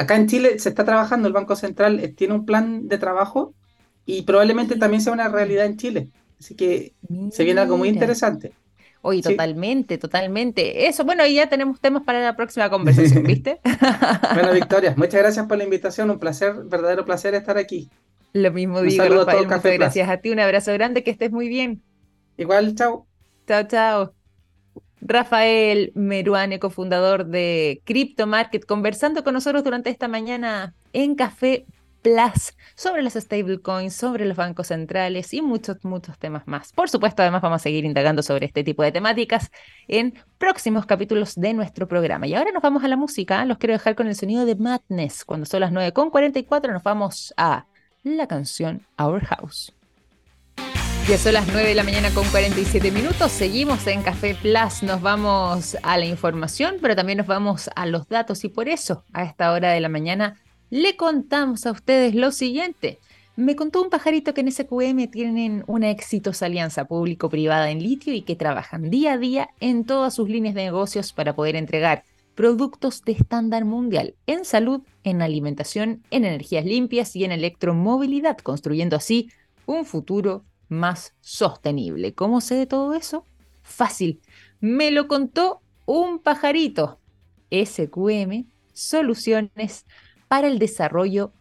acá 0.00 0.16
en 0.16 0.26
Chile 0.26 0.58
se 0.58 0.70
está 0.70 0.84
trabajando, 0.84 1.28
el 1.28 1.34
Banco 1.34 1.56
Central 1.56 2.00
eh, 2.00 2.08
tiene 2.08 2.34
un 2.34 2.46
plan 2.46 2.88
de 2.88 2.98
trabajo 2.98 3.54
y 4.06 4.22
probablemente 4.22 4.76
también 4.76 5.02
sea 5.02 5.12
una 5.12 5.28
realidad 5.28 5.66
en 5.66 5.76
Chile. 5.76 6.10
Así 6.38 6.56
que 6.56 6.94
se 7.30 7.44
viene 7.44 7.60
algo 7.60 7.76
muy 7.76 7.88
interesante. 7.88 8.52
Oye, 9.02 9.22
totalmente, 9.22 9.98
totalmente. 9.98 10.86
Eso, 10.86 11.04
bueno, 11.04 11.26
y 11.26 11.34
ya 11.34 11.48
tenemos 11.48 11.80
temas 11.80 12.02
para 12.02 12.20
la 12.20 12.34
próxima 12.34 12.70
conversación, 12.70 13.22
¿viste? 13.24 13.60
bueno, 14.34 14.52
Victoria, 14.52 14.94
muchas 14.96 15.20
gracias 15.20 15.46
por 15.46 15.58
la 15.58 15.64
invitación. 15.64 16.10
Un 16.10 16.18
placer, 16.18 16.54
verdadero 16.64 17.04
placer 17.04 17.34
estar 17.34 17.58
aquí. 17.58 17.90
Lo 18.32 18.50
mismo 18.52 18.80
digo, 18.80 19.04
Rafael. 19.04 19.46
Muchas 19.46 19.62
gracias 19.62 20.08
a 20.08 20.16
ti. 20.18 20.30
Un 20.30 20.40
abrazo 20.40 20.72
grande, 20.72 21.02
que 21.02 21.10
estés 21.10 21.30
muy 21.30 21.48
bien. 21.48 21.82
Igual, 22.36 22.74
chao. 22.74 23.06
Chao, 23.46 23.64
chao. 23.66 24.19
Rafael 25.00 25.92
Meruane, 25.94 26.58
cofundador 26.58 27.26
de 27.26 27.82
Crypto 27.84 28.26
Market, 28.26 28.64
conversando 28.64 29.24
con 29.24 29.34
nosotros 29.34 29.64
durante 29.64 29.90
esta 29.90 30.08
mañana 30.08 30.74
en 30.92 31.14
Café 31.14 31.66
Plus 32.02 32.56
sobre 32.74 33.02
las 33.02 33.14
stablecoins, 33.14 33.94
sobre 33.94 34.24
los 34.24 34.36
bancos 34.36 34.68
centrales 34.68 35.34
y 35.34 35.42
muchos, 35.42 35.84
muchos 35.84 36.18
temas 36.18 36.46
más. 36.46 36.72
Por 36.72 36.88
supuesto, 36.88 37.22
además 37.22 37.42
vamos 37.42 37.56
a 37.56 37.64
seguir 37.64 37.84
indagando 37.84 38.22
sobre 38.22 38.46
este 38.46 38.64
tipo 38.64 38.82
de 38.82 38.92
temáticas 38.92 39.50
en 39.86 40.14
próximos 40.38 40.86
capítulos 40.86 41.34
de 41.34 41.52
nuestro 41.52 41.88
programa. 41.88 42.26
Y 42.26 42.34
ahora 42.34 42.52
nos 42.52 42.62
vamos 42.62 42.84
a 42.84 42.88
la 42.88 42.96
música. 42.96 43.44
Los 43.44 43.58
quiero 43.58 43.74
dejar 43.74 43.94
con 43.94 44.06
el 44.06 44.14
sonido 44.14 44.46
de 44.46 44.56
Madness. 44.56 45.24
Cuando 45.24 45.46
son 45.46 45.60
las 45.60 45.72
9.44 45.72 46.72
nos 46.72 46.82
vamos 46.82 47.34
a 47.36 47.66
la 48.02 48.26
canción 48.26 48.86
Our 48.98 49.24
House. 49.24 49.74
Ya 51.10 51.18
son 51.18 51.34
las 51.34 51.48
9 51.48 51.70
de 51.70 51.74
la 51.74 51.82
mañana 51.82 52.14
con 52.14 52.24
47 52.28 52.92
minutos. 52.92 53.32
Seguimos 53.32 53.84
en 53.88 54.00
Café 54.00 54.36
Plus. 54.40 54.84
Nos 54.84 55.02
vamos 55.02 55.76
a 55.82 55.98
la 55.98 56.06
información, 56.06 56.76
pero 56.80 56.94
también 56.94 57.18
nos 57.18 57.26
vamos 57.26 57.68
a 57.74 57.86
los 57.86 58.08
datos. 58.08 58.44
Y 58.44 58.48
por 58.48 58.68
eso, 58.68 59.02
a 59.12 59.24
esta 59.24 59.50
hora 59.50 59.72
de 59.72 59.80
la 59.80 59.88
mañana, 59.88 60.40
le 60.70 60.96
contamos 60.96 61.66
a 61.66 61.72
ustedes 61.72 62.14
lo 62.14 62.30
siguiente. 62.30 63.00
Me 63.34 63.56
contó 63.56 63.82
un 63.82 63.90
pajarito 63.90 64.34
que 64.34 64.42
en 64.42 64.52
SQM 64.52 65.10
tienen 65.10 65.64
una 65.66 65.90
exitosa 65.90 66.46
alianza 66.46 66.84
público-privada 66.84 67.72
en 67.72 67.82
litio 67.82 68.14
y 68.14 68.22
que 68.22 68.36
trabajan 68.36 68.88
día 68.88 69.14
a 69.14 69.18
día 69.18 69.48
en 69.58 69.84
todas 69.84 70.14
sus 70.14 70.28
líneas 70.28 70.54
de 70.54 70.62
negocios 70.62 71.12
para 71.12 71.34
poder 71.34 71.56
entregar 71.56 72.04
productos 72.36 73.02
de 73.02 73.12
estándar 73.12 73.64
mundial 73.64 74.14
en 74.28 74.44
salud, 74.44 74.82
en 75.02 75.22
alimentación, 75.22 76.04
en 76.12 76.24
energías 76.24 76.64
limpias 76.64 77.16
y 77.16 77.24
en 77.24 77.32
electromovilidad, 77.32 78.38
construyendo 78.38 78.94
así 78.94 79.28
un 79.66 79.84
futuro 79.84 80.44
más 80.70 81.14
sostenible. 81.20 82.14
¿Cómo 82.14 82.40
sé 82.40 82.54
de 82.54 82.66
todo 82.66 82.94
eso? 82.94 83.26
Fácil. 83.62 84.20
Me 84.60 84.90
lo 84.90 85.06
contó 85.08 85.60
un 85.84 86.18
pajarito. 86.18 86.98
SQM, 87.50 88.46
soluciones 88.72 89.84
para 90.28 90.46
el 90.46 90.58
desarrollo 90.58 91.32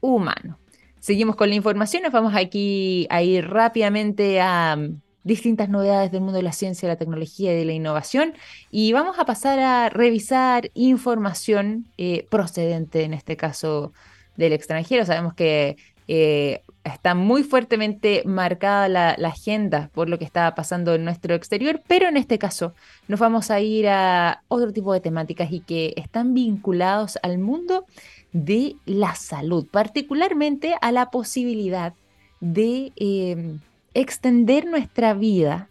humano. 0.00 0.58
Seguimos 1.00 1.36
con 1.36 1.48
la 1.48 1.56
información, 1.56 2.02
nos 2.02 2.12
vamos 2.12 2.34
aquí 2.34 3.06
a 3.10 3.22
ir 3.22 3.48
rápidamente 3.48 4.40
a 4.40 4.76
mm, 4.76 5.00
distintas 5.24 5.68
novedades 5.68 6.12
del 6.12 6.20
mundo 6.20 6.36
de 6.36 6.42
la 6.42 6.52
ciencia, 6.52 6.88
la 6.88 6.96
tecnología 6.96 7.52
y 7.52 7.56
de 7.56 7.64
la 7.64 7.72
innovación 7.72 8.34
y 8.70 8.92
vamos 8.92 9.18
a 9.18 9.24
pasar 9.24 9.58
a 9.58 9.88
revisar 9.88 10.70
información 10.74 11.86
eh, 11.98 12.26
procedente, 12.30 13.02
en 13.02 13.14
este 13.14 13.36
caso, 13.36 13.92
del 14.36 14.52
extranjero. 14.52 15.04
Sabemos 15.04 15.34
que 15.34 15.76
eh, 16.08 16.62
está 16.86 17.14
muy 17.14 17.42
fuertemente 17.42 18.22
marcada 18.24 18.88
la, 18.88 19.28
agenda 19.28 19.90
por 19.92 20.08
lo 20.08 20.18
que 20.18 20.24
está 20.24 20.54
pasando 20.54 20.94
en 20.94 21.04
nuestro 21.04 21.34
exterior, 21.34 21.82
pero 21.86 22.08
en 22.08 22.16
este 22.16 22.38
caso 22.38 22.74
nos 23.08 23.20
vamos 23.20 23.50
a 23.50 23.60
ir 23.60 23.88
a 23.88 24.42
otro 24.48 24.72
tipo 24.72 24.92
de 24.92 25.00
temáticas 25.00 25.50
y 25.50 25.60
que 25.60 25.92
están 25.96 26.32
vinculados 26.32 27.18
al 27.22 27.38
mundo 27.38 27.86
de 28.32 28.76
la 28.86 29.14
salud, 29.14 29.66
particularmente 29.70 30.74
a 30.80 30.92
la 30.92 31.10
posibilidad 31.10 31.94
de 32.40 32.92
em, 32.96 33.60
extender 33.94 34.66
nuestra 34.66 35.14
vida 35.14 35.68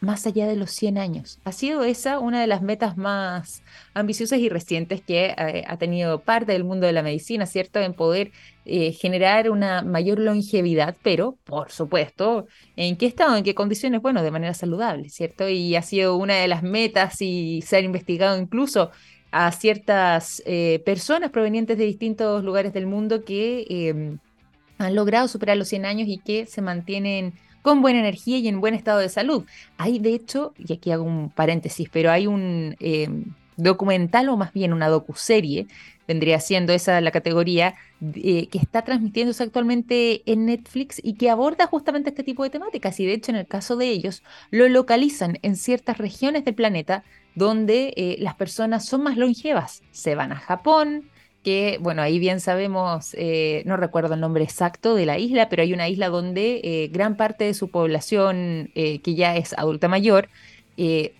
más 0.00 0.26
allá 0.26 0.46
de 0.46 0.56
los 0.56 0.70
100 0.72 0.98
años. 0.98 1.38
Ha 1.44 1.52
sido 1.52 1.84
esa 1.84 2.18
una 2.18 2.40
de 2.40 2.46
las 2.46 2.62
metas 2.62 2.96
más 2.96 3.62
ambiciosas 3.94 4.38
y 4.38 4.48
recientes 4.48 5.00
que 5.00 5.34
eh, 5.36 5.64
ha 5.66 5.76
tenido 5.78 6.20
parte 6.20 6.52
del 6.52 6.64
mundo 6.64 6.86
de 6.86 6.92
la 6.92 7.02
medicina, 7.02 7.46
¿cierto? 7.46 7.80
En 7.80 7.94
poder 7.94 8.30
eh, 8.64 8.92
generar 8.92 9.50
una 9.50 9.82
mayor 9.82 10.18
longevidad, 10.18 10.96
pero, 11.02 11.36
por 11.44 11.70
supuesto, 11.70 12.46
¿en 12.76 12.96
qué 12.96 13.06
estado, 13.06 13.36
en 13.36 13.44
qué 13.44 13.54
condiciones? 13.54 14.02
Bueno, 14.02 14.22
de 14.22 14.30
manera 14.30 14.54
saludable, 14.54 15.08
¿cierto? 15.08 15.48
Y 15.48 15.76
ha 15.76 15.82
sido 15.82 16.16
una 16.16 16.34
de 16.34 16.48
las 16.48 16.62
metas 16.62 17.20
y 17.20 17.62
se 17.62 17.76
ha 17.76 17.80
investigado 17.80 18.38
incluso 18.38 18.90
a 19.32 19.50
ciertas 19.52 20.42
eh, 20.46 20.82
personas 20.84 21.30
provenientes 21.30 21.76
de 21.78 21.84
distintos 21.84 22.44
lugares 22.44 22.72
del 22.72 22.86
mundo 22.86 23.24
que 23.24 23.66
em, 23.68 24.18
han 24.78 24.94
logrado 24.94 25.28
superar 25.28 25.56
los 25.56 25.68
100 25.68 25.84
años 25.84 26.08
y 26.08 26.18
que 26.18 26.46
se 26.46 26.62
mantienen 26.62 27.34
con 27.66 27.82
buena 27.82 27.98
energía 27.98 28.38
y 28.38 28.46
en 28.46 28.60
buen 28.60 28.74
estado 28.74 29.00
de 29.00 29.08
salud. 29.08 29.44
Hay, 29.76 29.98
de 29.98 30.14
hecho, 30.14 30.54
y 30.56 30.72
aquí 30.72 30.92
hago 30.92 31.02
un 31.02 31.30
paréntesis, 31.30 31.88
pero 31.90 32.12
hay 32.12 32.28
un 32.28 32.76
em, 32.78 33.24
documental 33.56 34.28
o 34.28 34.36
más 34.36 34.52
bien 34.52 34.72
una 34.72 34.86
docuserie, 34.86 35.66
vendría 36.06 36.38
siendo 36.38 36.72
esa 36.72 37.00
la 37.00 37.10
categoría, 37.10 37.74
eh, 38.14 38.46
que 38.46 38.58
está 38.58 38.82
transmitiéndose 38.82 39.42
actualmente 39.42 40.22
en 40.30 40.46
Netflix 40.46 41.00
y 41.02 41.14
que 41.14 41.28
aborda 41.28 41.66
justamente 41.66 42.10
este 42.10 42.22
tipo 42.22 42.44
de 42.44 42.50
temáticas. 42.50 43.00
Y 43.00 43.06
de 43.06 43.14
hecho, 43.14 43.32
en 43.32 43.38
el 43.38 43.48
caso 43.48 43.76
de 43.76 43.88
ellos, 43.88 44.22
lo 44.52 44.68
localizan 44.68 45.40
en 45.42 45.56
ciertas 45.56 45.98
regiones 45.98 46.44
del 46.44 46.54
planeta 46.54 47.02
donde 47.34 47.94
eh, 47.96 48.14
las 48.20 48.36
personas 48.36 48.86
son 48.86 49.02
más 49.02 49.16
longevas. 49.16 49.82
Se 49.90 50.14
van 50.14 50.30
a 50.30 50.36
Japón, 50.36 51.10
que, 51.46 51.78
bueno, 51.80 52.02
ahí 52.02 52.18
bien 52.18 52.40
sabemos, 52.40 53.14
eh, 53.16 53.62
no 53.66 53.76
recuerdo 53.76 54.14
el 54.14 54.20
nombre 54.20 54.42
exacto 54.42 54.96
de 54.96 55.06
la 55.06 55.16
isla, 55.16 55.48
pero 55.48 55.62
hay 55.62 55.72
una 55.72 55.88
isla 55.88 56.08
donde 56.08 56.60
eh, 56.64 56.88
gran 56.88 57.16
parte 57.16 57.44
de 57.44 57.54
su 57.54 57.70
población, 57.70 58.72
eh, 58.74 58.98
que 58.98 59.14
ya 59.14 59.36
es 59.36 59.52
adulta 59.56 59.86
mayor, 59.86 60.28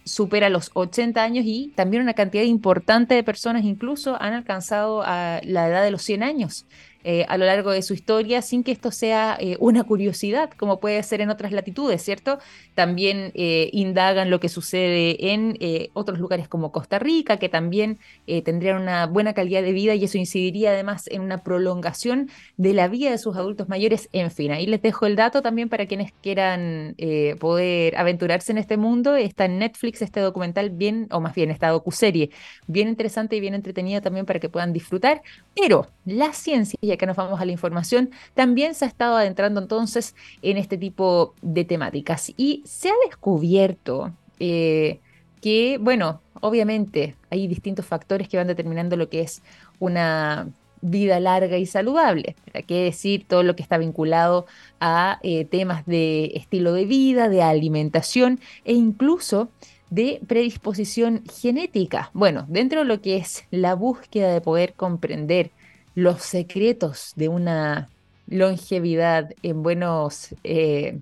supera 0.03 0.49
los 0.49 0.73
80 0.75 1.23
años 1.23 1.45
y 1.47 1.73
también 1.77 2.03
una 2.03 2.15
cantidad 2.15 2.43
importante 2.43 3.15
de 3.15 3.23
personas 3.23 3.65
incluso 3.65 4.21
han 4.21 4.33
alcanzado 4.35 5.03
a 5.05 5.41
la 5.45 5.69
edad 5.69 5.85
de 5.85 5.93
los 5.93 6.03
100 6.03 6.25
años. 6.25 6.67
Eh, 7.09 7.25
a 7.29 7.39
lo 7.39 7.47
largo 7.47 7.71
de 7.71 7.83
su 7.83 7.95
historia 7.95 8.43
sin 8.43 8.65
que 8.65 8.73
esto 8.73 8.91
sea 8.91 9.37
eh, 9.39 9.57
una 9.61 9.85
curiosidad, 9.85 10.51
como 10.51 10.81
puede 10.81 11.01
ser 11.05 11.21
en 11.21 11.31
otras 11.31 11.53
latitudes, 11.53 12.03
¿cierto? 12.03 12.41
También 12.75 13.31
eh, 13.37 13.71
indagan 13.73 14.29
lo 14.29 14.41
que 14.41 14.49
sucede 14.49 15.33
en 15.33 15.57
otros 15.93 16.19
lugares 16.19 16.49
como 16.49 16.73
Costa 16.73 16.99
Rica, 16.99 17.37
que 17.37 17.49
también 17.49 17.99
tendrían 18.45 18.83
una 18.83 19.07
buena 19.07 19.35
calidad 19.35 19.63
de 19.63 19.73
vida 19.73 19.95
y 19.95 20.05
eso 20.05 20.19
incidiría 20.19 20.71
además 20.71 21.07
en 21.07 21.21
una 21.21 21.39
prolongación 21.39 22.29
de 22.57 22.73
la 22.73 22.89
vida 22.89 23.11
de 23.11 23.19
sus 23.19 23.37
adultos 23.37 23.69
mayores. 23.69 24.09
En 24.13 24.31
fin, 24.33 24.51
ahí 24.51 24.67
les 24.67 24.83
dejo 24.83 25.07
el 25.07 25.15
dato 25.15 25.43
también 25.43 25.69
para 25.69 25.87
quienes 25.87 26.13
quieran 26.23 26.97
poder 27.39 27.97
aventurarse 27.97 28.51
en 28.53 28.59
este 28.59 28.77
mundo. 28.77 29.15
Está 29.15 29.45
en 29.45 29.59
Netflix 29.59 30.03
este 30.03 30.21
documental 30.21 30.71
bien, 30.71 31.07
o 31.13 31.21
más 31.21 31.35
bien 31.35 31.51
esta 31.51 31.69
docuserie, 31.69 32.31
bien 32.67 32.89
interesante 32.89 33.37
y 33.37 33.41
bien 33.41 33.55
entretenida 33.55 34.01
también 34.01 34.27
para 34.27 34.41
que 34.41 34.49
puedan 34.49 34.73
disfrutar. 34.73 35.23
Pero 35.55 35.87
la 36.05 36.33
ciencia 36.33 36.77
y 36.81 36.96
que 36.97 37.07
nos 37.07 37.17
vamos 37.17 37.41
a 37.41 37.45
la 37.45 37.53
información, 37.53 38.11
también 38.35 38.75
se 38.75 38.85
ha 38.85 38.89
estado 38.89 39.17
adentrando 39.17 39.61
entonces 39.61 40.15
en 40.43 40.57
este 40.57 40.79
tipo 40.79 41.35
de 41.43 41.65
temáticas 41.65 42.33
y 42.37 42.63
se 42.65 42.89
ha 42.89 42.95
descubierto 43.07 44.13
eh, 44.39 45.01
que, 45.41 45.79
bueno, 45.81 46.21
obviamente 46.41 47.15
hay 47.31 47.47
distintos 47.47 47.87
factores 47.87 48.29
que 48.29 48.37
van 48.37 48.47
determinando 48.47 48.97
lo 48.97 49.09
que 49.09 49.21
es 49.21 49.43
una 49.79 50.49
vida 50.81 51.21
larga 51.21 51.59
y 51.59 51.67
saludable. 51.67 52.37
Que 52.67 52.85
decir 52.85 53.27
todo 53.27 53.43
lo 53.43 53.57
que 53.57 53.63
está 53.63 53.79
vinculado 53.79 54.47
a 54.81 55.19
eh, 55.23 55.45
temas 55.45 55.85
de 55.87 56.33
estilo 56.35 56.73
de 56.73 56.85
vida, 56.85 57.29
de 57.29 57.43
alimentación 57.43 58.41
e 58.65 58.73
incluso 58.73 59.49
de 59.91 60.21
predisposición 60.27 61.23
genética. 61.41 62.11
Bueno, 62.13 62.45
dentro 62.49 62.81
de 62.81 62.87
lo 62.87 63.01
que 63.01 63.17
es 63.17 63.45
la 63.51 63.75
búsqueda 63.75 64.33
de 64.33 64.41
poder 64.41 64.75
comprender 64.75 65.51
los 65.97 66.23
secretos 66.23 67.15
de 67.17 67.29
una 67.29 67.89
longevidad 68.29 69.31
en, 69.43 69.63
buenos, 69.63 70.35
eh, 70.45 71.01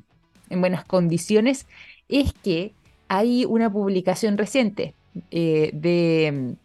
en 0.48 0.60
buenas 0.60 0.84
condiciones, 0.84 1.66
es 2.08 2.32
que 2.32 2.72
hay 3.08 3.44
una 3.44 3.70
publicación 3.70 4.38
reciente 4.38 4.94
eh, 5.32 5.70
de 5.74 6.56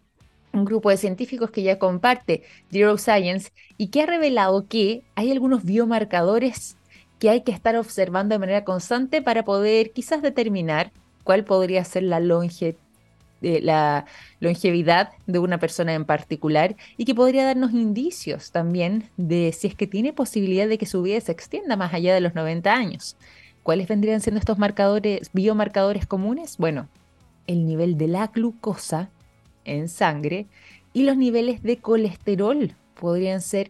mm, 0.54 0.58
un 0.60 0.66
grupo 0.66 0.92
de 0.92 0.98
científicos 0.98 1.50
que 1.50 1.64
ya 1.64 1.80
comparte 1.80 2.44
Zero 2.72 3.00
Science 3.00 3.52
y 3.78 3.88
que 3.88 4.04
ha 4.04 4.06
revelado 4.06 4.68
que 4.68 5.02
hay 5.16 5.32
algunos 5.32 5.64
biomarcadores 5.64 6.78
que 7.18 7.32
hay 7.32 7.42
que 7.42 7.52
estar 7.52 7.76
observando 7.76 8.36
de 8.36 8.40
manera 8.40 8.64
constante 8.64 9.24
para 9.24 9.44
poder 9.44 9.92
quizás 9.92 10.22
determinar 10.22 10.92
cuál 11.24 11.46
podría 11.46 11.84
ser 11.84 12.04
la, 12.04 12.20
eh, 13.42 13.62
la 13.62 14.06
longevidad 14.40 15.12
de 15.28 15.40
una 15.40 15.60
persona 15.60 15.94
en 15.94 16.06
particular 16.06 16.76
y 16.98 17.06
que 17.06 17.16
podría 17.16 17.46
darnos 17.46 17.72
indicios 17.72 18.52
también 18.52 19.10
de 19.18 19.54
si 19.58 19.68
es 19.68 19.76
que 19.76 19.88
tiene 19.88 20.14
posibilidad 20.14 20.68
de 20.68 20.78
que 20.78 20.86
su 20.86 21.02
vida 21.02 21.20
se 21.22 21.32
extienda 21.32 21.76
más 21.76 21.94
allá 21.94 22.14
de 22.14 22.22
los 22.22 22.36
90 22.36 22.74
años. 22.74 23.16
¿Cuáles 23.64 23.88
vendrían 23.88 24.22
siendo 24.22 24.40
estos 24.40 24.58
marcadores, 24.58 25.30
biomarcadores 25.34 26.06
comunes? 26.06 26.58
Bueno, 26.58 26.88
el 27.48 27.66
nivel 27.66 27.98
de 27.98 28.08
la 28.08 28.28
glucosa 28.28 29.10
en 29.66 29.90
sangre 29.90 30.48
y 30.94 31.04
los 31.04 31.18
niveles 31.18 31.64
de 31.64 31.78
colesterol 31.78 32.74
podrían 33.00 33.42
ser 33.42 33.70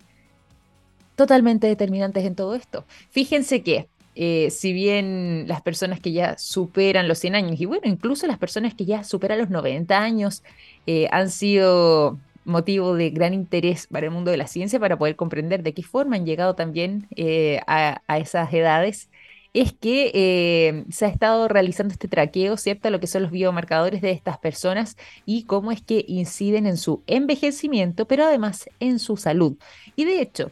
totalmente 1.16 1.68
determinantes 1.68 2.26
en 2.26 2.36
todo 2.36 2.56
esto. 2.56 2.86
Fíjense 3.10 3.62
que 3.62 3.90
eh, 4.16 4.50
si 4.52 4.74
bien 4.74 5.46
las 5.48 5.62
personas 5.62 6.00
que 6.00 6.12
ya 6.12 6.38
superan 6.38 7.08
los 7.08 7.20
100 7.20 7.36
años, 7.36 7.62
y 7.62 7.66
bueno, 7.66 7.84
incluso 7.86 8.28
las 8.28 8.38
personas 8.38 8.74
que 8.74 8.86
ya 8.86 9.04
superan 9.04 9.40
los 9.40 9.50
90 9.50 9.98
años, 9.98 10.44
eh, 10.88 11.08
han 11.12 11.30
sido 11.30 12.18
motivo 12.46 12.96
de 12.96 13.12
gran 13.12 13.34
interés 13.34 13.88
para 13.88 14.08
el 14.08 14.12
mundo 14.12 14.32
de 14.32 14.38
la 14.38 14.48
ciencia 14.48 14.80
para 14.80 14.98
poder 14.98 15.16
comprender 15.16 15.62
de 15.64 15.74
qué 15.74 15.84
forma 15.84 16.16
han 16.16 16.26
llegado 16.26 16.56
también 16.56 17.08
eh, 17.16 17.62
a, 17.68 18.02
esas 18.18 18.52
edades, 18.54 19.10
es 19.54 19.74
que 19.74 20.86
se 20.92 21.06
ha 21.06 21.08
estado 21.10 21.48
realizando 21.48 21.92
este 21.92 22.08
traqueo, 22.08 22.56
¿cierto? 22.58 22.90
Lo 22.92 23.00
que 23.00 23.08
son 23.08 23.24
los 23.24 23.32
biomarcadores 23.32 24.02
de 24.02 24.12
estas 24.12 24.38
personas 24.38 24.96
y 25.26 25.44
cómo 25.44 25.72
es 25.72 25.82
que 25.82 26.06
inciden 26.08 26.68
en 26.68 26.78
su 26.78 27.04
envejecimiento, 27.08 28.06
pero 28.06 28.26
además 28.26 28.70
en 28.80 29.00
su 29.00 29.18
salud. 29.18 29.58
Y 29.96 30.06
de 30.06 30.22
hecho, 30.22 30.52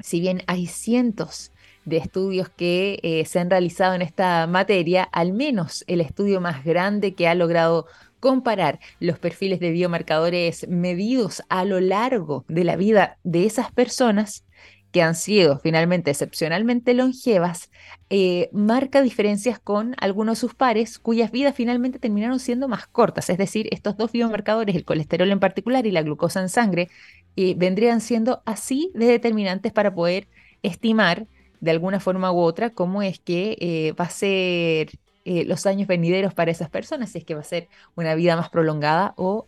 si 0.00 0.20
bien 0.20 0.42
hay 0.46 0.66
cientos 0.66 1.51
de 1.84 1.96
estudios 1.96 2.48
que 2.48 2.98
eh, 3.02 3.24
se 3.24 3.38
han 3.38 3.50
realizado 3.50 3.94
en 3.94 4.02
esta 4.02 4.46
materia, 4.46 5.04
al 5.04 5.32
menos 5.32 5.84
el 5.86 6.00
estudio 6.00 6.40
más 6.40 6.64
grande 6.64 7.14
que 7.14 7.28
ha 7.28 7.34
logrado 7.34 7.86
comparar 8.20 8.78
los 9.00 9.18
perfiles 9.18 9.58
de 9.58 9.72
biomarcadores 9.72 10.68
medidos 10.68 11.42
a 11.48 11.64
lo 11.64 11.80
largo 11.80 12.44
de 12.48 12.64
la 12.64 12.76
vida 12.76 13.18
de 13.24 13.46
esas 13.46 13.72
personas 13.72 14.44
que 14.92 15.02
han 15.02 15.14
sido 15.14 15.58
finalmente 15.58 16.10
excepcionalmente 16.10 16.94
longevas, 16.94 17.70
eh, 18.10 18.50
marca 18.52 19.00
diferencias 19.00 19.58
con 19.58 19.96
algunos 19.98 20.36
de 20.36 20.40
sus 20.40 20.54
pares 20.54 20.98
cuyas 20.98 21.32
vidas 21.32 21.54
finalmente 21.56 21.98
terminaron 21.98 22.38
siendo 22.38 22.68
más 22.68 22.86
cortas. 22.86 23.30
Es 23.30 23.38
decir, 23.38 23.68
estos 23.72 23.96
dos 23.96 24.12
biomarcadores, 24.12 24.76
el 24.76 24.84
colesterol 24.84 25.30
en 25.30 25.40
particular 25.40 25.86
y 25.86 25.90
la 25.90 26.02
glucosa 26.02 26.40
en 26.42 26.50
sangre, 26.50 26.90
eh, 27.36 27.54
vendrían 27.56 28.02
siendo 28.02 28.42
así 28.44 28.92
de 28.94 29.06
determinantes 29.06 29.72
para 29.72 29.94
poder 29.94 30.28
estimar 30.62 31.26
de 31.62 31.70
alguna 31.70 32.00
forma 32.00 32.32
u 32.32 32.40
otra 32.40 32.70
cómo 32.70 33.02
es 33.02 33.20
que 33.20 33.56
eh, 33.60 33.92
va 33.92 34.06
a 34.06 34.10
ser 34.10 34.90
eh, 35.24 35.44
los 35.46 35.64
años 35.64 35.86
venideros 35.86 36.34
para 36.34 36.50
esas 36.50 36.68
personas, 36.68 37.10
si 37.10 37.18
es 37.18 37.24
que 37.24 37.36
va 37.36 37.40
a 37.40 37.44
ser 37.44 37.68
una 37.94 38.16
vida 38.16 38.36
más 38.36 38.50
prolongada 38.50 39.14
o 39.16 39.46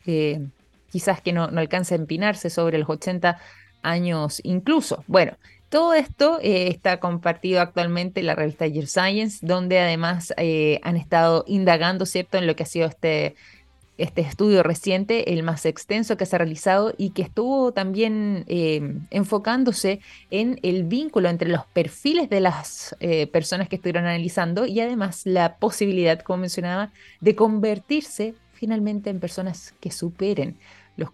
quizás 0.91 1.21
que 1.21 1.33
no, 1.33 1.49
no 1.51 1.61
alcance 1.61 1.95
a 1.95 1.99
empinarse 1.99 2.51
sobre 2.51 2.79
los 2.79 2.89
80 2.89 3.39
años 3.83 4.41
incluso. 4.45 5.03
Bueno, 5.09 5.37
todo 5.69 5.93
esto 5.93 6.39
está 6.41 7.01
compartido 7.01 7.61
actualmente 7.61 8.21
en 8.21 8.27
la 8.27 8.37
revista 8.37 8.69
Year 8.69 8.87
Science, 8.87 9.45
donde 9.45 9.81
además 9.81 10.33
han 10.83 10.97
estado 10.97 11.45
indagando, 11.49 12.07
¿cierto?, 12.07 12.39
en 12.39 12.47
lo 12.47 12.55
que 12.55 12.62
ha 12.62 12.67
sido 12.67 12.87
este 12.87 13.35
este 13.97 14.22
estudio 14.22 14.62
reciente, 14.62 15.32
el 15.32 15.42
más 15.42 15.66
extenso 15.66 16.16
que 16.16 16.26
se 16.26 16.34
ha 16.34 16.38
realizado 16.38 16.95
y 16.99 17.11
que 17.11 17.22
estuvo 17.22 17.72
también 17.72 18.45
eh, 18.49 18.97
enfocándose 19.11 20.01
en 20.30 20.59
el 20.62 20.84
vínculo 20.84 21.28
entre 21.28 21.49
los 21.49 21.64
perfiles 21.66 22.28
de 22.28 22.40
las 22.40 22.97
eh, 23.01 23.28
personas 23.28 23.68
que 23.68 23.76
estuvieron 23.76 24.05
analizando 24.05 24.66
y 24.66 24.80
además 24.80 25.22
la 25.24 25.57
posibilidad, 25.59 26.20
como 26.20 26.38
mencionaba, 26.38 26.92
de 27.20 27.36
convertirse 27.36 28.34
finalmente 28.53 29.11
en 29.11 29.20
personas 29.20 29.74
que 29.80 29.90
superen 29.90 30.59
los, 30.97 31.11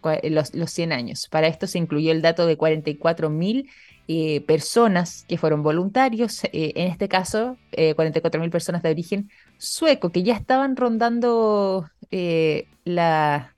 los, 0.55 0.71
100 0.71 0.93
años. 0.93 1.27
Para 1.31 1.49
esto 1.49 1.67
se 1.67 1.79
incluyó 1.79 2.13
el 2.13 2.23
dato 2.23 2.47
de 2.47 2.57
44 2.57 3.31
mil 3.31 3.69
eh, 4.09 4.41
personas 4.43 5.25
que 5.29 5.39
fueron 5.39 5.63
voluntarios, 5.63 6.43
en 6.53 6.89
este 6.89 7.09
caso 7.09 7.57
44 7.71 8.41
mil 8.41 8.51
personas 8.51 8.83
de 8.83 8.91
origen 8.91 9.31
sueco, 9.57 10.11
que 10.11 10.23
ya 10.23 10.35
estaban 10.35 10.77
rondando 10.77 11.89
eh, 12.11 12.67
la, 12.85 13.55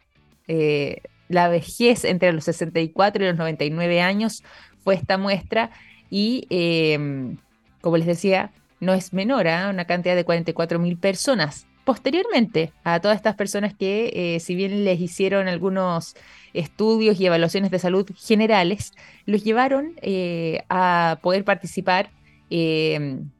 eh, 0.48 1.03
la 1.28 1.48
vejez 1.48 2.05
entre 2.05 2.32
los 2.32 2.44
64 2.44 3.24
y 3.24 3.28
los 3.28 3.36
99 3.36 4.00
años 4.00 4.42
fue 4.84 4.94
esta 4.94 5.18
muestra 5.18 5.70
y, 6.11 6.46
em, 6.50 7.38
como 7.80 7.96
les 7.96 8.07
decía, 8.07 8.53
no 8.80 8.94
es 8.94 9.12
menor 9.12 9.48
a 9.48 9.68
¿ah? 9.68 9.70
una 9.70 9.86
cantidad 9.86 10.16
de 10.16 10.24
44 10.24 10.78
mil 10.78 10.98
personas. 10.98 11.66
Posteriormente, 11.84 12.72
a 12.84 13.00
todas 13.00 13.16
estas 13.16 13.34
personas 13.34 13.74
que, 13.74 14.34
eh, 14.36 14.40
si 14.40 14.55
bien 14.55 14.84
les 14.84 15.00
hicieron 15.00 15.48
algunos 15.48 16.14
estudios 16.53 17.18
y 17.18 17.26
evaluaciones 17.26 17.70
de 17.70 17.78
salud 17.78 18.09
generales, 18.16 18.92
los 19.26 19.42
llevaron 19.42 19.94
a 20.68 21.18
poder 21.22 21.44
participar 21.44 22.11
em, 22.50 23.30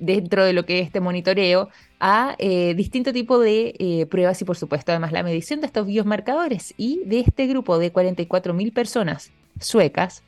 dentro 0.00 0.44
de 0.44 0.52
lo 0.52 0.66
que 0.66 0.80
es 0.80 0.86
este 0.86 0.98
monitoreo 0.98 1.68
a 2.00 2.34
eh, 2.38 2.74
distinto 2.74 3.12
tipo 3.12 3.38
de 3.38 3.74
eh, 3.78 4.06
pruebas 4.06 4.40
y 4.42 4.44
por 4.44 4.56
supuesto 4.56 4.90
además 4.90 5.12
la 5.12 5.22
medición 5.22 5.60
de 5.60 5.66
estos 5.66 5.86
biomarcadores. 5.86 6.74
Y 6.76 7.02
de 7.04 7.20
este 7.20 7.46
grupo 7.46 7.78
de 7.78 7.92
44.000 7.92 8.72
personas 8.72 9.30
suecas, 9.60 10.24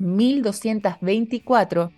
1.224 0.00 1.90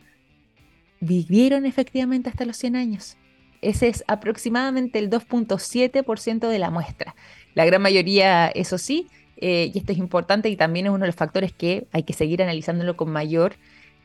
vivieron 1.01 1.67
efectivamente 1.67 2.31
hasta 2.31 2.45
los 2.45 2.57
100 2.57 2.77
años. 2.77 3.17
Ese 3.61 3.89
es 3.89 4.05
aproximadamente 4.09 4.99
el 4.99 5.11
2.7% 5.11 6.49
de 6.49 6.59
la 6.59 6.71
muestra. 6.71 7.15
La 7.55 7.65
gran 7.65 7.81
mayoría, 7.81 8.49
eso 8.49 8.79
sí, 8.79 9.09
eh, 9.37 9.71
y 9.73 9.79
esto 9.79 9.93
es 9.93 9.99
importante 9.99 10.49
y 10.49 10.57
también 10.57 10.87
es 10.87 10.93
uno 10.93 11.01
de 11.01 11.09
los 11.09 11.17
factores 11.17 11.53
que 11.53 11.87
hay 11.93 12.03
que 12.03 12.13
seguir 12.13 12.43
analizándolo 12.43 12.97
con 12.97 13.11
mayor 13.11 13.55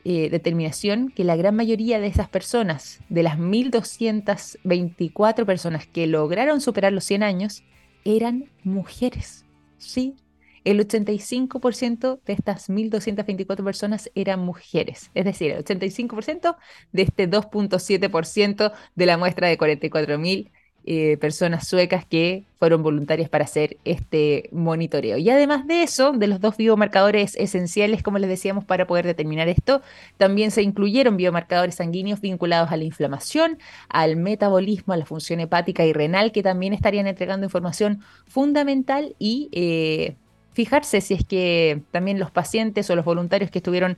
eh, 0.04 0.30
determinación 0.30 1.10
que 1.10 1.24
la 1.24 1.36
gran 1.36 1.54
mayoría 1.54 2.00
de 2.00 2.06
esas 2.06 2.28
personas, 2.28 3.00
de 3.08 3.22
las 3.22 3.38
1.224 3.38 5.44
personas 5.44 5.86
que 5.86 6.06
lograron 6.06 6.60
superar 6.60 6.92
los 6.92 7.04
100 7.04 7.22
años, 7.22 7.62
eran 8.04 8.50
mujeres. 8.64 9.44
Sí, 9.78 10.16
el 10.64 10.86
85% 10.86 12.20
de 12.24 12.32
estas 12.32 12.68
1.224 12.68 13.64
personas 13.64 14.10
eran 14.14 14.40
mujeres. 14.40 15.10
Es 15.14 15.24
decir, 15.24 15.52
el 15.52 15.64
85% 15.64 16.56
de 16.92 17.02
este 17.02 17.28
2.7% 17.28 18.72
de 18.94 19.06
la 19.06 19.16
muestra 19.16 19.48
de 19.48 19.58
44.000 19.58 20.50
eh, 20.92 21.18
personas 21.18 21.68
suecas 21.68 22.04
que 22.04 22.46
fueron 22.58 22.82
voluntarias 22.82 23.28
para 23.28 23.44
hacer 23.44 23.76
este 23.84 24.48
monitoreo. 24.50 25.18
Y 25.18 25.30
además 25.30 25.64
de 25.68 25.84
eso, 25.84 26.10
de 26.10 26.26
los 26.26 26.40
dos 26.40 26.56
biomarcadores 26.56 27.36
esenciales, 27.36 28.02
como 28.02 28.18
les 28.18 28.28
decíamos, 28.28 28.64
para 28.64 28.88
poder 28.88 29.06
determinar 29.06 29.46
esto, 29.46 29.82
también 30.16 30.50
se 30.50 30.62
incluyeron 30.62 31.16
biomarcadores 31.16 31.76
sanguíneos 31.76 32.20
vinculados 32.20 32.72
a 32.72 32.76
la 32.76 32.82
inflamación, 32.82 33.58
al 33.88 34.16
metabolismo, 34.16 34.92
a 34.92 34.96
la 34.96 35.06
función 35.06 35.38
hepática 35.38 35.86
y 35.86 35.92
renal, 35.92 36.32
que 36.32 36.42
también 36.42 36.72
estarían 36.72 37.06
entregando 37.06 37.46
información 37.46 38.02
fundamental 38.26 39.14
y 39.20 39.48
eh, 39.52 40.16
fijarse 40.54 41.00
si 41.00 41.14
es 41.14 41.24
que 41.24 41.82
también 41.92 42.18
los 42.18 42.32
pacientes 42.32 42.90
o 42.90 42.96
los 42.96 43.04
voluntarios 43.04 43.52
que 43.52 43.60
estuvieron 43.60 43.96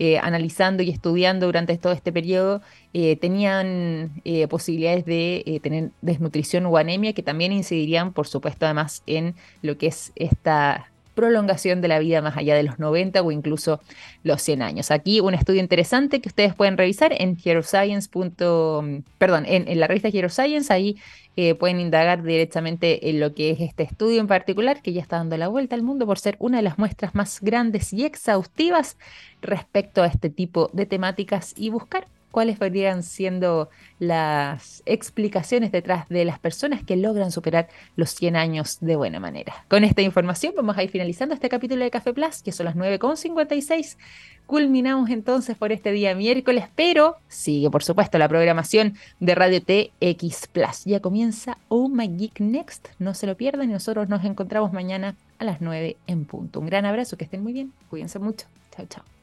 eh, 0.00 0.18
analizando 0.18 0.82
y 0.82 0.90
estudiando 0.90 1.46
durante 1.46 1.78
todo 1.78 1.92
este 1.92 2.12
periodo 2.12 2.62
eh, 2.92 3.14
tenían 3.16 4.20
eh, 4.24 4.48
posibilidades 4.48 5.04
de 5.04 5.60
tener 5.62 5.90
desnutrición 6.02 6.66
o 6.66 6.76
anemia 6.76 7.12
que 7.12 7.22
también 7.22 7.52
incidirían, 7.52 8.12
por 8.12 8.26
supuesto, 8.26 8.66
además 8.66 9.04
en 9.06 9.36
lo 9.62 9.78
que 9.78 9.86
es 9.86 10.12
esta 10.16 10.90
prolongación 11.14 11.80
de 11.80 11.88
la 11.88 11.98
vida 11.98 12.20
más 12.20 12.36
allá 12.36 12.54
de 12.54 12.62
los 12.62 12.78
90 12.78 13.22
o 13.22 13.30
incluso 13.30 13.80
los 14.22 14.42
100 14.42 14.62
años. 14.62 14.90
Aquí 14.90 15.20
un 15.20 15.34
estudio 15.34 15.60
interesante 15.60 16.20
que 16.20 16.28
ustedes 16.28 16.54
pueden 16.54 16.76
revisar 16.76 17.14
en 17.16 17.36
Science. 17.62 18.08
Perdón, 19.18 19.44
en, 19.46 19.80
la 19.80 19.86
revista 19.86 20.08
Hero 20.08 20.28
Science, 20.28 20.72
ahí 20.72 20.96
pueden 21.58 21.80
indagar 21.80 22.22
directamente 22.22 23.10
en 23.10 23.20
lo 23.20 23.34
que 23.34 23.50
es 23.50 23.60
este 23.60 23.82
estudio 23.82 24.20
en 24.20 24.26
particular, 24.26 24.82
que 24.82 24.92
ya 24.92 25.02
está 25.02 25.16
dando 25.16 25.36
la 25.36 25.48
vuelta 25.48 25.74
al 25.74 25.82
mundo 25.82 26.06
por 26.06 26.18
ser 26.18 26.36
una 26.38 26.58
de 26.58 26.62
las 26.62 26.78
muestras 26.78 27.14
más 27.14 27.40
grandes 27.40 27.92
y 27.92 28.04
exhaustivas 28.04 28.96
respecto 29.42 30.02
a 30.02 30.06
este 30.06 30.30
tipo 30.30 30.70
de 30.72 30.86
temáticas 30.86 31.54
y 31.56 31.70
buscar 31.70 32.06
cuáles 32.34 32.58
podrían 32.58 33.04
siendo 33.04 33.70
las 34.00 34.82
explicaciones 34.86 35.70
detrás 35.70 36.08
de 36.08 36.24
las 36.24 36.40
personas 36.40 36.82
que 36.82 36.96
logran 36.96 37.30
superar 37.30 37.68
los 37.94 38.10
100 38.10 38.34
años 38.34 38.78
de 38.80 38.96
buena 38.96 39.20
manera. 39.20 39.64
Con 39.68 39.84
esta 39.84 40.02
información 40.02 40.52
vamos 40.56 40.76
a 40.76 40.82
ir 40.82 40.90
finalizando 40.90 41.32
este 41.32 41.48
capítulo 41.48 41.84
de 41.84 41.92
Café 41.92 42.12
Plus, 42.12 42.42
que 42.42 42.50
son 42.50 42.66
las 42.66 42.74
9.56. 42.74 43.96
Culminamos 44.46 45.10
entonces 45.10 45.56
por 45.56 45.70
este 45.70 45.92
día 45.92 46.16
miércoles, 46.16 46.64
pero 46.74 47.18
sigue 47.28 47.70
por 47.70 47.84
supuesto 47.84 48.18
la 48.18 48.28
programación 48.28 48.96
de 49.20 49.36
Radio 49.36 49.62
TX 49.62 50.48
Plus. 50.48 50.84
Ya 50.86 50.98
comienza 50.98 51.56
Oh 51.68 51.88
Geek 51.88 52.40
Next, 52.40 52.88
no 52.98 53.14
se 53.14 53.28
lo 53.28 53.36
pierdan 53.36 53.70
y 53.70 53.74
nosotros 53.74 54.08
nos 54.08 54.24
encontramos 54.24 54.72
mañana 54.72 55.14
a 55.38 55.44
las 55.44 55.60
9 55.60 55.98
en 56.08 56.24
punto. 56.24 56.58
Un 56.58 56.66
gran 56.66 56.84
abrazo, 56.84 57.16
que 57.16 57.26
estén 57.26 57.44
muy 57.44 57.52
bien, 57.52 57.72
cuídense 57.90 58.18
mucho. 58.18 58.46
Chao, 58.74 58.86
chao. 58.86 59.13